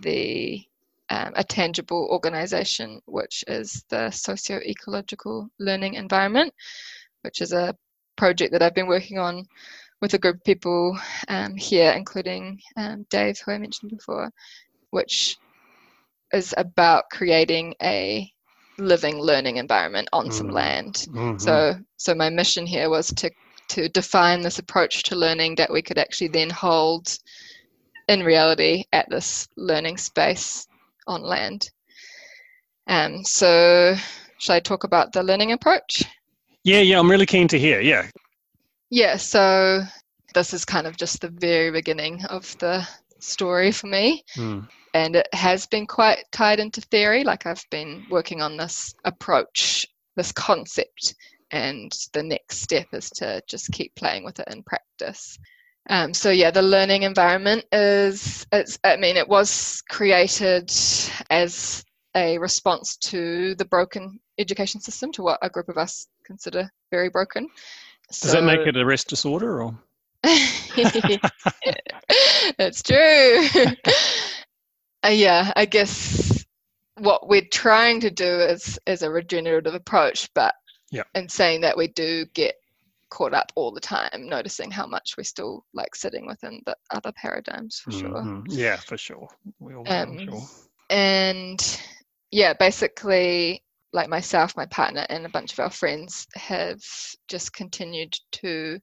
the 0.00 0.62
um, 1.10 1.32
a 1.36 1.44
tangible 1.44 2.06
organization, 2.10 3.00
which 3.06 3.42
is 3.48 3.84
the 3.88 4.10
socio-ecological 4.10 5.48
learning 5.58 5.94
environment, 5.94 6.52
which 7.22 7.40
is 7.40 7.52
a 7.52 7.74
project 8.16 8.52
that 8.52 8.62
I've 8.62 8.74
been 8.74 8.86
working 8.86 9.18
on 9.18 9.46
with 10.00 10.14
a 10.14 10.18
group 10.18 10.36
of 10.36 10.44
people 10.44 10.98
um, 11.28 11.56
here, 11.56 11.92
including 11.92 12.60
um, 12.76 13.06
Dave, 13.10 13.38
who 13.38 13.52
I 13.52 13.58
mentioned 13.58 13.90
before, 13.90 14.30
which 14.90 15.38
is 16.32 16.54
about 16.58 17.04
creating 17.10 17.74
a 17.82 18.30
living 18.76 19.18
learning 19.18 19.56
environment 19.56 20.08
on 20.12 20.28
mm. 20.28 20.32
some 20.32 20.50
land. 20.50 21.06
Mm-hmm. 21.08 21.38
So, 21.38 21.74
so 21.96 22.14
my 22.14 22.28
mission 22.28 22.66
here 22.66 22.90
was 22.90 23.08
to 23.14 23.30
to 23.68 23.88
define 23.88 24.40
this 24.40 24.58
approach 24.58 25.02
to 25.04 25.16
learning 25.16 25.56
that 25.56 25.72
we 25.72 25.82
could 25.82 25.98
actually 25.98 26.28
then 26.28 26.50
hold 26.50 27.18
in 28.08 28.22
reality 28.22 28.84
at 28.92 29.08
this 29.10 29.48
learning 29.56 29.96
space 29.98 30.66
on 31.06 31.22
land. 31.22 31.70
Um, 32.86 33.22
so, 33.24 33.94
should 34.38 34.52
I 34.52 34.60
talk 34.60 34.84
about 34.84 35.12
the 35.12 35.22
learning 35.22 35.52
approach? 35.52 36.02
Yeah, 36.64 36.80
yeah, 36.80 36.98
I'm 36.98 37.10
really 37.10 37.26
keen 37.26 37.48
to 37.48 37.58
hear. 37.58 37.80
Yeah. 37.80 38.08
Yeah, 38.90 39.16
so 39.16 39.82
this 40.34 40.54
is 40.54 40.64
kind 40.64 40.86
of 40.86 40.96
just 40.96 41.20
the 41.20 41.28
very 41.28 41.70
beginning 41.70 42.24
of 42.26 42.56
the 42.58 42.86
story 43.18 43.72
for 43.72 43.86
me. 43.86 44.24
Mm. 44.36 44.66
And 44.94 45.16
it 45.16 45.28
has 45.34 45.66
been 45.66 45.86
quite 45.86 46.24
tied 46.32 46.60
into 46.60 46.80
theory. 46.80 47.24
Like 47.24 47.46
I've 47.46 47.64
been 47.70 48.06
working 48.10 48.40
on 48.40 48.56
this 48.56 48.94
approach, 49.04 49.86
this 50.16 50.32
concept 50.32 51.14
and 51.50 51.92
the 52.12 52.22
next 52.22 52.60
step 52.60 52.86
is 52.92 53.10
to 53.10 53.42
just 53.48 53.72
keep 53.72 53.94
playing 53.94 54.24
with 54.24 54.38
it 54.40 54.48
in 54.48 54.62
practice. 54.62 55.38
Um, 55.90 56.12
so 56.12 56.30
yeah, 56.30 56.50
the 56.50 56.62
learning 56.62 57.02
environment 57.02 57.64
is 57.72 58.46
it's 58.52 58.78
I 58.84 58.96
mean 58.96 59.16
it 59.16 59.28
was 59.28 59.82
created 59.88 60.70
as 61.30 61.84
a 62.14 62.38
response 62.38 62.96
to 62.96 63.54
the 63.54 63.64
broken 63.64 64.20
education 64.38 64.80
system, 64.80 65.12
to 65.12 65.22
what 65.22 65.38
a 65.42 65.50
group 65.50 65.68
of 65.68 65.78
us 65.78 66.06
consider 66.24 66.70
very 66.90 67.08
broken. 67.08 67.48
Does 68.10 68.32
that 68.32 68.44
make 68.44 68.66
it 68.66 68.76
a 68.76 68.84
rest 68.84 69.08
disorder 69.08 69.62
or? 69.62 69.78
That's 72.58 72.82
true. 72.82 73.46
uh, 75.04 75.08
yeah, 75.08 75.52
I 75.54 75.64
guess 75.66 76.44
what 76.96 77.28
we're 77.28 77.46
trying 77.50 78.00
to 78.00 78.10
do 78.10 78.40
is 78.40 78.78
is 78.86 79.02
a 79.02 79.10
regenerative 79.10 79.74
approach, 79.74 80.28
but 80.34 80.54
yeah. 80.90 81.04
And 81.14 81.30
saying 81.30 81.60
that 81.62 81.76
we 81.76 81.88
do 81.88 82.26
get 82.34 82.54
caught 83.10 83.34
up 83.34 83.52
all 83.54 83.72
the 83.72 83.80
time, 83.80 84.28
noticing 84.28 84.70
how 84.70 84.86
much 84.86 85.14
we're 85.16 85.24
still 85.24 85.64
like 85.72 85.94
sitting 85.94 86.26
within 86.26 86.60
the 86.66 86.76
other 86.90 87.12
paradigms 87.12 87.78
for 87.78 87.90
mm-hmm. 87.90 88.44
sure. 88.46 88.58
Yeah, 88.58 88.76
for 88.76 88.96
sure. 88.96 89.28
We 89.58 89.74
all 89.74 89.90
um, 89.90 90.18
sure. 90.18 90.42
And 90.90 91.80
yeah, 92.30 92.52
basically, 92.54 93.62
like 93.92 94.08
myself, 94.08 94.56
my 94.56 94.66
partner, 94.66 95.06
and 95.08 95.24
a 95.26 95.30
bunch 95.30 95.52
of 95.52 95.60
our 95.60 95.70
friends 95.70 96.26
have 96.34 96.82
just 97.28 97.52
continued 97.52 98.14
to 98.32 98.78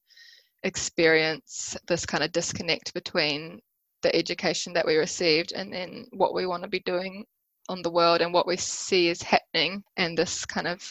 experience 0.63 1.77
this 1.87 2.05
kind 2.05 2.23
of 2.23 2.31
disconnect 2.31 2.93
between 2.93 3.59
the 4.01 4.15
education 4.15 4.73
that 4.73 4.85
we 4.85 4.97
received 4.97 5.51
and 5.53 5.71
then 5.71 6.05
what 6.11 6.33
we 6.33 6.45
want 6.45 6.63
to 6.63 6.69
be 6.69 6.81
doing 6.81 7.23
on 7.69 7.81
the 7.81 7.89
world 7.89 8.21
and 8.21 8.33
what 8.33 8.47
we 8.47 8.57
see 8.57 9.09
is 9.09 9.21
happening 9.21 9.83
and 9.97 10.17
this 10.17 10.45
kind 10.45 10.67
of 10.67 10.81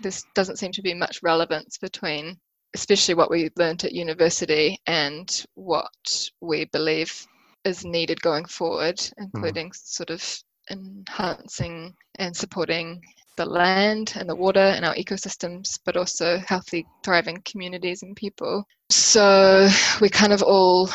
this 0.00 0.24
doesn't 0.34 0.58
seem 0.58 0.72
to 0.72 0.82
be 0.82 0.94
much 0.94 1.22
relevance 1.22 1.78
between 1.78 2.38
especially 2.74 3.14
what 3.14 3.30
we 3.30 3.50
learned 3.56 3.84
at 3.84 3.92
university 3.92 4.78
and 4.86 5.46
what 5.54 6.28
we 6.40 6.64
believe 6.66 7.26
is 7.64 7.84
needed 7.84 8.20
going 8.20 8.44
forward, 8.44 9.00
including 9.18 9.70
mm. 9.70 9.76
sort 9.76 10.10
of 10.10 10.42
enhancing 10.70 11.94
and 12.18 12.36
supporting 12.36 13.00
the 13.36 13.46
land 13.46 14.12
and 14.16 14.28
the 14.28 14.34
water 14.34 14.60
and 14.60 14.84
our 14.84 14.94
ecosystems, 14.94 15.78
but 15.84 15.96
also 15.96 16.38
healthy, 16.46 16.86
thriving 17.04 17.40
communities 17.44 18.02
and 18.02 18.16
people. 18.16 18.64
So 18.90 19.68
we 20.00 20.08
kind 20.08 20.32
of 20.32 20.42
all 20.42 20.90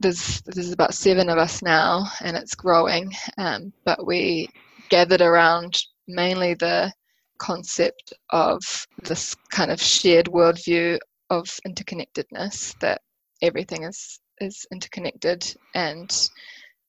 there's 0.00 0.42
there's 0.42 0.72
about 0.72 0.94
seven 0.94 1.30
of 1.30 1.38
us 1.38 1.62
now, 1.62 2.06
and 2.20 2.36
it's 2.36 2.54
growing. 2.54 3.12
Um, 3.38 3.72
but 3.84 4.06
we 4.06 4.48
gathered 4.90 5.22
around 5.22 5.82
mainly 6.06 6.54
the 6.54 6.92
concept 7.38 8.12
of 8.30 8.60
this 9.04 9.34
kind 9.50 9.70
of 9.70 9.80
shared 9.80 10.26
worldview 10.26 10.98
of 11.30 11.44
interconnectedness 11.66 12.78
that 12.80 13.02
everything 13.42 13.82
is 13.82 14.20
is 14.40 14.66
interconnected 14.70 15.56
and 15.74 16.30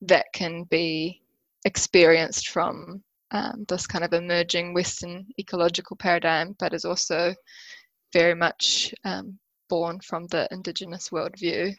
that 0.01 0.25
can 0.33 0.63
be 0.63 1.21
experienced 1.65 2.49
from 2.49 3.03
um, 3.31 3.65
this 3.67 3.87
kind 3.87 4.03
of 4.03 4.13
emerging 4.13 4.73
Western 4.73 5.25
ecological 5.39 5.95
paradigm, 5.97 6.55
but 6.59 6.73
is 6.73 6.85
also 6.85 7.33
very 8.13 8.35
much 8.35 8.93
um, 9.03 9.37
born 9.69 9.99
from 9.99 10.27
the 10.27 10.47
Indigenous 10.51 11.09
worldview. 11.09 11.73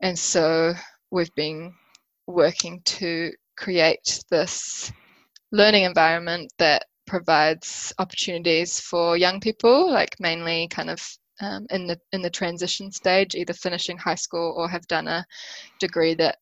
And 0.00 0.18
so 0.18 0.74
we've 1.10 1.34
been 1.34 1.72
working 2.26 2.80
to 2.84 3.32
create 3.56 4.22
this 4.30 4.92
learning 5.52 5.84
environment 5.84 6.52
that 6.58 6.86
provides 7.10 7.92
opportunities 7.98 8.78
for 8.78 9.16
young 9.16 9.40
people, 9.40 9.90
like 9.90 10.14
mainly 10.20 10.68
kind 10.68 10.88
of 10.88 11.00
um, 11.40 11.66
in 11.70 11.88
the 11.88 11.98
in 12.12 12.22
the 12.22 12.30
transition 12.30 12.92
stage, 12.92 13.34
either 13.34 13.52
finishing 13.52 13.98
high 13.98 14.14
school 14.26 14.54
or 14.56 14.68
have 14.68 14.86
done 14.86 15.08
a 15.08 15.26
degree 15.80 16.14
that 16.14 16.36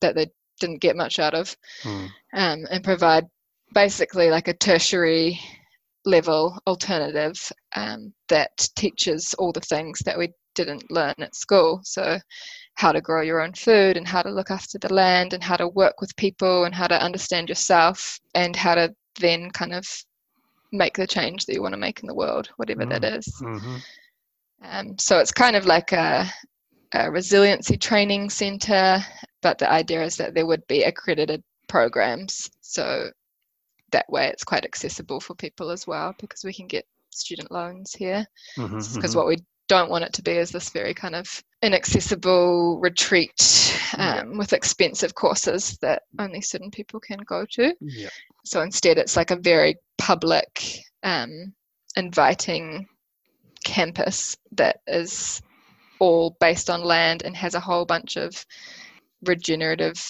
that 0.00 0.14
they 0.14 0.26
didn't 0.60 0.80
get 0.80 0.96
much 0.96 1.18
out 1.18 1.34
of, 1.34 1.56
Hmm. 1.82 2.06
um, 2.32 2.66
and 2.70 2.84
provide 2.84 3.26
basically 3.74 4.30
like 4.30 4.46
a 4.46 4.54
tertiary 4.54 5.40
level 6.04 6.58
alternative 6.68 7.36
um, 7.74 8.12
that 8.28 8.68
teaches 8.76 9.34
all 9.34 9.52
the 9.52 9.68
things 9.72 9.98
that 10.04 10.18
we 10.18 10.28
didn't 10.54 10.90
learn 10.90 11.14
at 11.18 11.34
school. 11.34 11.80
So, 11.82 12.20
how 12.74 12.92
to 12.92 13.00
grow 13.00 13.22
your 13.22 13.40
own 13.40 13.54
food, 13.54 13.96
and 13.96 14.06
how 14.06 14.22
to 14.22 14.30
look 14.30 14.50
after 14.52 14.78
the 14.78 14.94
land, 14.94 15.32
and 15.32 15.42
how 15.42 15.56
to 15.56 15.66
work 15.66 16.00
with 16.00 16.16
people, 16.16 16.66
and 16.66 16.74
how 16.74 16.86
to 16.86 17.02
understand 17.02 17.48
yourself, 17.48 18.20
and 18.34 18.54
how 18.54 18.76
to 18.76 18.94
then 19.20 19.50
kind 19.50 19.74
of 19.74 19.86
make 20.72 20.96
the 20.96 21.06
change 21.06 21.44
that 21.46 21.54
you 21.54 21.62
want 21.62 21.74
to 21.74 21.80
make 21.80 22.00
in 22.00 22.06
the 22.06 22.14
world, 22.14 22.48
whatever 22.56 22.86
that 22.86 23.04
is. 23.04 23.26
hmm 23.38 23.76
Um, 24.64 24.98
so 24.98 25.18
it's 25.18 25.32
kind 25.32 25.56
of 25.56 25.66
like 25.66 25.92
a, 25.92 26.26
a 26.94 27.10
resiliency 27.10 27.76
training 27.76 28.30
center, 28.30 29.04
but 29.42 29.58
the 29.58 29.70
idea 29.70 30.02
is 30.02 30.16
that 30.16 30.34
there 30.34 30.46
would 30.46 30.66
be 30.66 30.84
accredited 30.84 31.42
programs. 31.68 32.50
So 32.60 33.10
that 33.90 34.08
way 34.08 34.28
it's 34.28 34.44
quite 34.44 34.64
accessible 34.64 35.20
for 35.20 35.34
people 35.34 35.70
as 35.70 35.86
well 35.86 36.14
because 36.18 36.44
we 36.44 36.52
can 36.52 36.66
get 36.66 36.86
student 37.10 37.50
loans 37.50 37.92
here. 37.92 38.24
Because 38.94 39.14
what 39.16 39.26
we 39.26 39.38
don't 39.68 39.90
want 39.90 40.04
it 40.04 40.12
to 40.14 40.22
be 40.22 40.36
as 40.38 40.50
this 40.50 40.70
very 40.70 40.94
kind 40.94 41.14
of 41.14 41.42
inaccessible 41.62 42.78
retreat 42.80 43.32
Yeah. 43.96 44.20
um, 44.20 44.36
with 44.38 44.52
expensive 44.52 45.14
courses 45.14 45.78
that 45.78 46.02
only 46.18 46.40
certain 46.40 46.70
people 46.70 47.00
can 47.00 47.18
go 47.20 47.44
to. 47.52 47.74
Yeah. 47.80 48.08
So 48.44 48.60
instead, 48.62 48.98
it's 48.98 49.16
like 49.16 49.30
a 49.30 49.36
very 49.36 49.76
public, 49.98 50.80
um, 51.02 51.54
inviting 51.96 52.88
campus 53.64 54.36
that 54.52 54.80
is 54.86 55.40
all 56.00 56.36
based 56.40 56.68
on 56.68 56.82
land 56.82 57.22
and 57.22 57.36
has 57.36 57.54
a 57.54 57.60
whole 57.60 57.84
bunch 57.84 58.16
of 58.16 58.44
regenerative 59.24 60.02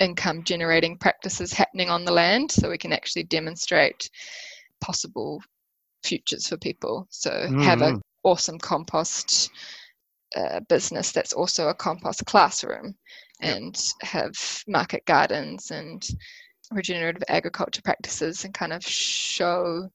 income 0.00 0.42
generating 0.42 0.96
practices 0.98 1.52
happening 1.52 1.90
on 1.90 2.04
the 2.04 2.12
land. 2.12 2.50
So 2.50 2.70
we 2.70 2.78
can 2.78 2.92
actually 2.92 3.24
demonstrate 3.24 4.10
possible 4.80 5.42
futures 6.02 6.48
for 6.48 6.56
people. 6.56 7.06
So 7.10 7.30
have 7.62 7.80
Mhm. 7.80 8.00
Awesome 8.24 8.58
compost 8.58 9.50
uh, 10.36 10.60
business 10.68 11.12
that's 11.12 11.32
also 11.32 11.68
a 11.68 11.74
compost 11.74 12.24
classroom 12.26 12.94
Yep. 13.40 13.56
and 13.56 13.92
have 14.02 14.32
market 14.66 15.04
gardens 15.06 15.70
and 15.70 16.06
regenerative 16.72 17.22
agriculture 17.28 17.82
practices 17.82 18.44
and 18.44 18.52
kind 18.52 18.72
of 18.72 18.84
show 18.84 19.88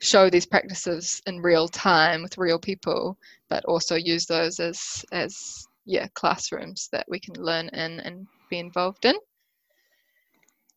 show 0.00 0.28
these 0.28 0.46
practices 0.46 1.22
in 1.26 1.40
real 1.40 1.68
time 1.68 2.22
with 2.22 2.38
real 2.38 2.58
people 2.58 3.16
but 3.48 3.64
also 3.66 3.94
use 3.94 4.26
those 4.26 4.58
as 4.58 5.04
as 5.12 5.66
yeah 5.84 6.08
classrooms 6.14 6.88
that 6.92 7.06
we 7.08 7.20
can 7.20 7.34
learn 7.34 7.68
in 7.68 8.00
and 8.00 8.26
be 8.50 8.58
involved 8.58 9.04
in 9.04 9.14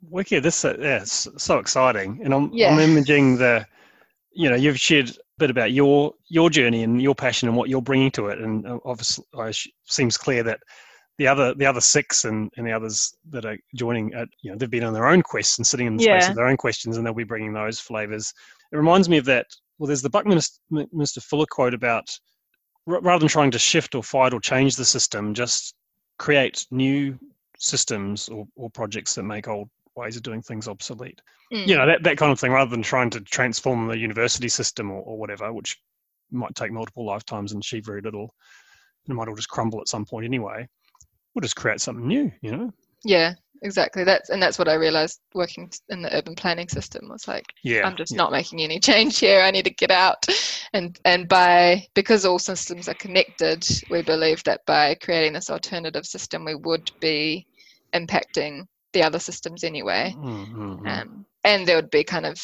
Wicked. 0.10 0.44
This 0.44 0.64
uh, 0.66 0.78
yeah, 0.80 1.04
so 1.04 1.58
exciting, 1.58 2.22
and 2.24 2.34
I'm 2.34 2.52
Yeah. 2.54 2.72
I'm 2.72 2.80
imaging 2.80 3.38
the, 3.38 3.66
you 4.34 4.50
know, 4.50 4.56
you've 4.56 4.80
shared 4.80 5.12
bit 5.38 5.50
about 5.50 5.72
your 5.72 6.14
your 6.28 6.50
journey 6.50 6.84
and 6.84 7.02
your 7.02 7.16
passion 7.16 7.48
and 7.48 7.58
what 7.58 7.70
you're 7.70 7.82
bringing 7.82 8.12
to 8.12 8.28
it, 8.28 8.40
and 8.40 8.66
uh, 8.68 8.80
obviously, 8.86 9.26
it 9.34 9.58
seems 9.86 10.18
clear 10.18 10.44
that 10.44 10.60
the 11.18 11.28
other 11.28 11.54
the 11.54 11.66
other 11.66 11.82
six 11.82 12.26
and, 12.26 12.52
and 12.58 12.68
the 12.68 12.72
others 12.72 13.16
that 13.30 13.46
are 13.46 13.58
joining, 13.76 14.14
uh, 14.16 14.26
you 14.42 14.52
know, 14.52 14.58
they've 14.58 14.70
been 14.70 14.84
on 14.84 14.94
their 14.94 15.08
own 15.08 15.22
quests 15.22 15.58
and 15.58 15.66
sitting 15.66 15.88
in 15.88 15.98
the 15.98 16.04
space 16.04 16.30
of 16.30 16.36
their 16.36 16.48
own 16.48 16.58
questions, 16.58 16.98
and 16.98 17.06
they'll 17.06 17.14
be 17.14 17.24
bringing 17.24 17.54
those 17.54 17.80
flavors. 17.80 18.34
It 18.72 18.78
reminds 18.78 19.10
me 19.10 19.18
of 19.18 19.26
that. 19.26 19.48
Well, 19.78 19.88
there's 19.88 20.02
the 20.02 20.10
Buckminster 20.10 21.22
Fuller 21.22 21.46
quote 21.50 21.74
about 21.74 22.08
rather 22.86 23.20
than 23.20 23.28
trying 23.28 23.52
to 23.52 23.60
shift 23.60 23.96
or 23.96 24.04
fight 24.04 24.34
or 24.34 24.40
change 24.40 24.76
the 24.76 24.86
system, 24.86 25.34
just 25.34 25.76
create 26.18 26.66
new 26.72 27.18
systems 27.58 28.30
or, 28.30 28.48
or 28.56 28.70
projects 28.70 29.16
that 29.16 29.24
make 29.24 29.48
old 29.48 29.70
ways 29.96 30.16
of 30.16 30.24
doing 30.24 30.42
things 30.42 30.68
obsolete. 30.68 31.22
Mm. 31.54 31.68
You 31.68 31.76
know, 31.78 31.86
that, 31.86 32.04
that 32.04 32.18
kind 32.18 32.32
of 32.32 32.40
thing, 32.40 32.52
rather 32.52 32.72
than 32.72 32.82
trying 32.82 33.10
to 33.12 33.22
transform 33.22 33.88
the 33.88 33.98
university 33.98 34.50
system 34.50 34.92
or, 34.92 35.02
or 35.02 35.18
whatever, 35.18 35.52
which 35.54 35.78
might 36.32 36.56
take 36.56 36.72
multiple 36.72 37.06
lifetimes 37.06 37.52
and 37.52 37.62
achieve 37.62 37.86
very 37.86 38.02
little. 38.02 38.34
It 39.08 39.14
might 39.14 39.28
all 39.28 39.36
just 39.36 39.50
crumble 39.50 39.80
at 39.82 39.88
some 39.88 40.06
point 40.06 40.26
anyway. 40.26 40.68
We'll 41.34 41.42
just 41.42 41.56
create 41.56 41.80
something 41.82 42.08
new, 42.08 42.32
you 42.42 42.52
know? 42.52 42.74
yeah 43.06 43.34
exactly 43.62 44.04
that's 44.04 44.30
and 44.30 44.42
that's 44.42 44.60
what 44.60 44.68
i 44.68 44.74
realized 44.74 45.22
working 45.34 45.72
in 45.90 46.02
the 46.02 46.14
urban 46.16 46.36
planning 46.36 46.68
system 46.68 47.08
was 47.08 47.28
like 47.28 47.46
Yeah. 47.64 47.88
i'm 47.88 47.96
just 47.96 48.12
yeah. 48.12 48.18
not 48.18 48.32
making 48.32 48.62
any 48.62 48.80
change 48.90 49.20
here 49.20 49.42
i 49.42 49.52
need 49.52 49.66
to 49.66 49.74
get 49.74 49.92
out 49.92 50.26
and 50.74 51.00
and 51.06 51.30
by 51.30 51.88
because 51.94 52.26
all 52.26 52.40
systems 52.40 52.90
are 52.90 52.96
connected 52.96 53.66
we 53.90 54.02
believe 54.02 54.44
that 54.44 54.66
by 54.66 54.96
creating 54.96 55.34
this 55.34 55.50
alternative 55.50 56.06
system 56.06 56.44
we 56.44 56.56
would 56.56 56.92
be 57.00 57.48
impacting 57.94 58.66
the 58.96 59.04
other 59.04 59.20
systems 59.20 59.64
anyway 59.64 60.16
Mm, 60.18 60.48
mm, 60.56 60.82
mm. 60.82 60.88
um, 60.88 61.26
and 61.44 61.68
there 61.68 61.78
would 61.78 61.92
be 61.92 62.04
kind 62.04 62.26
of 62.26 62.42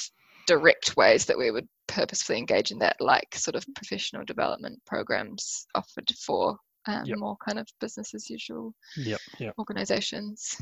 direct 0.47 0.97
ways 0.97 1.25
that 1.25 1.39
we 1.39 1.51
would 1.51 1.67
purposefully 1.87 2.39
engage 2.39 2.71
in 2.71 2.79
that 2.79 2.97
like 3.01 3.35
sort 3.35 3.55
of 3.55 3.65
professional 3.75 4.25
development 4.25 4.79
programs 4.85 5.67
offered 5.75 6.11
for 6.25 6.57
um, 6.87 7.03
Yep. 7.05 7.19
more 7.19 7.37
kind 7.45 7.59
of 7.59 7.67
business 7.81 8.13
as 8.15 8.29
usual 8.29 8.73
Yep, 8.97 9.21
yep. 9.39 9.55
organizations 9.59 10.57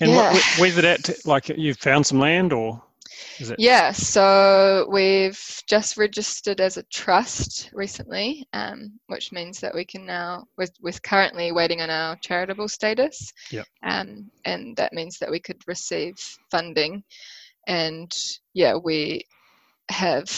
And 0.00 0.12
Yeah. 0.12 0.32
what, 0.32 0.44
where's 0.58 0.78
it 0.78 0.84
at? 0.84 1.26
Like, 1.26 1.48
you've 1.48 1.78
found 1.78 2.06
some 2.06 2.20
land 2.20 2.52
or 2.52 2.82
it? 3.50 3.56
Yeah, 3.58 3.92
so 3.92 4.86
we've 4.90 5.40
just 5.68 5.96
registered 5.96 6.60
as 6.60 6.76
a 6.76 6.82
trust 6.84 7.70
recently, 7.72 8.46
um, 8.52 8.98
which 9.06 9.32
means 9.32 9.60
that 9.60 9.74
we 9.74 9.84
can 9.84 10.06
now, 10.06 10.46
we're, 10.56 10.68
we're 10.80 10.92
currently 11.02 11.52
waiting 11.52 11.80
on 11.80 11.90
our 11.90 12.16
charitable 12.16 12.68
status. 12.68 13.32
Yep. 13.50 13.66
Um, 13.82 14.30
and 14.44 14.76
that 14.76 14.92
means 14.92 15.18
that 15.18 15.30
we 15.30 15.40
could 15.40 15.60
receive 15.66 16.14
funding. 16.50 17.02
And 17.66 18.12
yeah, 18.54 18.76
we 18.76 19.24
have 19.90 20.28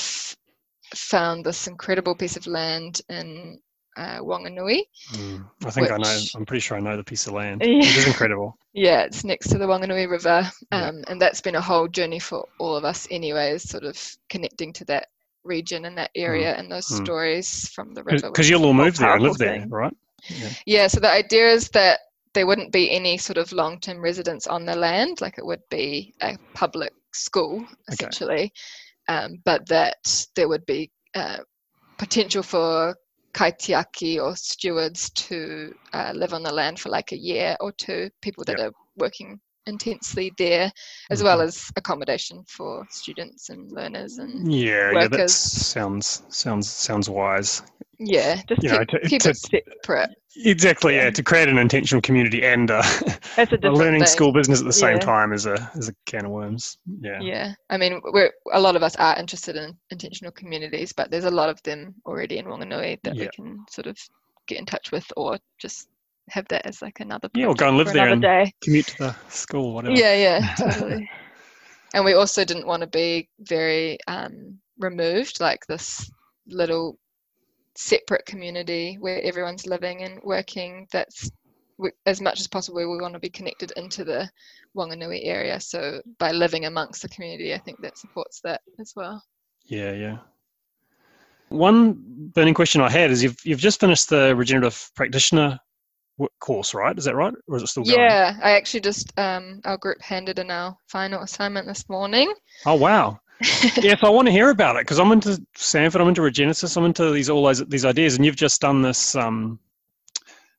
found 0.95 1.45
this 1.45 1.67
incredible 1.67 2.15
piece 2.15 2.37
of 2.37 2.47
land 2.47 3.01
in 3.09 3.61
uh, 3.99 4.21
Wanganui. 4.21 4.83
Mm, 5.13 5.45
I 5.67 5.71
think 5.71 5.91
I 5.91 5.97
know. 5.97 6.21
I'm 6.37 6.47
pretty 6.47 6.61
sure 6.61 6.77
I 6.77 6.81
know 6.81 6.97
the 6.97 7.05
piece 7.05 7.27
of 7.27 7.33
land. 7.33 7.63
Yeah. 7.65 7.79
It 7.89 7.97
is 7.97 8.07
incredible. 8.07 8.57
Yeah, 8.73 9.03
it's 9.03 9.25
next 9.25 9.49
to 9.49 9.59
the 9.59 9.67
Wanganui 9.67 10.09
River, 10.09 10.49
Yeah. 10.71 10.89
um, 10.89 11.03
and 11.09 11.21
that's 11.21 11.41
been 11.41 11.57
a 11.57 11.61
whole 11.61 11.89
journey 11.89 12.21
for 12.21 12.47
all 12.59 12.77
of 12.77 12.85
us, 12.85 13.09
anyways. 13.11 13.69
Sort 13.69 13.85
of 13.85 13.99
connecting 14.29 14.73
to 14.75 14.85
that 14.85 15.09
region 15.43 15.85
and 15.85 15.99
that 15.99 16.11
area 16.15 16.55
and 16.55 16.71
those 16.71 16.87
mm. 16.87 17.05
stories 17.05 17.69
from 17.71 17.95
the 17.95 18.05
river. 18.05 18.29
Because 18.29 18.45
which 18.45 18.51
you'll 18.51 18.65
all 18.65 18.75
move 18.75 18.97
there 18.97 19.15
and 19.15 19.23
live 19.23 19.39
there, 19.39 19.67
right? 19.69 19.97
Yeah, 20.67 20.87
so 20.87 21.01
the 21.01 21.11
idea 21.11 21.49
is 21.49 21.69
that 21.71 22.01
there 22.35 22.47
wouldn't 22.47 22.73
be 22.73 22.91
any 22.91 23.19
sort 23.19 23.39
of 23.39 23.51
long-term 23.53 24.01
residence 24.01 24.47
on 24.47 24.65
the 24.65 24.77
land, 24.77 25.21
like 25.21 25.39
it 25.39 25.47
would 25.47 25.63
be 25.71 26.15
a 26.21 26.37
public 26.55 26.93
school 27.13 27.65
essentially, 27.89 28.53
um, 29.09 29.41
but 29.45 29.67
that 29.69 30.27
there 30.37 30.49
would 30.49 30.67
be 30.67 30.91
uh, 31.15 31.39
potential 31.99 32.43
for 32.43 32.95
kaitiaki 33.33 34.23
or 34.23 34.37
stewards 34.37 35.11
to 35.11 35.75
uh, 35.93 36.13
live 36.15 36.33
on 36.33 36.43
the 36.43 36.53
land 36.53 36.79
for 36.79 36.89
like 36.89 37.13
a 37.13 37.17
year 37.17 37.57
or 37.61 37.73
two, 37.73 38.11
people 38.21 38.45
that 38.45 38.61
are 38.61 38.73
working 38.97 39.41
intensely 39.69 40.33
there, 40.39 40.71
as 41.11 41.23
well 41.23 41.39
Mhm. 41.39 41.45
as 41.45 41.71
accommodation 41.77 42.45
for 42.49 42.85
students 42.91 43.51
and 43.51 43.71
learners 43.71 44.19
and 44.19 44.53
Yeah, 44.53 44.91
yeah, 44.93 45.09
that 45.09 45.31
sounds 45.31 46.23
sounds 46.29 46.69
sounds 46.71 47.09
wise. 47.11 47.63
yeah, 47.99 48.41
just 48.49 48.63
You 48.63 48.71
know, 48.71 48.79
keep, 48.79 48.89
to- 49.03 49.09
keep 49.09 49.23
to- 49.23 49.31
it 49.31 49.37
separate. 49.37 50.11
Exactly, 50.45 50.95
yeah. 50.95 51.05
Yeah. 51.05 51.11
To 51.11 51.23
create 51.25 51.49
an 51.49 51.59
intentional 51.59 52.01
community 52.01 52.45
and 52.45 52.71
uh, 52.71 52.81
That's 53.37 53.53
a 53.53 53.59
a 53.63 53.71
learning 53.73 54.03
thing. 54.03 54.07
school 54.09 54.33
business 54.33 54.61
at 54.61 54.67
the 54.67 54.73
same 54.73 54.99
Yeah. 54.99 55.13
time 55.15 55.33
is 55.33 55.47
a 55.47 55.57
is 55.75 55.89
a 55.89 55.95
can 56.07 56.27
of 56.27 56.31
worms. 56.31 56.79
Yeah. 57.01 57.21
Yeah, 57.21 57.55
I 57.71 57.77
mean, 57.77 58.01
we're 58.05 58.33
a 58.53 58.61
lot 58.61 58.77
of 58.77 58.83
us 58.85 58.95
are 58.97 59.19
interested 59.19 59.57
in 59.57 59.77
intentional 59.91 60.31
communities, 60.33 60.93
but 60.93 61.11
there's 61.11 61.25
a 61.25 61.31
lot 61.41 61.49
of 61.51 61.61
them 61.65 61.95
already 62.07 62.39
in 62.39 62.47
Wanganui 62.47 62.99
that 63.03 63.17
Yeah. 63.17 63.25
we 63.25 63.29
can 63.35 63.65
sort 63.69 63.87
of 63.89 63.99
get 64.47 64.59
in 64.59 64.67
touch 64.67 64.93
with, 64.93 65.07
or 65.17 65.39
just 65.59 65.89
have 66.31 66.47
that 66.49 66.67
as 66.67 66.83
like 66.83 67.01
another 67.01 67.29
Yeah, 67.35 67.47
or 67.47 67.55
go 67.55 67.69
and 67.69 67.77
live 67.77 67.93
there 67.93 68.09
another 68.09 68.21
day. 68.21 68.53
Commute 68.63 68.87
to 68.89 68.99
the 68.99 69.17
school, 69.29 69.75
whatever. 69.75 69.95
Yeah, 69.95 70.15
yeah, 70.15 70.55
totally. 70.59 71.11
and 71.95 72.05
we 72.05 72.15
also 72.15 72.45
didn't 72.45 72.67
want 72.67 72.83
to 72.83 72.89
be 72.89 73.29
very 73.41 73.99
um, 74.07 74.59
removed, 74.79 75.41
like 75.41 75.67
this 75.67 76.11
little 76.47 76.99
separate 77.77 78.27
community 78.27 78.97
where 79.01 79.23
everyone's 79.23 79.67
living 79.67 80.03
and 80.03 80.21
working. 80.23 80.87
That's 80.93 81.31
we, 81.79 81.91
as 82.07 82.21
much 82.21 82.41
as 82.41 82.49
possible. 82.49 82.79
We 82.79 83.01
want 83.01 83.15
to 83.15 83.21
be 83.21 83.31
connected 83.31 83.73
into 83.77 84.05
the 84.05 84.29
Wanganui 84.77 85.21
area. 85.25 85.61
So 85.61 86.03
by 86.19 86.33
living 86.33 86.67
amongst 86.67 87.03
the 87.03 87.09
community, 87.09 87.55
I 87.55 87.59
think 87.59 87.81
that 87.83 87.99
supports 87.99 88.41
that 88.43 88.61
as 88.81 88.93
well. 88.97 89.23
Yeah, 89.65 89.93
yeah. 89.93 90.19
One 91.51 91.95
burning 92.35 92.55
question 92.55 92.81
I 92.83 92.91
had 92.91 93.11
is 93.11 93.23
you've 93.23 93.39
you've 93.45 93.61
just 93.61 93.81
finished 93.81 94.11
the 94.11 94.37
regenerative 94.37 94.91
practitioner 94.95 95.59
course, 96.41 96.75
right? 96.75 96.97
Is 96.97 97.05
that 97.05 97.15
right, 97.15 97.35
or 97.49 97.57
is 97.57 97.63
it 97.63 97.69
still 97.69 97.85
going? 97.85 97.99
Yeah, 97.99 98.37
I 98.43 98.53
actually 98.53 98.81
just 98.81 99.19
um, 99.19 99.61
our 99.65 99.77
group 99.77 100.01
handed 100.01 100.39
in 100.39 100.51
our 100.51 100.77
final 100.87 101.23
assignment 101.23 101.67
this 101.67 101.89
morning. 101.89 102.33
Oh 102.67 102.75
wow. 102.75 103.21
yes, 103.41 104.01
I 104.03 104.09
want 104.09 104.27
to 104.27 104.33
hear 104.33 104.51
about 104.51 104.77
it 104.77 104.83
because 104.83 104.99
I'm 104.99 105.13
into 105.13 105.41
Sanford, 105.55 106.01
I'm 106.01 106.09
into 106.09 106.23
Regenesis, 106.23 106.77
I'm 106.77 106.85
into 106.85 107.13
these 107.13 107.31
all 107.31 107.45
those 107.45 107.65
these 107.67 107.85
ideas, 107.85 108.17
and 108.17 108.27
you've 108.27 108.37
just 108.37 108.61
done 108.61 108.83
this 108.83 109.15
um, 109.15 109.61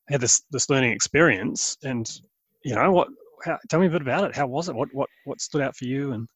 had 0.09 0.21
this 0.21 0.43
this 0.51 0.69
learning 0.69 0.91
experience, 0.91 1.77
and 1.83 2.09
you 2.63 2.75
know, 2.75 2.91
what? 2.91 3.09
How, 3.43 3.57
tell 3.69 3.79
me 3.79 3.87
a 3.87 3.89
bit 3.89 4.01
about 4.01 4.29
it. 4.29 4.35
How 4.35 4.47
was 4.47 4.69
it? 4.69 4.75
What 4.75 4.89
what 4.93 5.09
what 5.25 5.41
stood 5.41 5.61
out 5.61 5.75
for 5.75 5.85
you? 5.85 6.13
And 6.13 6.27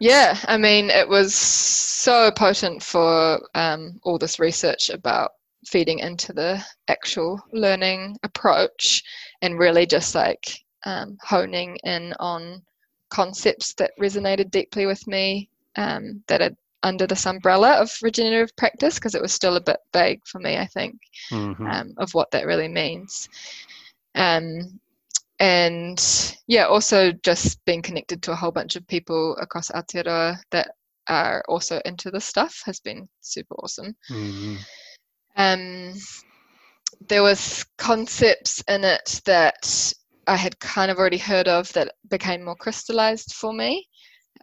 Yeah, 0.00 0.38
I 0.44 0.56
mean, 0.56 0.90
it 0.90 1.08
was 1.08 1.34
so 1.34 2.30
potent 2.30 2.82
for 2.82 3.40
um, 3.54 4.00
all 4.02 4.18
this 4.18 4.38
research 4.38 4.90
about 4.90 5.32
feeding 5.66 5.98
into 6.00 6.32
the 6.32 6.62
actual 6.88 7.40
learning 7.52 8.16
approach 8.22 9.02
and 9.42 9.58
really 9.58 9.86
just 9.86 10.14
like 10.14 10.44
um, 10.84 11.16
honing 11.22 11.76
in 11.84 12.14
on 12.20 12.62
concepts 13.10 13.74
that 13.74 13.90
resonated 14.00 14.50
deeply 14.50 14.86
with 14.86 15.06
me 15.06 15.48
um, 15.76 16.22
that 16.28 16.42
are 16.42 16.50
under 16.82 17.06
this 17.06 17.26
umbrella 17.26 17.72
of 17.72 17.90
regenerative 18.02 18.54
practice 18.56 18.94
because 18.94 19.14
it 19.14 19.22
was 19.22 19.32
still 19.32 19.56
a 19.56 19.60
bit 19.60 19.78
vague 19.92 20.20
for 20.26 20.38
me, 20.38 20.56
I 20.56 20.66
think, 20.66 20.94
Mhm. 21.30 21.72
um, 21.72 21.94
of 21.98 22.14
what 22.14 22.30
that 22.30 22.46
really 22.46 22.68
means. 22.68 23.28
Um, 24.14 24.80
and 25.40 26.00
yeah, 26.46 26.66
also 26.66 27.12
just 27.12 27.62
being 27.64 27.82
connected 27.82 28.22
to 28.22 28.32
a 28.32 28.36
whole 28.36 28.52
bunch 28.52 28.76
of 28.76 28.86
people 28.86 29.36
across 29.38 29.70
Aotearoa 29.70 30.38
that 30.50 30.70
are 31.08 31.44
also 31.48 31.80
into 31.84 32.10
this 32.10 32.24
stuff 32.24 32.62
has 32.64 32.80
been 32.80 33.08
super 33.20 33.54
awesome. 33.56 33.96
Mhm. 34.08 34.58
Um, 35.36 35.94
there 37.08 37.22
was 37.22 37.64
concepts 37.78 38.62
in 38.68 38.84
it 38.84 39.20
that 39.26 39.92
I 40.26 40.36
had 40.36 40.58
kind 40.60 40.90
of 40.90 40.98
already 40.98 41.18
heard 41.18 41.48
of 41.48 41.72
that 41.74 41.94
became 42.08 42.44
more 42.44 42.56
crystallized 42.56 43.34
for 43.34 43.52
me. 43.52 43.88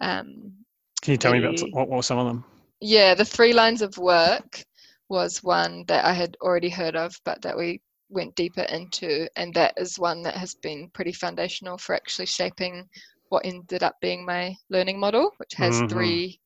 Um, 0.02 0.54
Can 1.02 1.12
you 1.12 1.18
tell 1.18 1.32
me 1.34 1.39
about 1.39 1.60
what, 1.74 1.89
were 1.89 2.02
some 2.04 2.20
of 2.20 2.28
them? 2.28 2.44
yeah, 2.82 3.14
the 3.16 3.26
three 3.26 3.54
lines 3.54 3.82
of 3.82 3.98
work 3.98 4.64
was 5.10 5.44
one 5.44 5.86
that 5.88 6.06
I 6.06 6.14
had 6.14 6.36
already 6.41 6.70
heard 6.70 6.96
of, 6.96 7.14
but 7.26 7.41
that 7.41 7.58
we 7.58 7.82
went 8.10 8.36
deeper 8.36 8.62
into, 8.64 9.28
and 9.36 9.54
that 9.54 9.74
is 9.78 10.00
one 10.00 10.22
that 10.24 10.36
has 10.36 10.56
been 10.56 10.89
pretty 10.94 11.12
foundational 11.14 11.78
for 11.78 11.96
actually 11.96 12.26
shaping 12.28 12.88
what 13.30 13.46
ended 13.46 13.84
up 13.84 13.96
being 14.02 14.26
my 14.26 14.56
learning 14.70 15.00
model, 15.00 15.32
which 15.38 15.54
has 15.56 15.82
Mhm. 15.82 15.89
three 15.89 16.39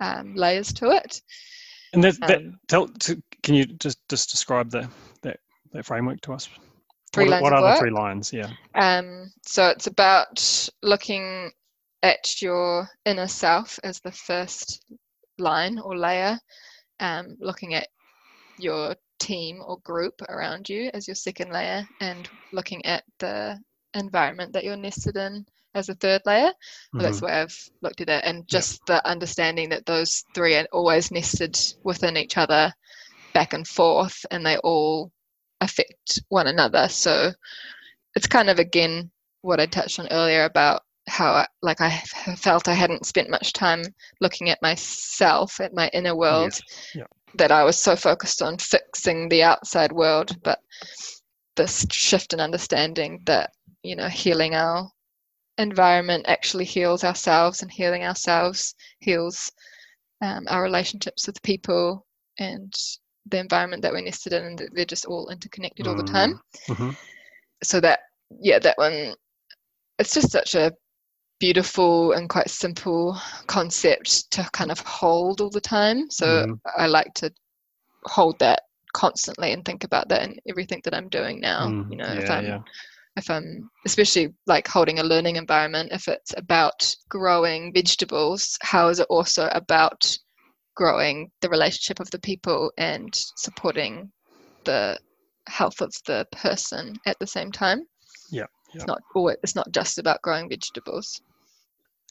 um, 0.00 0.34
layers 0.34 0.72
to 0.74 0.90
it. 0.90 1.20
And 1.92 2.04
that, 2.04 2.26
that 2.26 2.42
Um, 2.42 2.58
tell, 2.68 2.88
to, 2.88 3.22
can 3.46 3.54
you 3.54 3.64
just 3.64 3.98
just 4.08 4.28
describe 4.28 4.70
the 4.70 4.88
that, 5.22 5.38
that 5.72 5.86
framework 5.86 6.20
to 6.22 6.32
us? 6.32 6.48
Three 7.12 7.30
what, 7.30 7.40
what 7.40 7.52
are 7.52 7.62
the 7.62 7.78
three 7.78 7.92
lines? 7.92 8.32
Yeah. 8.32 8.50
Um, 8.74 9.32
so 9.42 9.68
it's 9.68 9.86
about 9.86 10.68
looking 10.82 11.52
at 12.02 12.42
your 12.42 12.88
inner 13.04 13.28
self 13.28 13.78
as 13.84 14.00
the 14.00 14.10
first 14.10 14.84
line 15.38 15.78
or 15.78 15.96
layer, 15.96 16.40
um, 16.98 17.36
looking 17.38 17.74
at 17.74 17.86
your 18.58 18.96
team 19.20 19.62
or 19.64 19.78
group 19.78 20.22
around 20.28 20.68
you 20.68 20.90
as 20.92 21.06
your 21.06 21.14
second 21.14 21.52
layer, 21.52 21.86
and 22.00 22.28
looking 22.52 22.84
at 22.84 23.04
the 23.20 23.60
environment 23.94 24.54
that 24.54 24.64
you're 24.64 24.76
nested 24.76 25.16
in 25.16 25.46
as 25.76 25.88
a 25.88 25.94
third 25.94 26.22
layer. 26.26 26.50
Well, 26.92 27.04
that's 27.04 27.20
the 27.20 27.26
way 27.26 27.32
I've 27.32 27.70
looked 27.80 28.00
at 28.00 28.08
it, 28.08 28.24
and 28.24 28.48
just 28.48 28.80
the 28.86 29.06
understanding 29.08 29.68
that 29.68 29.86
those 29.86 30.24
three 30.34 30.56
are 30.56 30.66
always 30.72 31.12
nested 31.12 31.56
within 31.84 32.16
each 32.16 32.36
other, 32.36 32.72
back 33.32 33.52
and 33.52 33.66
forth, 33.66 34.24
and 34.30 34.44
they 34.44 34.56
all 34.58 35.12
affect 35.60 36.20
one 36.28 36.46
another. 36.46 36.88
So 36.88 37.32
it's 38.14 38.26
kind 38.26 38.50
of 38.50 38.58
again 38.58 39.10
what 39.42 39.60
I 39.60 39.66
touched 39.66 39.98
on 40.00 40.08
earlier 40.10 40.44
about 40.44 40.82
how 41.08 41.32
I, 41.32 41.46
like 41.62 41.80
i 41.80 41.90
felt 42.36 42.68
I 42.68 42.74
hadn't 42.74 43.06
spent 43.06 43.30
much 43.30 43.52
time 43.52 43.82
looking 44.20 44.50
at 44.50 44.60
myself, 44.62 45.60
at 45.60 45.72
my 45.74 45.88
inner 45.92 46.16
world, 46.16 46.58
Yeah. 46.94 47.04
that 47.34 47.52
I 47.52 47.62
was 47.64 47.78
so 47.78 47.94
focused 47.94 48.42
on 48.42 48.58
fixing 48.58 49.28
the 49.28 49.44
outside 49.44 49.92
world, 49.92 50.36
but 50.42 50.58
this 51.56 51.86
shift 51.90 52.32
in 52.32 52.40
understanding 52.40 53.20
that 53.26 53.50
you 53.82 53.96
know 53.96 54.08
healing 54.08 54.54
our 54.54 54.90
environment 55.58 56.24
actually 56.28 56.64
heals 56.64 57.02
ourselves 57.04 57.62
and 57.62 57.70
healing 57.70 58.04
ourselves 58.04 58.74
heals 59.00 59.50
um, 60.20 60.44
our 60.48 60.62
relationships 60.62 61.26
with 61.26 61.42
people 61.42 62.04
and 62.38 62.74
the 63.30 63.38
environment 63.38 63.82
that 63.82 63.92
we're 63.92 64.00
nested 64.02 64.32
in 64.32 64.44
and 64.44 64.58
that 64.58 64.74
they're 64.74 64.84
just 64.84 65.06
all 65.06 65.28
interconnected 65.30 65.86
all 65.86 65.96
the 65.96 66.02
time 66.02 66.38
Mhm. 66.68 66.96
so 67.62 67.80
that 67.80 68.00
yeah 68.40 68.58
that 68.58 68.78
one 68.78 69.14
it's 69.98 70.14
just 70.14 70.30
such 70.30 70.54
a 70.54 70.72
beautiful 71.38 72.12
and 72.12 72.28
quite 72.28 72.48
simple 72.48 73.18
concept 73.46 74.30
to 74.30 74.48
kind 74.52 74.70
of 74.70 74.80
hold 74.80 75.40
all 75.40 75.50
the 75.50 75.60
time 75.60 76.10
so 76.10 76.46
Mhm. 76.46 76.60
i 76.76 76.86
like 76.86 77.12
to 77.14 77.30
hold 78.04 78.38
that 78.38 78.62
constantly 78.94 79.52
and 79.52 79.64
think 79.64 79.84
about 79.84 80.08
that 80.08 80.22
in 80.22 80.38
everything 80.48 80.80
that 80.84 80.94
i'm 80.94 81.08
doing 81.08 81.40
now 81.40 81.68
Mm, 81.68 81.90
you 81.90 81.96
know 81.96 82.12
if 82.12 82.30
i'm 82.30 82.44
yeah. 82.44 82.58
if 83.16 83.30
I'm 83.30 83.70
especially 83.86 84.34
like 84.46 84.68
holding 84.68 84.98
a 84.98 85.02
learning 85.02 85.36
environment, 85.36 85.90
if 85.90 86.06
it's 86.06 86.34
about 86.36 86.94
growing 87.08 87.72
vegetables, 87.72 88.58
how 88.60 88.88
is 88.88 89.00
it 89.00 89.06
also 89.08 89.48
about 89.52 90.18
growing 90.76 91.30
the 91.40 91.48
relationship 91.48 91.98
of 92.00 92.10
the 92.10 92.18
people 92.20 92.70
and 92.78 93.08
supporting 93.12 94.12
the 94.64 94.98
health 95.48 95.80
of 95.80 95.92
the 96.06 96.26
person 96.30 96.96
at 97.06 97.18
the 97.18 97.26
same 97.26 97.50
time? 97.50 97.82
Yeah, 98.30 98.46
It's 98.74 98.86
not 98.86 99.02
always, 99.14 99.36
it's 99.42 99.56
not 99.56 99.72
just 99.72 99.98
about 99.98 100.22
growing 100.22 100.48
vegetables. 100.48 101.20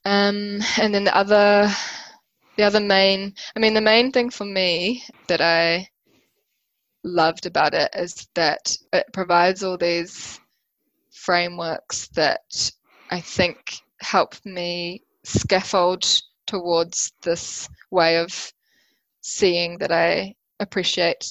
Um, 0.03 0.59
and 0.79 0.93
then 0.93 1.03
the 1.05 1.15
other 1.15 1.71
the 2.57 2.63
other 2.63 2.79
main 2.79 3.33
I 3.55 3.59
mean 3.59 3.73
the 3.73 3.81
main 3.81 4.11
thing 4.11 4.29
for 4.29 4.45
me 4.45 5.03
that 5.27 5.41
I 5.41 5.89
loved 7.03 7.45
about 7.45 7.73
it 7.73 7.89
is 7.95 8.27
that 8.35 8.75
it 8.93 9.05
provides 9.13 9.63
all 9.63 9.77
these 9.77 10.39
frameworks 11.11 12.07
that 12.09 12.71
I 13.09 13.21
think 13.21 13.79
help 13.99 14.35
me 14.45 15.03
scaffold 15.23 16.05
towards 16.45 17.11
this 17.23 17.67
way 17.91 18.17
of 18.17 18.53
seeing 19.25 19.77
that 19.79 19.91
I 19.91 20.35
appreciate 20.59 21.25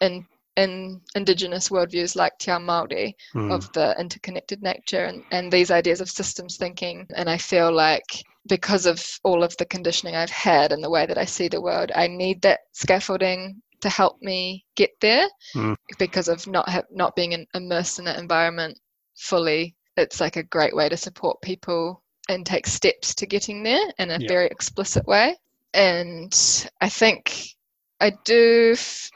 in 0.00 0.24
in 0.56 1.00
indigenous 1.16 1.68
worldviews 1.68 2.14
like 2.14 2.32
Te 2.38 2.50
Māori 2.52 3.14
Mm. 3.34 3.50
of 3.52 3.72
the 3.72 3.96
interconnected 3.98 4.62
nature 4.62 5.04
and, 5.04 5.24
and 5.32 5.50
these 5.52 5.70
ideas 5.70 6.00
of 6.00 6.10
systems 6.10 6.56
thinking. 6.56 7.06
And 7.16 7.28
I 7.30 7.38
feel 7.38 7.72
like 7.72 8.04
because 8.48 8.86
of 8.86 9.04
all 9.24 9.42
of 9.42 9.56
the 9.56 9.64
conditioning 9.64 10.14
I've 10.14 10.30
had 10.30 10.72
and 10.72 10.82
the 10.82 10.90
way 10.90 11.06
that 11.06 11.18
I 11.18 11.24
see 11.24 11.48
the 11.48 11.60
world, 11.60 11.90
I 11.94 12.06
need 12.06 12.42
that 12.42 12.60
scaffolding 12.72 13.62
to 13.80 13.88
help 13.88 14.20
me 14.22 14.64
get 14.76 14.90
there 15.00 15.26
Mm. 15.56 15.74
because 15.98 16.28
of 16.28 16.46
not 16.46 16.68
have, 16.68 16.84
not 16.90 17.16
being 17.16 17.32
in, 17.32 17.46
immersed 17.54 17.98
in 17.98 18.04
that 18.04 18.18
environment 18.18 18.78
fully. 19.16 19.74
It's 19.96 20.20
like 20.20 20.36
a 20.36 20.42
great 20.44 20.74
way 20.76 20.88
to 20.88 20.96
support 20.96 21.40
people 21.42 22.02
and 22.28 22.46
take 22.46 22.66
steps 22.66 23.14
to 23.16 23.26
getting 23.26 23.62
there 23.64 23.86
in 23.98 24.10
a 24.10 24.18
Yeah. 24.20 24.28
very 24.28 24.46
explicit 24.46 25.04
way. 25.06 25.36
And 25.72 26.34
I 26.80 26.88
think 26.88 27.54
I 28.00 28.12
do. 28.24 28.74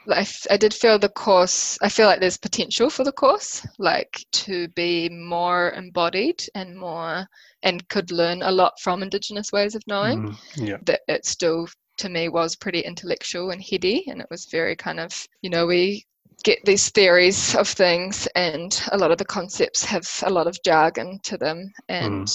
i 0.09 0.57
did 0.57 0.73
feel 0.73 0.99
the 0.99 1.09
course. 1.09 1.77
I 1.81 1.89
feel 1.89 2.05
like 2.05 2.19
there's 2.19 2.37
potential 2.37 2.89
for 2.89 3.03
the 3.03 3.11
course, 3.11 3.65
like 3.79 4.23
to 4.33 4.67
be 4.69 5.09
more 5.09 5.71
embodied 5.71 6.43
and 6.53 6.77
more, 6.77 7.25
and 7.63 7.87
could 7.89 8.11
learn 8.11 8.43
a 8.43 8.51
lot 8.51 8.79
from 8.79 9.01
Indigenous 9.01 9.51
ways 9.51 9.75
of 9.75 9.81
knowing. 9.87 10.29
Mm. 10.55 10.67
Yeah. 10.67 10.77
That 10.83 11.01
it 11.07 11.25
still, 11.25 11.67
to 11.97 12.09
me, 12.09 12.29
was 12.29 12.55
pretty 12.55 12.81
intellectual 12.81 13.49
and 13.49 13.61
heady, 13.61 14.05
and 14.07 14.21
it 14.21 14.27
was 14.29 14.45
very 14.45 14.75
kind 14.75 14.99
of, 14.99 15.27
you 15.41 15.49
know, 15.49 15.65
we 15.65 16.05
get 16.43 16.59
these 16.63 16.89
theories 16.89 17.55
of 17.55 17.67
things, 17.67 18.27
and 18.35 18.83
a 18.91 18.97
lot 18.97 19.11
of 19.11 19.17
the 19.17 19.25
concepts 19.25 19.83
have 19.83 20.07
a 20.23 20.29
lot 20.29 20.45
of 20.45 20.61
jargon 20.63 21.19
to 21.23 21.37
them, 21.37 21.73
and 21.89 22.31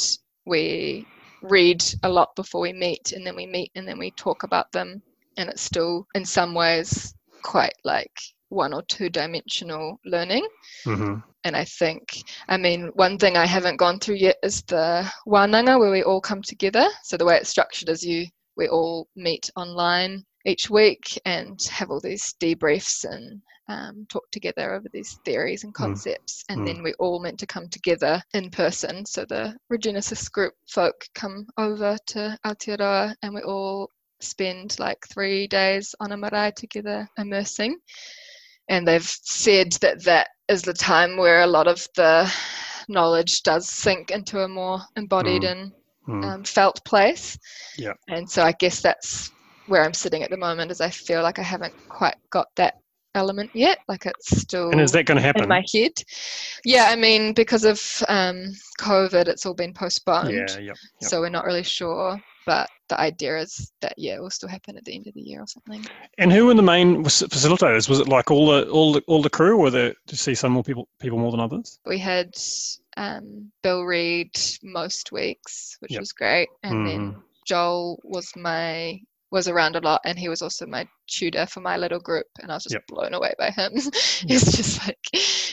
we 0.46 1.06
read 1.43 1.82
a 2.03 2.09
lot 2.09 2.34
before 2.36 2.61
we 2.61 2.72
meet, 2.72 3.12
and 3.12 3.26
then 3.26 3.36
we 3.36 3.47
meet, 3.47 3.70
and 3.74 3.86
then 3.86 3.99
we 3.99 4.11
talk 4.12 4.43
about 4.43 4.70
them 4.72 5.03
and 5.36 5.49
it's 5.49 5.62
still 5.62 6.07
in 6.14 6.24
some 6.24 6.55
ways 6.55 7.14
quite 7.43 7.74
like 7.84 8.12
one 8.51 8.74
or 8.74 8.82
two 8.82 9.09
dimensional 9.09 9.99
learning. 10.05 10.47
Hmm 10.84 11.18
and 11.45 11.57
i 11.57 11.64
think 11.64 12.22
i 12.49 12.57
mean 12.57 12.88
one 12.95 13.16
thing 13.18 13.36
i 13.36 13.47
haven't 13.47 13.78
gone 13.78 13.99
through 13.99 14.16
yet 14.16 14.36
is 14.43 14.62
the 14.64 15.11
wananga 15.26 15.78
where 15.78 15.91
we 15.91 16.03
all 16.03 16.20
come 16.20 16.43
together. 16.43 16.86
So 17.03 17.16
the 17.16 17.24
way 17.24 17.36
it's 17.36 17.49
structured 17.49 17.88
is 17.88 18.05
you 18.05 18.26
we 18.57 18.68
all 18.68 19.09
meet 19.16 19.51
online 19.57 20.24
each 20.47 20.70
week 20.70 21.20
and 21.24 21.61
have 21.70 21.91
all 21.91 22.01
these 22.01 22.34
debriefs 22.41 23.05
and 23.05 23.41
um, 23.68 24.07
talk 24.09 24.28
together 24.32 24.74
over 24.74 24.88
these 24.93 25.18
theories 25.24 25.62
and 25.64 25.72
concepts 25.74 26.45
and 26.49 26.62
Mm. 26.62 26.66
then 26.66 26.82
we 26.82 26.93
all 26.95 27.20
meant 27.20 27.38
to 27.38 27.47
come 27.47 27.68
together 27.68 28.20
in 28.34 28.51
person 28.51 29.07
so 29.07 29.24
the 29.24 29.55
regenesis 29.72 30.30
group 30.30 30.55
folk 30.68 31.05
come 31.14 31.47
over 31.57 31.97
to 32.09 32.36
Aotearoa 32.45 33.14
and 33.22 33.34
we 33.34 33.43
all 33.43 33.91
spend 34.20 34.76
like 34.80 34.99
three 35.12 35.47
days 35.47 35.95
on 36.01 36.12
a 36.12 36.16
marae 36.16 36.53
together 36.57 37.09
immersing 37.16 37.76
and 38.68 38.86
they've 38.86 39.07
said 39.22 39.72
that 39.80 40.03
that 40.05 40.28
is 40.49 40.62
the 40.62 40.74
time 40.74 41.16
where 41.16 41.43
a 41.43 41.47
lot 41.47 41.68
of 41.68 41.86
the 41.97 42.32
knowledge 42.88 43.43
does 43.43 43.68
sink 43.68 44.11
into 44.11 44.41
a 44.41 44.49
more 44.49 44.80
embodied 44.97 45.43
Mm. 45.43 45.51
and 45.53 45.72
Mm. 46.09 46.24
um, 46.24 46.45
felt 46.45 46.84
place. 46.84 47.38
Yeah. 47.76 47.93
And 48.09 48.28
so 48.28 48.43
I 48.43 48.53
guess 48.53 48.80
that's 48.80 49.30
where 49.70 49.84
I'm 49.84 49.94
sitting 49.94 50.22
at 50.22 50.30
the 50.30 50.36
moment 50.36 50.72
is 50.72 50.80
I 50.80 50.90
feel 50.90 51.22
like 51.22 51.38
I 51.38 51.42
haven't 51.42 51.74
quite 51.88 52.16
got 52.30 52.48
that 52.56 52.74
element 53.14 53.50
yet. 53.54 53.78
Like 53.88 54.04
it's 54.04 54.36
still 54.40 54.70
And 54.70 54.80
is 54.80 54.92
that 54.92 55.06
going 55.06 55.16
to 55.16 55.22
happen? 55.22 55.44
in 55.44 55.48
my 55.48 55.64
head. 55.72 55.92
Yeah, 56.64 56.86
I 56.88 56.96
mean, 56.96 57.32
because 57.32 57.64
of 57.64 57.80
um, 58.08 58.52
COVID, 58.80 59.28
it's 59.28 59.46
all 59.46 59.54
been 59.54 59.72
postponed. 59.72 60.32
yeah, 60.32 60.58
yep. 60.58 60.60
yep. 60.66 60.76
So 61.00 61.20
we're 61.20 61.28
not 61.30 61.44
really 61.44 61.62
sure. 61.62 62.20
But 62.46 62.68
the 62.88 62.98
idea 62.98 63.38
is 63.38 63.70
that 63.80 63.94
yeah, 63.96 64.14
it 64.14 64.20
will 64.22 64.30
still 64.30 64.48
happen 64.48 64.76
at 64.76 64.84
the 64.84 64.94
end 64.94 65.06
of 65.06 65.14
the 65.14 65.20
year 65.20 65.40
or 65.40 65.46
something. 65.46 65.84
And 66.18 66.32
who 66.32 66.46
were 66.46 66.54
the 66.54 66.62
main 66.62 67.04
facilitators? 67.04 67.88
Was 67.88 68.00
it 68.00 68.08
like 68.08 68.30
all 68.32 68.48
the 68.48 68.68
all 68.70 68.92
the 68.92 69.02
all 69.06 69.22
the 69.22 69.30
crew, 69.30 69.58
or 69.58 69.70
the, 69.70 69.94
did 70.06 70.12
you 70.12 70.16
see 70.16 70.34
some 70.34 70.50
more 70.52 70.64
people 70.64 70.88
people 70.98 71.18
more 71.18 71.30
than 71.30 71.38
others? 71.38 71.78
We 71.86 71.98
had 71.98 72.34
um, 72.96 73.52
Bill 73.62 73.84
Reed 73.84 74.36
most 74.64 75.12
weeks, 75.12 75.76
which 75.78 75.92
Yep. 75.92 76.00
was 76.00 76.12
great, 76.12 76.48
and 76.64 76.74
Mhm. 76.74 76.84
then 76.86 77.22
Joel 77.46 78.00
was 78.02 78.34
my 78.34 79.00
was 79.30 79.48
around 79.48 79.76
a 79.76 79.80
lot, 79.80 80.00
and 80.04 80.18
he 80.18 80.28
was 80.28 80.42
also 80.42 80.66
my 80.66 80.86
tutor 81.08 81.46
for 81.46 81.60
my 81.60 81.76
little 81.76 82.00
group, 82.00 82.26
and 82.40 82.50
I 82.50 82.54
was 82.56 82.64
just 82.64 82.74
Yep. 82.74 82.86
blown 82.88 83.14
away 83.14 83.32
by 83.38 83.50
him. 83.50 83.72
He's 84.26 84.56
just 84.56 84.86
like, 84.86 84.98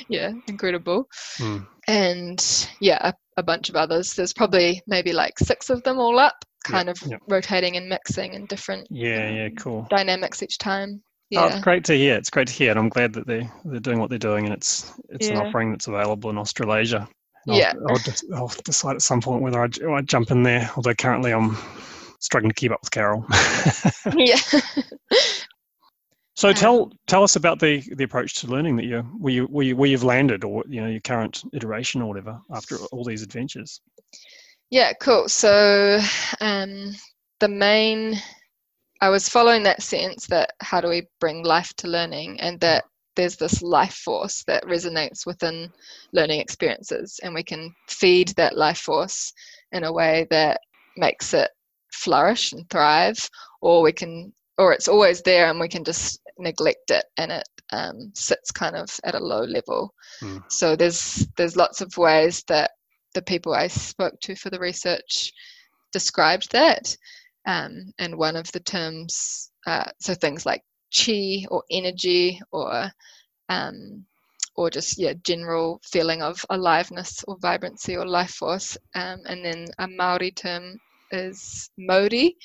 yeah, 0.09 0.32
incredible. 0.47 1.07
Mm. 1.38 1.67
and 1.88 2.69
yeah, 2.80 2.97
a, 3.09 3.13
a 3.38 3.43
bunch 3.43 3.69
of 3.69 3.75
others. 3.75 4.13
There's 4.15 4.34
probably 4.34 4.82
maybe 4.88 5.13
like 5.13 5.38
six 5.39 5.69
of 5.69 5.84
them 5.84 5.99
all 5.99 6.17
up, 6.19 6.36
kind 6.65 6.89
of 6.89 6.97
yep. 7.07 7.21
rotating 7.30 7.78
and 7.78 7.88
mixing 7.88 8.36
and 8.36 8.47
different 8.47 8.88
Yeah, 8.89 9.30
yeah, 9.30 9.45
um, 9.45 9.55
cool. 9.55 9.88
dynamics 9.89 10.41
each 10.43 10.57
time. 10.57 11.01
Oh, 11.36 11.45
it's 11.45 11.55
Yeah, 11.55 11.61
great 11.61 11.84
to 11.86 11.93
hear. 11.93 12.15
It's 12.15 12.30
great 12.30 12.47
to 12.47 12.53
hear, 12.53 12.71
and 12.71 12.80
I'm 12.80 12.89
glad 12.89 13.13
that 13.13 13.28
they 13.28 13.49
they're 13.65 13.80
doing 13.82 13.99
what 13.99 14.09
they're 14.09 14.17
doing, 14.17 14.45
and 14.45 14.53
it's 14.53 14.91
it's 15.09 15.28
an 15.28 15.38
offering 15.38 15.71
that's 15.71 15.88
available 15.88 16.30
in 16.30 16.38
Australasia. 16.38 17.07
And 17.45 17.53
I'll- 17.55 17.59
Yeah. 17.59 17.73
I'll, 17.89 18.01
I'll 18.36 18.51
decide 18.65 18.95
at 18.95 19.01
some 19.01 19.21
point 19.21 19.41
whether 19.41 19.61
I, 19.61 19.69
I 19.93 20.01
jump 20.01 20.32
in 20.32 20.43
there. 20.43 20.69
Although 20.75 20.93
currently 20.95 21.32
I'm 21.34 21.57
struggling 22.20 22.49
to 22.49 22.55
keep 22.55 22.72
up 22.72 22.82
with 22.82 22.91
Carol. 22.91 23.26
yeah. 24.15 24.38
so 26.36 26.49
Um, 26.49 26.53
tell 26.55 26.91
tell 27.07 27.24
us 27.24 27.36
about 27.36 27.59
the 27.59 27.84
the 27.95 28.03
approach 28.03 28.36
to 28.36 28.47
learning 28.47 28.76
that 28.78 28.86
you 28.86 29.01
where 29.20 29.34
you 29.34 29.45
where, 29.45 29.65
you, 29.65 29.76
where 29.76 29.89
you've 29.89 30.03
landed, 30.03 30.43
or 30.43 30.63
you 30.68 30.82
know 30.82 30.88
your 30.88 31.01
current 31.01 31.43
iteration 31.53 32.01
or 32.01 32.07
whatever 32.07 32.39
after 32.53 32.78
all 32.91 33.03
these 33.03 33.24
adventures. 33.24 33.82
Yeah, 34.70 34.93
cool. 34.99 35.30
So 35.30 35.99
um, 36.41 36.93
the 37.39 37.47
main, 37.47 38.15
I 38.99 39.09
was 39.09 39.30
following 39.30 39.63
that 39.63 39.82
sense 39.82 40.28
that 40.28 40.51
how 40.59 40.82
do 40.82 40.89
we 40.89 41.07
bring 41.20 41.43
life 41.43 41.74
to 41.78 41.88
learning, 41.88 42.39
and 42.41 42.59
that 42.59 42.84
there's 43.15 43.38
this 43.38 43.61
life 43.61 43.95
force 43.95 44.43
that 44.45 44.63
resonates 44.65 45.26
within 45.26 45.72
learning 46.13 46.39
experiences, 46.39 47.20
and 47.24 47.34
we 47.34 47.43
can 47.43 47.74
feed 47.88 48.30
that 48.30 48.57
life 48.57 48.80
force 48.80 49.34
in 49.72 49.84
a 49.84 49.91
way 49.91 50.28
that 50.30 50.59
makes 50.97 51.34
it 51.34 51.49
flourish 51.98 52.54
and 52.54 52.70
thrive, 52.70 53.30
or 53.62 53.82
we 53.82 53.91
can, 53.91 54.34
or 54.58 54.74
it's 54.74 54.88
always 54.88 55.22
there 55.22 55.50
and 55.50 55.60
we 55.60 55.68
can 55.68 55.84
just 55.84 56.22
neglect 56.38 56.91
it, 56.91 57.06
and 57.18 57.32
it 57.32 57.48
um, 57.72 58.12
sits 58.14 58.52
kind 58.52 58.76
of 58.76 58.89
at 59.04 59.16
a 59.16 59.20
low 59.20 59.41
level. 59.41 59.93
Mm. 60.22 60.43
So 60.52 60.76
there's 60.76 61.28
there's 61.38 61.58
lots 61.58 61.82
of 61.82 61.98
ways 61.98 62.43
that 62.48 62.72
the 63.14 63.22
people 63.22 63.54
I 63.54 63.68
spoke 63.68 64.20
to 64.22 64.36
for 64.36 64.50
the 64.50 64.60
research 64.60 65.34
described 65.91 66.52
that. 66.52 66.95
Um, 67.45 67.93
and 67.98 68.18
one 68.18 68.36
of 68.36 68.52
the 68.52 68.60
terms, 68.60 69.52
uh, 69.66 69.89
so 70.00 70.14
things 70.14 70.45
like 70.45 70.64
chi 70.95 71.45
or 71.50 71.64
energy 71.72 72.41
or 72.52 72.91
um, 73.50 74.06
or 74.56 74.70
just 74.70 74.98
yeah 74.98 75.14
general 75.24 75.80
feeling 75.84 76.22
of 76.22 76.43
aliveness 76.50 77.24
or 77.28 77.38
vibrancy 77.39 77.95
or 77.95 78.06
life 78.06 78.32
force. 78.32 78.78
Um, 78.95 79.22
and 79.26 79.45
then 79.45 79.68
a 79.80 79.88
Maori 79.88 80.32
term 80.32 80.80
is 81.12 81.70
mauri, 81.78 82.36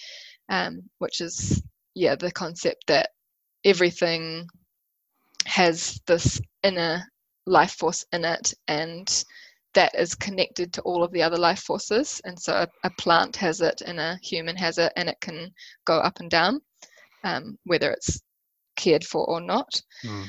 um, 0.49 0.83
which 0.99 1.21
is 1.21 1.63
yeah 1.95 2.15
the 2.17 2.31
concept 2.33 2.85
that 2.89 3.11
everything 3.65 4.47
has 5.47 6.01
this 6.07 6.41
inner 6.63 7.05
life 7.47 7.73
force 7.73 8.05
in 8.13 8.25
it 8.25 8.55
and 8.69 9.25
that 9.75 9.95
is 9.95 10.15
connected 10.15 10.73
to 10.73 10.83
all 10.83 11.03
of 11.03 11.13
the 11.13 11.23
other 11.23 11.39
life 11.39 11.61
forces. 11.61 12.21
And 12.25 12.39
so 12.39 12.53
a, 12.53 12.69
a 12.85 12.91
plant 12.99 13.37
has 13.37 13.61
it 13.61 13.83
and 13.85 13.99
a 13.99 14.19
human 14.23 14.57
has 14.57 14.79
it, 14.79 14.93
and 14.97 15.09
it 15.09 15.17
can 15.21 15.51
go 15.85 15.99
up 15.99 16.21
and 16.21 16.31
down, 16.31 16.61
um, 17.25 17.59
whether 17.65 17.91
it's 17.91 18.21
cared 18.77 19.05
for 19.05 19.25
or 19.27 19.41
not. 19.41 19.71
Mm. 20.05 20.27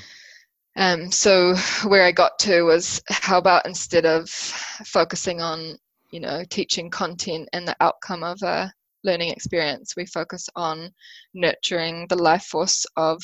Um, 0.76 1.12
so 1.12 1.56
where 1.84 2.04
I 2.04 2.12
got 2.12 2.40
to 2.40 2.64
was 2.64 3.02
how 3.10 3.38
about 3.38 3.66
instead 3.66 4.06
of 4.06 4.30
focusing 4.30 5.42
on, 5.42 5.78
you 6.14 6.22
know, 6.22 6.46
teaching 6.50 6.92
content 6.92 7.50
and 7.54 7.68
the 7.68 7.78
outcome 7.82 8.24
of 8.24 8.44
a 8.44 8.74
learning 9.04 9.32
experience, 9.32 9.96
we 9.98 10.06
focus 10.08 10.50
on 10.56 10.92
nurturing 11.36 12.08
the 12.10 12.18
life 12.18 12.44
force 12.46 12.86
of 12.98 13.22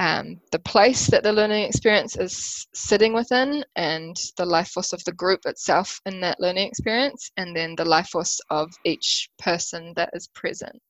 um, 0.00 0.40
the 0.52 0.60
place 0.60 1.08
that 1.08 1.24
the 1.24 1.32
learning 1.32 1.64
experience 1.64 2.16
is 2.16 2.68
sitting 2.74 3.14
within 3.14 3.64
and 3.76 4.16
the 4.38 4.46
life 4.46 4.68
force 4.68 4.92
of 4.92 5.04
the 5.04 5.12
group 5.12 5.40
itself 5.46 6.00
in 6.06 6.20
that 6.20 6.40
learning 6.40 6.68
experience 6.68 7.30
and 7.36 7.56
then 7.56 7.74
the 7.76 7.84
life 7.84 8.08
force 8.08 8.40
of 8.50 8.70
each 8.84 9.30
person 9.38 9.94
that 9.96 10.10
is 10.14 10.28
present 10.28 10.82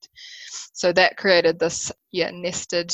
so 0.73 0.93
that 0.93 1.17
created 1.17 1.59
this 1.59 1.91
yeah 2.11 2.31
nested 2.33 2.91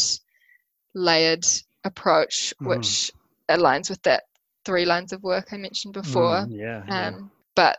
layered 0.96 1.46
approach 1.84 2.54
Mhm. 2.62 2.70
which 2.70 3.12
aligns 3.50 3.90
with 3.90 4.02
that 4.04 4.24
three 4.66 4.86
lines 4.86 5.14
of 5.14 5.24
work 5.24 5.54
i 5.54 5.58
mentioned 5.58 5.94
before 5.94 6.48
Mm, 6.48 6.52
yeah, 6.52 6.84
yeah. 6.90 7.18
um, 7.18 7.32
but 7.56 7.78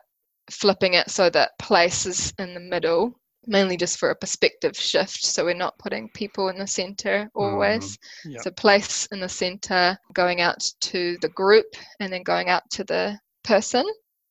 flipping 0.51 0.95
it 0.95 1.11
so 1.11 1.31
that 1.31 1.59
place 1.59 2.07
is 2.07 2.33
in 2.39 2.55
the 2.55 2.61
middle 2.61 3.19
mainly 3.47 3.77
just 3.77 3.99
for 3.99 4.11
a 4.11 4.17
perspective 4.17 4.77
shift 4.77 5.25
so 5.25 5.45
we're 5.45 5.55
not 5.55 5.79
putting 5.79 6.09
people 6.11 6.49
in 6.49 6.59
the 6.59 6.67
center 6.67 7.31
always. 7.35 7.97
Mm-hmm. 7.97 8.31
Yep. 8.33 8.43
so 8.43 8.51
place 8.53 9.07
in 9.13 9.21
the 9.21 9.29
center 9.29 9.99
going 10.15 10.41
out 10.41 10.63
to 10.81 11.19
the 11.21 11.29
group 11.29 11.67
and 12.01 12.13
then 12.13 12.23
going 12.23 12.49
out 12.49 12.63
to 12.71 12.85
the 12.85 13.19
person 13.43 13.85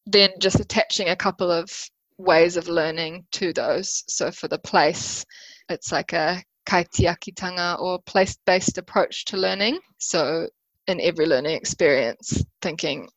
then 0.06 0.32
just 0.40 0.60
attaching 0.60 1.10
a 1.10 1.16
couple 1.16 1.52
of 1.52 1.70
ways 2.18 2.58
of 2.58 2.68
learning 2.68 3.26
to 3.32 3.54
those. 3.54 4.04
So 4.08 4.32
for 4.32 4.48
the 4.48 4.60
place 4.60 5.26
it's 5.70 5.92
like 5.92 6.14
a 6.14 6.44
kaitiakitanga 6.66 7.80
or 7.80 8.02
place-based 8.04 8.78
approach 8.78 9.26
to 9.26 9.38
learning. 9.38 9.80
So 9.98 10.48
in 10.88 11.00
every 11.00 11.26
learning 11.26 11.56
experience 11.56 12.44
thinking 12.62 13.08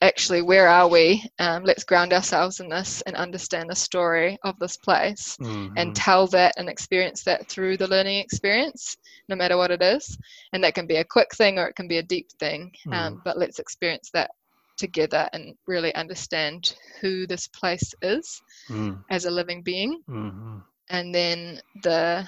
actually 0.00 0.42
where 0.42 0.68
are 0.68 0.88
we? 0.88 1.24
Um, 1.38 1.64
let's 1.64 1.84
ground 1.84 2.12
ourselves 2.12 2.60
in 2.60 2.68
this 2.68 3.02
and 3.06 3.16
understand 3.16 3.70
the 3.70 3.74
story 3.76 4.38
of 4.44 4.58
this 4.58 4.76
place 4.76 5.38
Mhm. 5.38 5.76
and 5.76 5.94
tell 5.94 6.26
that 6.28 6.54
and 6.56 6.68
experience 6.68 7.24
that 7.24 7.48
through 7.48 7.76
the 7.78 7.88
learning 7.88 8.18
experience 8.18 8.96
no 9.28 9.36
matter 9.36 9.56
what 9.56 9.70
it 9.70 9.82
is. 9.82 10.18
And 10.52 10.62
that 10.64 10.74
can 10.74 10.86
be 10.86 10.96
a 10.96 11.04
quick 11.04 11.34
thing 11.34 11.58
or 11.58 11.66
it 11.68 11.76
can 11.76 11.88
be 11.88 11.98
a 11.98 12.02
deep 12.02 12.28
thing 12.38 12.72
um, 12.92 13.20
but 13.24 13.38
let's 13.38 13.58
experience 13.58 14.10
that 14.12 14.30
together 14.76 15.28
and 15.32 15.54
really 15.66 15.94
understand 15.94 16.74
who 17.00 17.26
this 17.26 17.48
place 17.48 17.94
is 18.02 18.42
Mm, 18.68 19.04
as 19.10 19.24
a 19.24 19.30
living 19.30 19.62
being. 19.62 20.02
Mhm. 20.08 20.62
and 20.90 21.14
then 21.14 21.60
the 21.82 22.26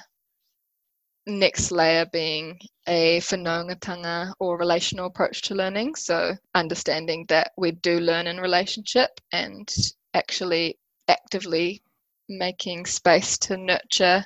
next 1.29 1.71
layer 1.71 2.07
being 2.07 2.59
a 2.89 3.21
whanaungatanga 3.21 4.33
or 4.41 4.59
relational 4.59 5.07
approach 5.07 5.43
to 5.43 5.55
learning. 5.55 5.95
So 5.95 6.35
understanding 6.55 7.27
that 7.29 7.53
we 7.57 7.73
do 7.73 8.01
learn 8.01 8.27
in 8.27 8.39
relationship 8.39 9.11
and 9.31 9.69
actually 10.15 10.79
actively 11.07 11.83
making 12.29 12.87
space 12.87 13.39
to 13.39 13.57
nurture 13.57 14.25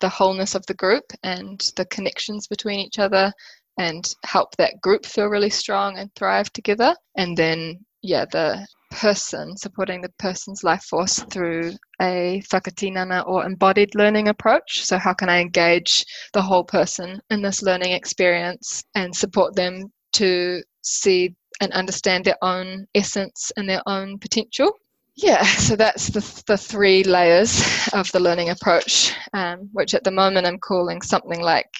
the 0.00 0.08
wholeness 0.08 0.54
of 0.54 0.66
the 0.66 0.74
group 0.74 1.04
and 1.22 1.60
the 1.76 1.84
connections 1.86 2.46
between 2.46 2.80
each 2.80 2.98
other 2.98 3.32
and 3.78 4.12
help 4.24 4.56
that 4.56 4.80
group 4.80 5.06
feel 5.06 5.26
really 5.26 5.50
strong 5.50 5.98
and 5.98 6.14
thrive 6.14 6.52
together. 6.52 6.94
And 7.16 7.36
then, 7.36 7.84
yeah, 8.02 8.24
the 8.24 8.66
person 8.90 9.56
supporting 9.56 10.00
the 10.00 10.12
person's 10.18 10.62
life 10.64 10.82
force 10.84 11.20
through 11.30 11.72
a 12.00 12.42
whakatinana 12.52 13.26
or 13.26 13.44
embodied 13.44 13.94
learning 13.94 14.28
approach. 14.28 14.84
So, 14.84 14.98
how 14.98 15.14
can 15.14 15.28
I 15.28 15.40
engage 15.40 16.04
the 16.32 16.42
whole 16.42 16.64
person 16.64 17.20
in 17.30 17.42
this 17.42 17.62
learning 17.62 17.92
experience 17.92 18.82
and 18.94 19.14
support 19.14 19.54
them 19.54 19.92
to 20.14 20.62
see 20.82 21.34
and 21.60 21.72
understand 21.72 22.24
their 22.24 22.38
own 22.42 22.86
essence 22.94 23.52
and 23.56 23.68
their 23.68 23.82
own 23.86 24.18
potential? 24.18 24.72
Yeah, 25.16 25.42
so 25.66 25.76
that's 25.76 26.08
the, 26.08 26.42
the 26.46 26.56
three 26.56 27.04
layers 27.04 27.88
of 27.92 28.10
the 28.12 28.20
learning 28.20 28.50
approach, 28.50 29.14
um, 29.32 29.68
which 29.72 29.94
at 29.94 30.04
the 30.04 30.10
moment 30.10 30.46
I'm 30.46 30.58
calling 30.58 31.02
something 31.02 31.40
like 31.40 31.70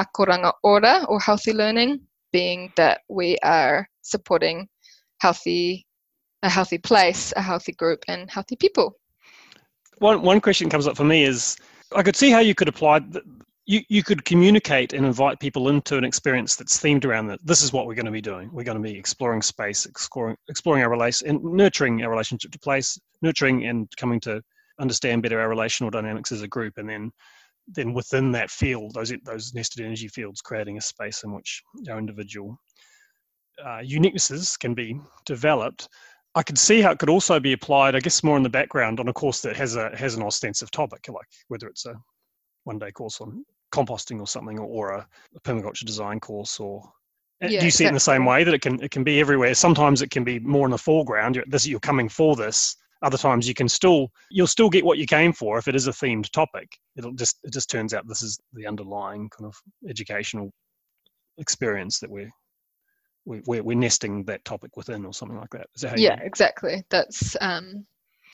akoranga 0.00 0.52
ora 0.62 1.04
or 1.08 1.20
healthy 1.20 1.52
learning, 1.52 2.00
being 2.32 2.72
that 2.76 3.00
we 3.08 3.38
are 3.42 3.88
supporting 4.02 4.68
healthy 5.20 5.86
a 6.44 6.50
healthy 6.50 6.78
place, 6.78 7.32
a 7.36 7.42
healthy 7.42 7.72
group, 7.72 8.04
and 8.06 8.30
healthy 8.30 8.54
people. 8.54 8.96
One 9.98 10.22
one 10.22 10.40
question 10.40 10.68
comes 10.68 10.86
up 10.86 10.96
for 10.96 11.04
me 11.04 11.24
is 11.24 11.56
I 11.96 12.02
could 12.02 12.16
see 12.16 12.30
how 12.30 12.40
you 12.40 12.54
could 12.54 12.68
apply. 12.68 13.00
You 13.66 13.80
you 13.88 14.02
could 14.02 14.24
communicate 14.24 14.92
and 14.92 15.06
invite 15.06 15.40
people 15.40 15.68
into 15.70 15.96
an 15.96 16.04
experience 16.04 16.54
that's 16.54 16.78
themed 16.78 17.04
around 17.06 17.28
that. 17.28 17.40
This 17.44 17.62
is 17.62 17.72
what 17.72 17.86
we're 17.86 17.94
going 17.94 18.06
to 18.06 18.12
be 18.12 18.20
doing. 18.20 18.50
We're 18.52 18.64
going 18.64 18.76
to 18.76 18.82
be 18.82 18.96
exploring 18.96 19.40
space, 19.42 19.86
exploring 19.86 20.36
exploring 20.48 20.82
our 20.82 20.90
relation, 20.90 21.28
and 21.28 21.42
nurturing 21.42 22.02
our 22.02 22.10
relationship 22.10 22.52
to 22.52 22.58
place, 22.58 22.98
nurturing 23.22 23.66
and 23.66 23.88
coming 23.96 24.20
to 24.20 24.42
understand 24.78 25.22
better 25.22 25.40
our 25.40 25.48
relational 25.48 25.90
dynamics 25.90 26.30
as 26.30 26.42
a 26.42 26.48
group, 26.48 26.74
and 26.76 26.88
then 26.88 27.10
then 27.68 27.94
within 27.94 28.32
that 28.32 28.50
field, 28.50 28.92
those 28.92 29.14
those 29.24 29.54
nested 29.54 29.86
energy 29.86 30.08
fields, 30.08 30.42
creating 30.42 30.76
a 30.76 30.82
space 30.82 31.24
in 31.24 31.32
which 31.32 31.62
our 31.88 31.98
individual 31.98 32.58
uh, 33.62 33.80
uniquenesses 33.82 34.58
can 34.58 34.74
be 34.74 35.00
developed. 35.24 35.88
I 36.34 36.42
could 36.42 36.58
see 36.58 36.80
how 36.80 36.90
it 36.90 36.98
could 36.98 37.10
also 37.10 37.38
be 37.38 37.52
applied, 37.52 37.94
I 37.94 38.00
guess, 38.00 38.24
more 38.24 38.36
in 38.36 38.42
the 38.42 38.48
background 38.48 38.98
on 38.98 39.08
a 39.08 39.12
course 39.12 39.40
that 39.42 39.56
has 39.56 39.76
a 39.76 39.96
has 39.96 40.14
an 40.14 40.22
ostensive 40.22 40.70
topic, 40.70 41.06
like 41.08 41.26
whether 41.48 41.68
it's 41.68 41.86
a 41.86 41.94
one 42.64 42.78
day 42.78 42.90
course 42.90 43.20
on 43.20 43.44
composting 43.72 44.20
or 44.20 44.26
something, 44.26 44.58
or, 44.58 44.92
a, 44.92 45.06
a 45.34 45.40
permaculture 45.40 45.84
design 45.84 46.20
course, 46.20 46.58
or 46.60 46.82
uh, 47.42 47.48
Yeah, 47.48 47.60
do 47.60 47.66
you 47.66 47.70
see 47.70 47.84
it 47.84 47.88
in 47.88 47.94
the 47.94 48.00
same 48.00 48.24
way 48.24 48.44
that 48.44 48.54
it 48.54 48.62
can 48.62 48.82
it 48.82 48.90
can 48.90 49.04
be 49.04 49.20
everywhere? 49.20 49.54
Sometimes 49.54 50.02
it 50.02 50.10
can 50.10 50.24
be 50.24 50.40
more 50.40 50.66
in 50.66 50.72
the 50.72 50.78
foreground. 50.78 51.36
You're, 51.36 51.44
this 51.46 51.66
you're 51.66 51.80
coming 51.80 52.08
for 52.08 52.34
this. 52.36 52.76
Other 53.02 53.18
times 53.18 53.46
you 53.46 53.54
can 53.54 53.68
still 53.68 54.10
you'll 54.30 54.46
still 54.46 54.70
get 54.70 54.84
what 54.84 54.98
you 54.98 55.06
came 55.06 55.32
for 55.32 55.58
if 55.58 55.68
it 55.68 55.76
is 55.76 55.86
a 55.86 55.92
themed 55.92 56.30
topic. 56.30 56.68
It'll 56.96 57.12
just 57.12 57.38
it 57.44 57.52
just 57.52 57.70
turns 57.70 57.94
out 57.94 58.08
this 58.08 58.22
is 58.22 58.38
the 58.54 58.66
underlying 58.66 59.28
kind 59.28 59.46
of 59.46 59.54
educational 59.88 60.50
experience 61.38 61.98
that 62.00 62.10
we're 62.10 62.30
we- 63.24 63.42
we're, 63.46 63.62
we're 63.62 63.76
nesting 63.76 64.24
that 64.24 64.44
topic 64.44 64.76
within 64.76 65.04
or 65.04 65.14
something 65.14 65.38
like 65.38 65.50
that. 65.50 65.66
Is 65.74 65.82
that 65.82 65.90
how 65.90 65.96
you 65.96 66.02
yeah 66.02 66.18
exactly 66.22 66.84
that's 66.90 67.36
um 67.40 67.86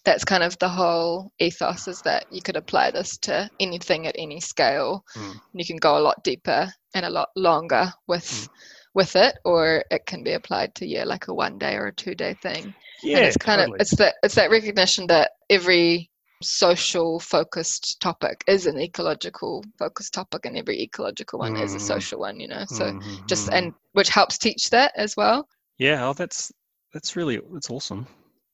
that's 0.05 0.24
kind 0.24 0.43
of 0.43 0.59
the 0.59 0.68
whole 0.68 1.30
ethos 1.38 1.86
is 1.86 2.01
that 2.03 2.24
you 2.32 2.41
could 2.43 2.57
apply 2.57 2.91
this 2.91 3.18
to 3.18 3.51
anything 3.61 4.07
at 4.07 4.14
any 4.18 4.41
scale 4.41 5.05
Mm. 5.16 5.30
and 5.32 5.41
you 5.53 5.64
can 5.64 5.76
go 5.76 5.99
a 5.99 6.01
lot 6.01 6.22
deeper 6.24 6.68
and 6.95 7.05
a 7.05 7.11
lot 7.11 7.28
longer 7.36 7.93
with 8.07 8.24
Mm. 8.24 8.49
with 8.95 9.14
it 9.16 9.34
or 9.45 9.84
it 9.91 10.07
can 10.07 10.24
be 10.24 10.32
applied 10.32 10.74
to 10.76 10.86
yeah 10.86 11.05
like 11.05 11.28
a 11.28 11.34
one 11.34 11.59
day 11.59 11.74
or 11.76 11.86
a 11.86 11.95
two 11.95 12.14
day 12.14 12.34
thing 12.43 12.74
Yeah, 13.05 13.18
and 13.18 13.26
it's 13.26 13.36
kind 13.36 13.61
totally. 13.61 13.76
of 13.76 13.80
it's 13.82 13.97
that 13.97 14.14
it's 14.22 14.34
that 14.34 14.51
recognition 14.51 15.07
that 15.09 15.30
every 15.49 16.11
social 16.43 17.20
focused 17.20 18.01
topic 18.01 18.43
is 18.47 18.66
an 18.66 18.80
ecological 18.80 19.64
focused 19.78 20.14
topic 20.14 20.47
and 20.47 20.57
every 20.57 20.80
ecological 20.80 21.38
one 21.38 21.57
is 21.57 21.74
a 21.74 21.78
Mm. 21.78 21.82
social 21.82 22.20
one 22.20 22.41
you 22.41 22.49
know 22.49 22.64
so 22.66 22.99
just 23.26 23.49
Mhm. 23.49 23.55
and 23.57 23.74
which 23.93 24.09
helps 24.09 24.38
teach 24.38 24.70
that 24.70 24.93
as 24.97 25.16
well 25.16 25.47
yeah, 25.80 26.07
oh, 26.07 26.12
that's 26.12 26.53
that's 26.93 27.16
really 27.16 27.41
that's 27.55 27.70
awesome. 27.70 28.07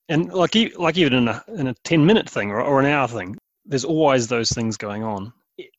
And 0.09 0.33
like 0.33 0.55
like 0.79 0.97
even 0.97 1.13
in 1.15 1.29
a 1.29 1.45
in 1.57 1.67
a 1.67 1.75
ten 1.83 2.07
minute 2.07 2.31
thing 2.31 2.53
or, 2.53 2.63
or 2.63 2.79
an 2.79 2.87
hour 2.87 3.09
thing, 3.09 3.37
there's 3.65 3.85
always 3.85 4.29
those 4.29 4.51
things 4.51 4.77
going 4.77 5.03
on. 5.03 5.33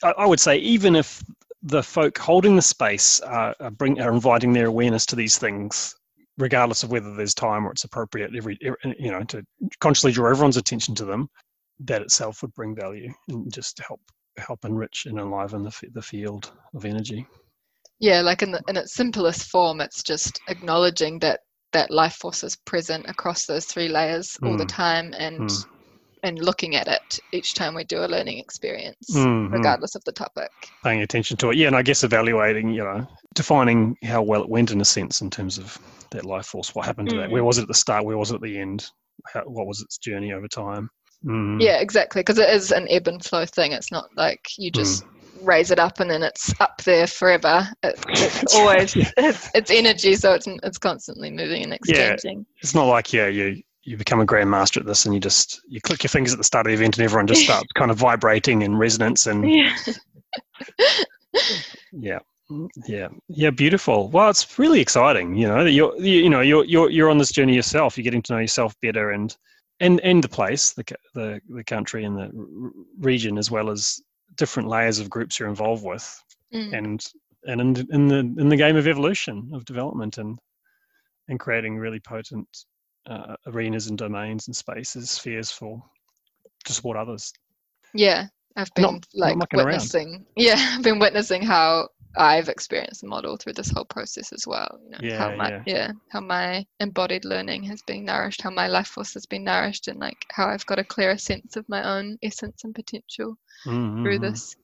I, 0.03 0.11
I 0.17 0.25
would 0.25 0.41
say 0.41 0.57
even 0.57 0.93
if 0.93 1.23
the 1.63 1.81
folk 1.81 2.17
holding 2.17 2.57
the 2.57 2.61
space 2.61 3.21
are, 3.21 3.55
are 3.61 3.71
bring 3.71 4.01
are 4.01 4.11
inviting 4.11 4.51
their 4.51 4.65
awareness 4.65 5.05
to 5.05 5.15
these 5.15 5.37
things, 5.37 5.95
regardless 6.37 6.83
of 6.83 6.91
whether 6.91 7.15
there's 7.15 7.33
time 7.33 7.65
or 7.65 7.71
it's 7.71 7.85
appropriate, 7.85 8.35
every 8.35 8.57
every- 8.61 8.95
you 8.99 9.11
know 9.11 9.23
to 9.23 9.41
consciously 9.79 10.11
draw 10.11 10.29
everyone's 10.29 10.57
attention 10.57 10.95
to 10.95 11.05
them, 11.05 11.29
that 11.81 12.01
itself 12.01 12.41
would 12.41 12.53
bring 12.53 12.75
value 12.75 13.11
and 13.29 13.51
just 13.53 13.79
help 13.79 14.01
help 14.37 14.63
enrich 14.65 15.05
and 15.07 15.19
enliven 15.19 15.63
the 15.63 15.73
the 15.93 16.01
field 16.01 16.51
of 16.73 16.85
energy. 16.85 17.25
Yeah, 17.99 18.21
like 18.21 18.43
in 18.43 18.51
the, 18.51 18.61
in 18.67 18.77
its 18.77 18.93
simplest 18.93 19.49
form, 19.49 19.81
it's 19.81 20.03
just 20.03 20.41
acknowledging 20.47 21.19
that 21.19 21.39
that 21.73 21.91
life 21.91 22.13
force 22.15 22.43
is 22.43 22.55
present 22.55 23.05
across 23.09 23.45
those 23.45 23.65
three 23.65 23.89
layers 23.89 24.37
all 24.43 24.55
the 24.55 24.63
Mm. 24.65 24.67
time, 24.67 25.13
and 25.17 25.39
Mm. 25.41 25.65
and 26.23 26.39
looking 26.39 26.75
at 26.75 26.87
it 26.87 27.19
each 27.31 27.53
time 27.53 27.75
we 27.75 27.83
do 27.83 28.03
a 28.03 28.07
learning 28.07 28.39
experience, 28.39 29.07
Mhm. 29.09 29.51
regardless 29.51 29.95
of 29.95 30.03
the 30.05 30.11
topic. 30.11 30.49
paying 30.83 31.01
attention 31.01 31.37
to 31.37 31.49
it. 31.49 31.57
Yeah, 31.57 31.67
and 31.67 31.75
I 31.75 31.81
guess 31.81 32.03
evaluating, 32.03 32.69
you 32.69 32.83
know, 32.83 33.05
defining 33.35 33.95
how 34.03 34.21
well 34.21 34.41
it 34.41 34.49
went 34.49 34.71
in 34.71 34.79
a 34.81 34.85
sense 34.85 35.21
in 35.21 35.29
terms 35.29 35.57
of 35.57 35.77
that 36.11 36.25
life 36.25 36.45
force. 36.47 36.73
What 36.73 36.85
happened 36.85 37.09
to 37.09 37.15
that? 37.17 37.29
Mm. 37.29 37.31
Where 37.33 37.43
was 37.43 37.57
it 37.57 37.63
at 37.63 37.67
the 37.67 37.73
start? 37.73 38.05
Where 38.05 38.17
was 38.17 38.31
it 38.31 38.35
at 38.35 38.41
the 38.41 38.57
end? 38.57 38.89
How, 39.33 39.41
what 39.41 39.67
was 39.67 39.81
its 39.81 39.97
journey 39.97 40.31
over 40.33 40.47
time? 40.47 40.89
Mm. 41.25 41.61
Yeah, 41.61 41.79
exactly, 41.79 42.21
because 42.21 42.37
it 42.37 42.49
is 42.49 42.71
an 42.71 42.87
ebb 42.89 43.07
and 43.07 43.23
flow 43.23 43.45
thing. 43.45 43.71
It's 43.71 43.91
not 43.91 44.09
like 44.15 44.47
you 44.57 44.71
just 44.71 45.03
raise 45.41 45.71
it 45.71 45.79
up 45.79 45.99
and 45.99 46.09
then 46.09 46.23
it's 46.23 46.53
up 46.59 46.81
there 46.83 47.07
forever. 47.07 47.67
It, 47.83 47.95
it's 48.09 48.55
always 48.55 48.95
right, 48.95 49.13
it's, 49.17 49.49
it's 49.53 49.71
energy, 49.71 50.15
so 50.15 50.33
it's 50.33 50.47
it's 50.63 50.77
constantly 50.77 51.31
moving 51.31 51.63
and 51.63 51.73
exchanging. 51.73 52.37
Yeah. 52.39 52.61
It's 52.61 52.75
not 52.75 52.85
like 52.85 53.13
yeah, 53.13 53.27
you 53.27 53.61
you 53.83 53.97
become 53.97 54.19
a 54.19 54.25
grandmaster 54.25 54.77
at 54.77 54.85
this 54.85 55.05
and 55.05 55.13
you 55.13 55.19
just 55.19 55.61
you 55.67 55.79
click 55.79 56.03
your 56.03 56.09
fingers 56.09 56.33
at 56.33 56.37
the 56.37 56.43
start 56.43 56.67
of 56.67 56.71
the 56.71 56.75
event 56.75 56.97
and 56.97 57.05
everyone 57.05 57.25
just 57.25 57.43
starts 57.43 57.71
kind 57.73 57.89
of 57.89 57.97
vibrating 57.97 58.61
in 58.61 58.75
resonance 58.75 59.27
and 59.27 59.49
Yeah. 59.49 59.75
yeah 61.93 62.19
Mm, 62.49 62.69
yeah 62.87 63.09
yeah 63.27 63.49
beautiful 63.49 64.07
well 64.07 64.29
it's 64.29 64.57
really 64.57 64.79
exciting 64.79 65.35
you 65.35 65.45
know 65.45 65.65
that 65.65 65.71
you're 65.71 65.93
you, 65.97 66.23
you 66.23 66.29
know 66.29 66.39
you're, 66.39 66.63
you're 66.63 66.89
you're 66.89 67.09
on 67.09 67.17
this 67.17 67.33
journey 67.33 67.53
yourself 67.53 67.97
you're 67.97 68.05
getting 68.05 68.21
to 68.21 68.31
know 68.31 68.39
yourself 68.39 68.73
better 68.81 69.11
and 69.11 69.35
and 69.79 69.99
and 70.01 70.23
the 70.23 70.29
place 70.29 70.73
the 70.73 70.83
the, 71.13 71.41
the 71.49 71.63
country 71.63 72.03
and 72.05 72.17
the 72.17 72.31
region 72.99 73.37
as 73.37 73.51
well 73.51 73.69
as 73.69 74.01
different 74.35 74.69
layers 74.69 74.99
of 74.99 75.09
groups 75.09 75.39
you're 75.39 75.49
involved 75.49 75.83
with 75.85 76.23
Mm. 76.53 76.73
and 76.77 77.05
and 77.45 77.61
in, 77.61 77.87
in 77.91 78.07
the 78.07 78.19
in 78.41 78.49
the 78.49 78.55
game 78.57 78.75
of 78.77 78.87
evolution 78.87 79.49
of 79.53 79.65
development 79.65 80.17
and 80.17 80.39
and 81.27 81.39
creating 81.39 81.77
really 81.77 81.99
potent 81.99 82.47
uh, 83.09 83.35
arenas 83.47 83.87
and 83.87 83.97
domains 83.97 84.47
and 84.47 84.55
spaces 84.55 85.09
spheres 85.11 85.51
for 85.51 85.81
to 86.65 86.73
support 86.73 86.97
others 86.97 87.33
Yeah, 87.93 88.27
I've 88.57 88.73
been 88.73 88.83
Not- 88.83 88.93
not 89.13 89.39
like 89.39 89.53
around. 89.53 89.65
witnessing. 89.67 90.25
Yeah, 90.35 90.55
I've 90.57 90.83
been 90.83 90.99
witnessing 90.99 91.43
how 91.43 91.89
I've 92.17 92.49
experienced 92.49 93.01
the 93.01 93.07
model 93.07 93.37
through 93.37 93.53
this 93.53 93.69
whole 93.69 93.85
process 93.85 94.33
as 94.33 94.47
well. 94.47 94.79
You 94.83 94.89
know, 94.89 95.17
how 95.17 95.29
Yeah, 95.29 95.35
my 95.35 95.49
yeah. 95.49 95.63
yeah, 95.67 95.91
how 96.09 96.21
my 96.21 96.65
embodied 96.79 97.23
learning 97.25 97.63
has 97.65 97.81
been 97.83 98.03
nourished, 98.05 98.41
how 98.41 98.49
my 98.49 98.67
life 98.67 98.87
force 98.87 99.13
has 99.13 99.27
been 99.27 99.43
nourished, 99.43 99.87
and 99.87 99.99
like 99.99 100.17
how 100.31 100.47
I've 100.47 100.65
got 100.65 100.79
a 100.79 100.83
clearer 100.83 101.17
sense 101.19 101.55
of 101.55 101.69
my 101.69 101.83
own 101.83 102.17
essence 102.23 102.63
and 102.63 102.73
potential 102.73 103.37
through 103.63 104.17
Mhm. 104.17 104.21
this. 104.21 104.55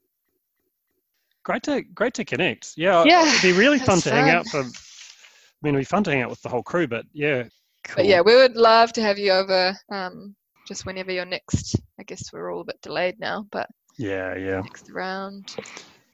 Great 1.43 1.63
to 1.63 1.81
great 1.83 2.13
to 2.15 2.25
connect. 2.25 2.73
Yeah, 2.77 3.03
Yeah, 3.03 3.27
it'd 3.27 3.41
be 3.41 3.51
really 3.51 3.79
fun 3.79 3.99
to 3.99 4.11
hang 4.11 4.25
fun. 4.27 4.35
out 4.35 4.47
for. 4.47 4.59
I 4.61 4.63
mean, 5.61 5.75
it'd 5.75 5.81
be 5.81 5.85
fun 5.85 6.03
to 6.05 6.11
hang 6.11 6.21
out 6.21 6.29
with 6.29 6.41
the 6.41 6.49
whole 6.49 6.63
crew, 6.63 6.87
but 6.87 7.05
yeah, 7.13 7.43
cool. 7.83 7.95
But 7.97 8.05
yeah, 8.05 8.21
we 8.21 8.35
would 8.35 8.55
love 8.55 8.93
to 8.93 9.01
have 9.01 9.19
you 9.19 9.31
over. 9.33 9.77
Um, 9.91 10.35
just 10.67 10.85
whenever 10.85 11.11
you're 11.11 11.25
next. 11.25 11.75
I 11.99 12.03
guess 12.03 12.31
we're 12.31 12.51
all 12.53 12.61
a 12.61 12.65
bit 12.65 12.81
delayed 12.81 13.19
now, 13.19 13.45
but 13.51 13.69
yeah, 13.97 14.35
yeah. 14.35 14.61
next 14.61 14.89
round. 14.91 15.55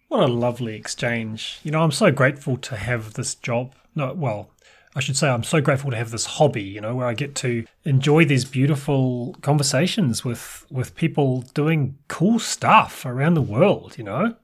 What 0.08 0.22
a 0.22 0.28
lovely 0.28 0.76
exchange. 0.76 1.60
You 1.64 1.72
know, 1.72 1.82
I'm 1.82 1.92
so 1.92 2.12
grateful 2.12 2.58
to 2.58 2.76
have 2.76 3.14
this 3.14 3.36
job. 3.36 3.76
No, 3.96 4.14
well, 4.14 4.50
I 4.96 5.02
should 5.02 5.18
say 5.18 5.30
I'm 5.30 5.44
so 5.44 5.62
grateful 5.62 5.92
to 5.92 5.98
have 5.98 6.10
this 6.10 6.26
hobby, 6.26 6.64
you 6.64 6.82
know, 6.82 6.96
where 6.96 7.08
I 7.08 7.14
get 7.14 7.36
to 7.36 7.66
enjoy 7.84 8.26
these 8.26 8.44
beautiful 8.44 9.36
conversations 9.42 10.26
with 10.26 10.66
with 10.72 10.96
people 10.96 11.42
doing 11.54 11.98
cool 12.08 12.40
stuff 12.40 13.06
around 13.06 13.36
the 13.36 13.42
world, 13.42 13.98
you 13.98 14.04
know. 14.04 14.26
It 14.26 14.36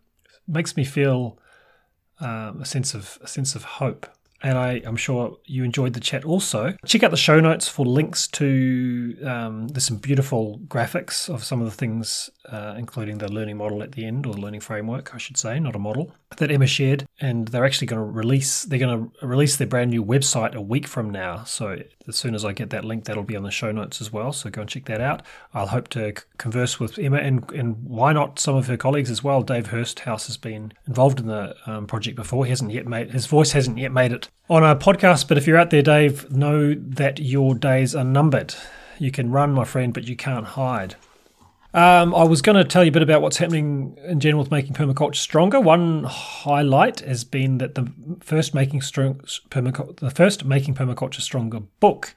makes 0.48 0.78
me 0.78 0.86
feel 0.86 1.40
um, 2.20 2.62
a 2.62 2.66
sense 2.66 2.94
of 2.94 3.18
a 3.22 3.28
sense 3.28 3.56
of 3.56 3.64
hope. 3.64 4.06
And 4.44 4.58
I, 4.58 4.82
I'm 4.86 4.98
sure 4.98 5.38
you 5.46 5.64
enjoyed 5.64 5.94
the 5.94 6.00
chat 6.00 6.26
also. 6.26 6.76
Check 6.86 7.04
out 7.04 7.12
the 7.12 7.18
show 7.18 7.40
notes 7.40 7.68
for 7.68 7.86
links 7.86 8.28
to 8.30 9.18
um, 9.26 9.70
there's 9.70 9.86
some 9.86 9.98
beautiful 9.98 10.60
graphics 10.68 11.34
of 11.34 11.44
some 11.44 11.62
of 11.62 11.66
the 11.66 11.76
things, 11.76 12.30
uh, 12.50 12.76
including 12.78 13.18
the 13.18 13.32
learning 13.32 13.58
model 13.58 13.82
at 13.82 13.94
the 13.94 14.06
end, 14.06 14.26
or 14.26 14.34
the 14.34 14.42
learning 14.42 14.62
framework, 14.62 15.16
I 15.16 15.18
should 15.18 15.38
say, 15.38 15.60
not 15.60 15.76
a 15.76 15.80
model, 15.80 16.14
that 16.38 16.52
Emma 16.52 16.68
shared. 16.68 17.06
And 17.20 17.48
they're 17.48 17.66
actually 17.66 17.88
going 17.88 18.00
to 18.02 18.12
release 18.12 18.64
they're 18.64 18.80
going 18.80 19.12
to 19.20 19.26
release 19.26 19.56
their 19.58 19.68
brand 19.68 19.92
new 19.92 20.04
website 20.04 20.56
a 20.56 20.62
week 20.62 20.88
from 20.88 21.10
now. 21.10 21.44
So 21.44 21.78
as 22.08 22.16
soon 22.16 22.36
as 22.36 22.46
I 22.46 22.54
get 22.54 22.70
that 22.72 22.86
link, 22.86 23.06
that'll 23.06 23.24
be 23.24 23.36
on 23.36 23.44
the 23.44 23.52
show 23.52 23.72
notes 23.72 24.02
as 24.02 24.12
well. 24.12 24.32
So 24.32 24.50
go 24.50 24.62
and 24.62 24.70
check 24.70 24.86
that 24.86 25.02
out. 25.02 25.22
I'll 25.54 25.68
hope 25.68 25.88
to 25.90 26.14
converse 26.38 26.80
with 26.80 27.00
Emma 27.00 27.18
and 27.18 27.50
and 27.52 27.84
why 27.84 28.14
not 28.14 28.40
some 28.40 28.56
of 28.56 28.68
her 28.68 28.78
colleagues 28.78 29.10
as 29.10 29.24
well. 29.24 29.42
Dave 29.42 29.70
Hursthouse 29.70 30.28
has 30.28 30.38
been 30.38 30.74
involved 30.88 31.20
in 31.20 31.28
the 31.28 31.56
um, 31.66 31.88
project 31.88 32.16
before. 32.16 32.46
He 32.46 32.50
hasn't 32.50 32.72
yet 32.72 32.86
made 32.86 33.12
his 33.12 33.26
voice 33.26 33.52
hasn't 33.52 33.78
yet 33.78 33.92
made 33.92 34.12
it 34.12 34.30
on 34.50 34.64
our 34.64 34.76
podcast. 34.76 35.28
But 35.28 35.38
if 35.38 35.48
you're 35.48 35.58
out 35.58 35.70
there, 35.70 35.82
Dave, 35.82 36.30
know 36.32 36.74
that 36.74 37.20
your 37.20 37.56
days 37.56 37.96
are 37.96 38.04
numbered. 38.04 38.56
You 39.00 39.12
can 39.12 39.32
run, 39.32 39.54
my 39.54 39.66
friend, 39.66 39.94
but 39.94 40.08
you 40.08 40.16
can't 40.16 40.46
hide. 40.46 40.96
Um, 41.76 42.16
I 42.16 42.24
was 42.24 42.42
going 42.42 42.56
to 42.56 42.64
tell 42.64 42.86
you 42.86 42.88
a 42.88 42.94
bit 42.94 43.02
about 43.02 43.22
what's 43.22 43.36
happening 43.36 44.00
in 44.06 44.22
general 44.22 44.42
with 44.42 44.50
making 44.50 44.76
permaculture 44.76 45.18
stronger. 45.18 45.60
One 45.60 46.06
highlight 46.06 47.02
has 47.02 47.26
been 47.26 47.58
that 47.58 47.76
the 47.76 47.92
first 48.22 48.54
making 48.54 48.82
strong 48.82 49.16
permaculture, 49.50 49.98
the 49.98 50.10
first 50.10 50.46
making 50.46 50.76
permaculture 50.76 51.20
stronger 51.20 51.60
book 51.82 52.16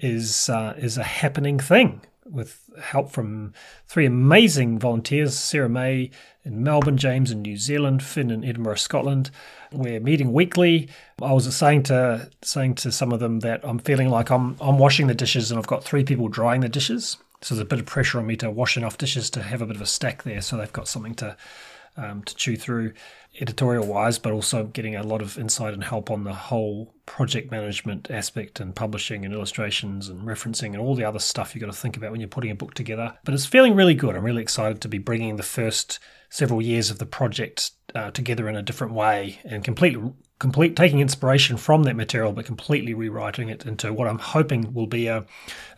is 0.00 0.48
uh, 0.48 0.74
is 0.76 0.98
a 0.98 1.04
happening 1.04 1.60
thing 1.60 2.00
with 2.24 2.68
help 2.82 3.12
from 3.12 3.52
three 3.86 4.06
amazing 4.06 4.80
volunteers: 4.80 5.38
Sarah 5.38 5.68
May 5.68 6.10
in 6.42 6.64
Melbourne, 6.64 6.98
James 6.98 7.30
in 7.30 7.42
New 7.42 7.58
Zealand, 7.58 8.02
Finn 8.02 8.32
in 8.32 8.44
Edinburgh, 8.44 8.74
Scotland. 8.74 9.30
We're 9.70 10.00
meeting 10.00 10.32
weekly. 10.32 10.88
I 11.22 11.32
was 11.32 11.54
saying 11.54 11.84
to 11.84 12.28
saying 12.42 12.74
to 12.76 12.90
some 12.90 13.12
of 13.12 13.20
them 13.20 13.38
that 13.40 13.60
I'm 13.62 13.78
feeling 13.78 14.08
like 14.08 14.30
I'm 14.30 14.56
I'm 14.60 14.78
washing 14.78 15.06
the 15.06 15.14
dishes 15.14 15.52
and 15.52 15.58
I've 15.60 15.68
got 15.68 15.84
three 15.84 16.02
people 16.02 16.26
drying 16.26 16.62
the 16.62 16.68
dishes. 16.68 17.18
So 17.42 17.54
there's 17.54 17.62
a 17.62 17.68
bit 17.68 17.80
of 17.80 17.86
pressure 17.86 18.18
on 18.18 18.26
me 18.26 18.36
to 18.36 18.50
wash 18.50 18.76
enough 18.76 18.98
dishes 18.98 19.30
to 19.30 19.42
have 19.42 19.62
a 19.62 19.66
bit 19.66 19.76
of 19.76 19.82
a 19.82 19.86
stack 19.86 20.22
there, 20.24 20.40
so 20.40 20.56
they've 20.56 20.72
got 20.72 20.88
something 20.88 21.14
to 21.16 21.36
um, 21.96 22.22
to 22.22 22.34
chew 22.34 22.56
through 22.56 22.92
editorial 23.40 23.86
wise, 23.86 24.18
but 24.18 24.32
also 24.32 24.64
getting 24.64 24.96
a 24.96 25.02
lot 25.02 25.22
of 25.22 25.38
insight 25.38 25.74
and 25.74 25.84
help 25.84 26.10
on 26.10 26.24
the 26.24 26.32
whole 26.32 26.94
project 27.06 27.50
management 27.50 28.10
aspect 28.10 28.60
and 28.60 28.74
publishing 28.74 29.24
and 29.24 29.34
illustrations 29.34 30.08
and 30.08 30.22
referencing 30.22 30.66
and 30.66 30.78
all 30.78 30.94
the 30.94 31.04
other 31.04 31.18
stuff 31.18 31.54
you've 31.54 31.60
got 31.60 31.72
to 31.72 31.78
think 31.78 31.96
about 31.96 32.10
when 32.10 32.20
you're 32.20 32.28
putting 32.28 32.50
a 32.50 32.54
book 32.54 32.74
together. 32.74 33.16
But 33.24 33.34
it's 33.34 33.46
feeling 33.46 33.74
really 33.74 33.94
good. 33.94 34.16
I'm 34.16 34.24
really 34.24 34.42
excited 34.42 34.80
to 34.80 34.88
be 34.88 34.98
bringing 34.98 35.36
the 35.36 35.42
first 35.42 35.98
several 36.28 36.62
years 36.62 36.90
of 36.90 36.98
the 36.98 37.06
project 37.06 37.72
uh, 37.94 38.10
together 38.12 38.48
in 38.48 38.56
a 38.56 38.62
different 38.62 38.94
way 38.94 39.40
and 39.44 39.64
completely 39.64 40.12
complete 40.40 40.74
taking 40.74 41.00
inspiration 41.00 41.56
from 41.56 41.84
that 41.84 41.94
material 41.94 42.32
but 42.32 42.46
completely 42.46 42.94
rewriting 42.94 43.50
it 43.50 43.64
into 43.66 43.92
what 43.92 44.08
I'm 44.08 44.18
hoping 44.18 44.72
will 44.72 44.86
be 44.86 45.06
a, 45.06 45.24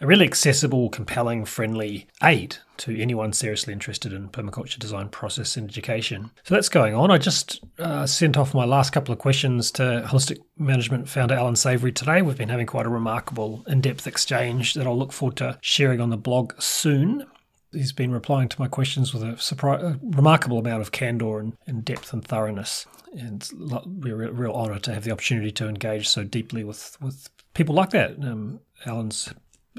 a 0.00 0.06
really 0.06 0.24
accessible, 0.24 0.88
compelling, 0.88 1.44
friendly 1.44 2.06
aid 2.22 2.56
to 2.78 2.98
anyone 2.98 3.32
seriously 3.32 3.72
interested 3.72 4.12
in 4.12 4.28
permaculture 4.28 4.78
design 4.78 5.08
process 5.08 5.56
and 5.56 5.68
education. 5.68 6.30
So 6.44 6.54
that's 6.54 6.68
going 6.68 6.94
on. 6.94 7.10
I 7.10 7.18
just 7.18 7.62
uh, 7.78 8.06
sent 8.06 8.36
off 8.36 8.54
my 8.54 8.64
last 8.64 8.90
couple 8.90 9.12
of 9.12 9.18
questions 9.18 9.70
to 9.72 10.04
Holistic 10.06 10.38
Management 10.56 11.08
founder 11.08 11.34
Allan 11.34 11.56
Savory 11.56 11.92
today. 11.92 12.22
We've 12.22 12.38
been 12.38 12.48
having 12.48 12.66
quite 12.66 12.86
a 12.86 12.88
remarkable 12.90 13.64
in-depth 13.66 14.06
exchange 14.06 14.74
that 14.74 14.86
I'll 14.86 14.98
look 14.98 15.12
forward 15.12 15.36
to 15.38 15.58
sharing 15.60 16.00
on 16.00 16.10
the 16.10 16.16
blog 16.16 16.54
soon 16.60 17.26
he's 17.72 17.92
been 17.92 18.12
replying 18.12 18.48
to 18.48 18.60
my 18.60 18.68
questions 18.68 19.12
with 19.12 19.22
a, 19.22 19.38
surprise, 19.38 19.82
a 19.82 19.98
remarkable 20.02 20.58
amount 20.58 20.82
of 20.82 20.92
candor 20.92 21.38
and, 21.38 21.56
and, 21.66 21.84
depth 21.84 22.12
and 22.12 22.24
thoroughness. 22.24 22.86
And 23.18 23.42
it's 23.42 23.52
a 23.52 23.82
real, 23.86 24.16
real 24.16 24.52
honour 24.52 24.78
to 24.80 24.94
have 24.94 25.04
the 25.04 25.12
opportunity 25.12 25.50
to 25.52 25.68
engage 25.68 26.08
so 26.08 26.24
deeply 26.24 26.64
with, 26.64 26.96
with 27.00 27.28
people 27.54 27.74
like 27.74 27.90
that. 27.90 28.12
Um, 28.22 28.60
Allan's 28.86 29.32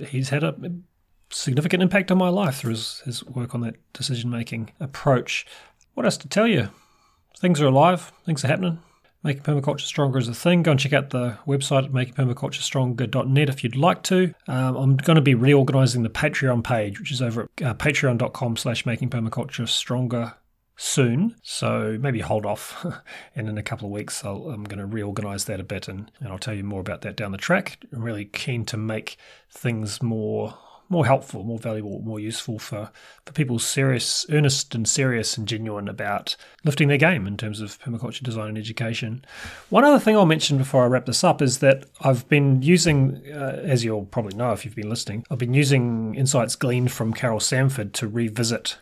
he's 0.07 0.29
had 0.29 0.43
a 0.43 0.55
significant 1.29 1.83
impact 1.83 2.11
on 2.11 2.17
my 2.17 2.29
life 2.29 2.57
through 2.57 2.71
his, 2.71 2.99
his 3.05 3.23
work 3.25 3.53
on 3.53 3.61
that 3.61 3.75
decision 3.93 4.29
making 4.29 4.71
approach. 4.79 5.45
What 5.93 6.05
else 6.05 6.17
to 6.17 6.27
tell 6.27 6.47
you? 6.47 6.69
Things 7.37 7.61
are 7.61 7.67
alive. 7.67 8.11
Things 8.25 8.43
are 8.43 8.47
happening. 8.47 8.79
Making 9.23 9.43
Permaculture 9.43 9.81
Stronger 9.81 10.19
is 10.19 10.27
a 10.27 10.33
thing. 10.33 10.63
Go 10.63 10.71
and 10.71 10.79
check 10.79 10.91
out 10.91 11.11
the 11.11 11.37
website 11.47 11.85
at 11.85 11.91
makingpermaculturestronger.net 11.91 13.49
if 13.49 13.63
you'd 13.63 13.77
like 13.77 14.03
to. 14.03 14.33
Um, 14.49 14.75
I'm 14.75 14.97
going 14.97 15.15
to 15.15 15.21
be 15.21 15.33
reorganizing 15.33 16.03
the 16.03 16.09
Patreon 16.09 16.61
page, 16.61 16.99
which 16.99 17.11
is 17.11 17.21
over 17.21 17.49
at 17.59 17.65
uh, 17.65 17.73
patreon.com 17.73 18.57
slash 18.57 18.83
makingpermaculturestronger 18.83 20.35
soon. 20.75 21.35
So 21.41 21.97
maybe 22.01 22.19
hold 22.19 22.45
off. 22.45 22.85
and 23.35 23.47
in 23.47 23.57
a 23.57 23.63
couple 23.63 23.87
of 23.87 23.93
weeks, 23.93 24.25
i 24.25 24.29
am 24.29 24.65
going 24.65 24.79
to 24.79 24.85
reorganize 24.85 25.45
that 25.45 25.61
a 25.61 25.63
bit 25.63 25.87
and, 25.87 26.11
and 26.19 26.27
I'll 26.27 26.37
tell 26.37 26.53
you 26.53 26.65
more 26.65 26.81
about 26.81 27.01
that 27.01 27.15
down 27.15 27.31
the 27.31 27.37
track. 27.37 27.77
I'm 27.93 28.03
really 28.03 28.25
keen 28.25 28.65
to 28.65 28.77
make 28.77 29.15
things 29.49 30.01
more 30.01 30.57
more 30.93 31.05
helpful, 31.05 31.43
more 31.43 31.59
valuable, 31.59 31.99
more 32.03 32.19
useful 32.19 32.59
for, 32.59 32.89
for 33.25 33.33
people 33.33 33.59
serious, 33.59 34.25
earnest 34.29 34.73
and 34.73 34.87
serious 34.87 35.37
and 35.37 35.47
genuine 35.47 35.89
about 35.89 36.37
lifting 36.63 36.87
their 36.87 36.97
game 36.97 37.27
in 37.27 37.35
terms 37.35 37.59
of 37.59 37.77
permaculture 37.81 38.23
design 38.23 38.49
and 38.49 38.57
education. 38.57 39.25
One 39.69 39.83
other 39.83 39.99
thing 39.99 40.15
I'll 40.15 40.25
mention 40.25 40.57
before 40.57 40.83
I 40.83 40.87
wrap 40.87 41.05
this 41.05 41.23
up 41.23 41.41
is 41.41 41.59
that 41.59 41.85
I've 42.01 42.29
been 42.29 42.61
using, 42.61 43.21
uh, 43.27 43.59
as 43.63 43.83
you'll 43.83 44.05
probably 44.05 44.37
know 44.37 44.53
if 44.53 44.63
you've 44.63 44.75
been 44.75 44.89
listening, 44.89 45.25
I've 45.29 45.39
been 45.39 45.53
using 45.53 46.15
insights 46.15 46.55
gleaned 46.55 46.91
from 46.91 47.13
Carol 47.13 47.41
Sanford 47.41 47.93
to 47.95 48.07
revisit 48.07 48.77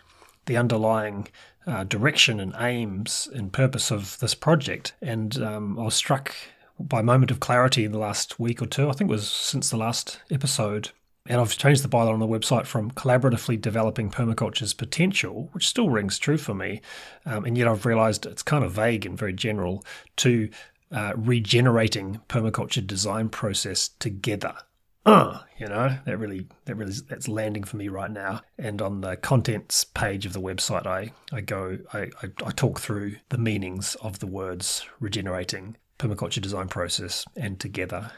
the 0.45 0.57
underlying 0.57 1.27
uh, 1.65 1.83
direction 1.85 2.39
and 2.39 2.53
aims 2.59 3.29
and 3.33 3.53
purpose 3.53 3.91
of 3.91 4.19
this 4.19 4.35
project. 4.35 4.93
And 5.01 5.41
um, 5.41 5.79
I 5.79 5.83
was 5.83 5.95
struck 5.95 6.35
by 6.79 6.99
a 6.99 7.03
moment 7.03 7.31
of 7.31 7.39
clarity 7.39 7.85
in 7.85 7.91
the 7.91 7.99
last 7.99 8.39
week 8.39 8.61
or 8.61 8.65
two. 8.65 8.89
I 8.89 8.93
think 8.93 9.09
it 9.09 9.13
was 9.13 9.29
since 9.29 9.69
the 9.69 9.77
last 9.77 10.19
episode 10.29 10.89
and 11.27 11.39
I've 11.39 11.57
changed 11.57 11.83
the 11.83 11.89
byline 11.89 12.13
on 12.13 12.19
the 12.19 12.27
website 12.27 12.65
from 12.65 12.91
collaboratively 12.91 13.61
developing 13.61 14.09
permaculture's 14.09 14.73
potential, 14.73 15.49
which 15.51 15.67
still 15.67 15.89
rings 15.89 16.17
true 16.17 16.37
for 16.37 16.53
me, 16.53 16.81
um, 17.25 17.45
and 17.45 17.57
yet 17.57 17.67
I've 17.67 17.85
realized 17.85 18.25
it's 18.25 18.43
kind 18.43 18.63
of 18.63 18.71
vague 18.71 19.05
and 19.05 19.17
very 19.17 19.33
general, 19.33 19.85
to 20.17 20.49
uh, 20.91 21.13
regenerating 21.15 22.21
permaculture 22.27 22.85
design 22.85 23.29
process 23.29 23.89
together. 23.99 24.55
Uh, 25.03 25.39
you 25.57 25.67
know, 25.67 25.97
that 26.05 26.17
really, 26.17 26.47
that 26.65 26.75
really, 26.75 26.93
that's 27.09 27.27
landing 27.27 27.63
for 27.63 27.77
me 27.77 27.87
right 27.87 28.11
now. 28.11 28.41
And 28.57 28.81
on 28.81 29.01
the 29.01 29.15
contents 29.15 29.83
page 29.83 30.27
of 30.27 30.33
the 30.33 30.41
website, 30.41 30.85
I, 30.85 31.11
I 31.31 31.41
go, 31.41 31.79
I, 31.91 32.09
I, 32.21 32.29
I 32.45 32.51
talk 32.51 32.79
through 32.79 33.15
the 33.29 33.39
meanings 33.39 33.95
of 33.95 34.19
the 34.19 34.27
words 34.27 34.85
regenerating, 34.99 35.77
permaculture 35.97 36.41
design 36.41 36.67
process, 36.67 37.25
and 37.35 37.59
together. 37.59 38.11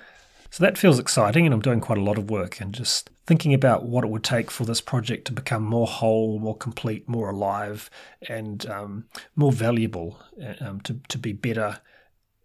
So 0.54 0.64
that 0.64 0.78
feels 0.78 1.00
exciting, 1.00 1.48
and 1.48 1.54
I'm 1.54 1.62
doing 1.62 1.80
quite 1.80 1.98
a 1.98 2.04
lot 2.04 2.20
of 2.20 2.30
work 2.30 2.62
and 2.62 2.76
just 2.76 3.10
thinking 3.26 3.56
about 3.56 3.86
what 3.86 4.04
it 4.04 4.12
would 4.12 4.24
take 4.24 4.52
for 4.52 4.66
this 4.66 4.82
project 4.82 5.26
to 5.26 5.32
become 5.32 5.64
more 5.64 5.88
whole, 5.88 6.38
more 6.38 6.56
complete, 6.56 7.10
more 7.10 7.32
alive, 7.32 7.90
and 8.30 8.64
um, 8.70 9.06
more 9.36 9.52
valuable 9.52 10.20
uh, 10.40 10.54
um, 10.64 10.80
to, 10.82 11.02
to 11.08 11.18
be 11.18 11.34
better 11.34 11.80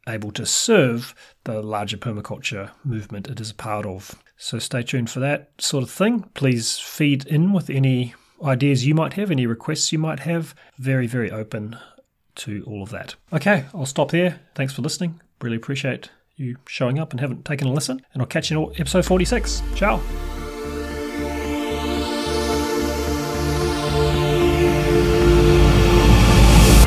able 0.08 0.30
to 0.30 0.46
serve 0.46 1.14
the 1.44 1.60
larger 1.60 1.98
permaculture 1.98 2.70
movement 2.82 3.28
it 3.28 3.40
is 3.40 3.50
a 3.50 3.54
part 3.54 3.84
of. 3.84 4.14
So 4.38 4.58
stay 4.58 4.82
tuned 4.82 5.10
for 5.10 5.20
that 5.20 5.50
sort 5.58 5.84
of 5.84 5.90
thing. 5.90 6.30
Please 6.32 6.78
feed 6.78 7.26
in 7.26 7.52
with 7.52 7.68
any 7.68 8.14
ideas 8.42 8.86
you 8.86 8.94
might 8.94 9.12
have, 9.12 9.30
any 9.30 9.44
requests 9.44 9.92
you 9.92 9.98
might 9.98 10.20
have. 10.20 10.54
Very, 10.78 11.06
very 11.06 11.30
open 11.30 11.76
to 12.36 12.64
all 12.66 12.82
of 12.82 12.88
that. 12.88 13.16
Okay, 13.34 13.66
I'll 13.74 13.84
stop 13.84 14.12
there. 14.12 14.40
Thanks 14.54 14.72
for 14.72 14.80
listening. 14.80 15.20
Really 15.42 15.58
appreciate 15.58 16.08
you 16.38 16.56
showing 16.66 16.98
up 16.98 17.12
and 17.12 17.20
haven't 17.20 17.44
taken 17.44 17.68
a 17.68 17.72
listen. 17.72 18.00
And 18.14 18.22
I'll 18.22 18.28
catch 18.28 18.50
you 18.50 18.70
in 18.70 18.80
episode 18.80 19.04
46. 19.04 19.62
Ciao. 19.74 20.00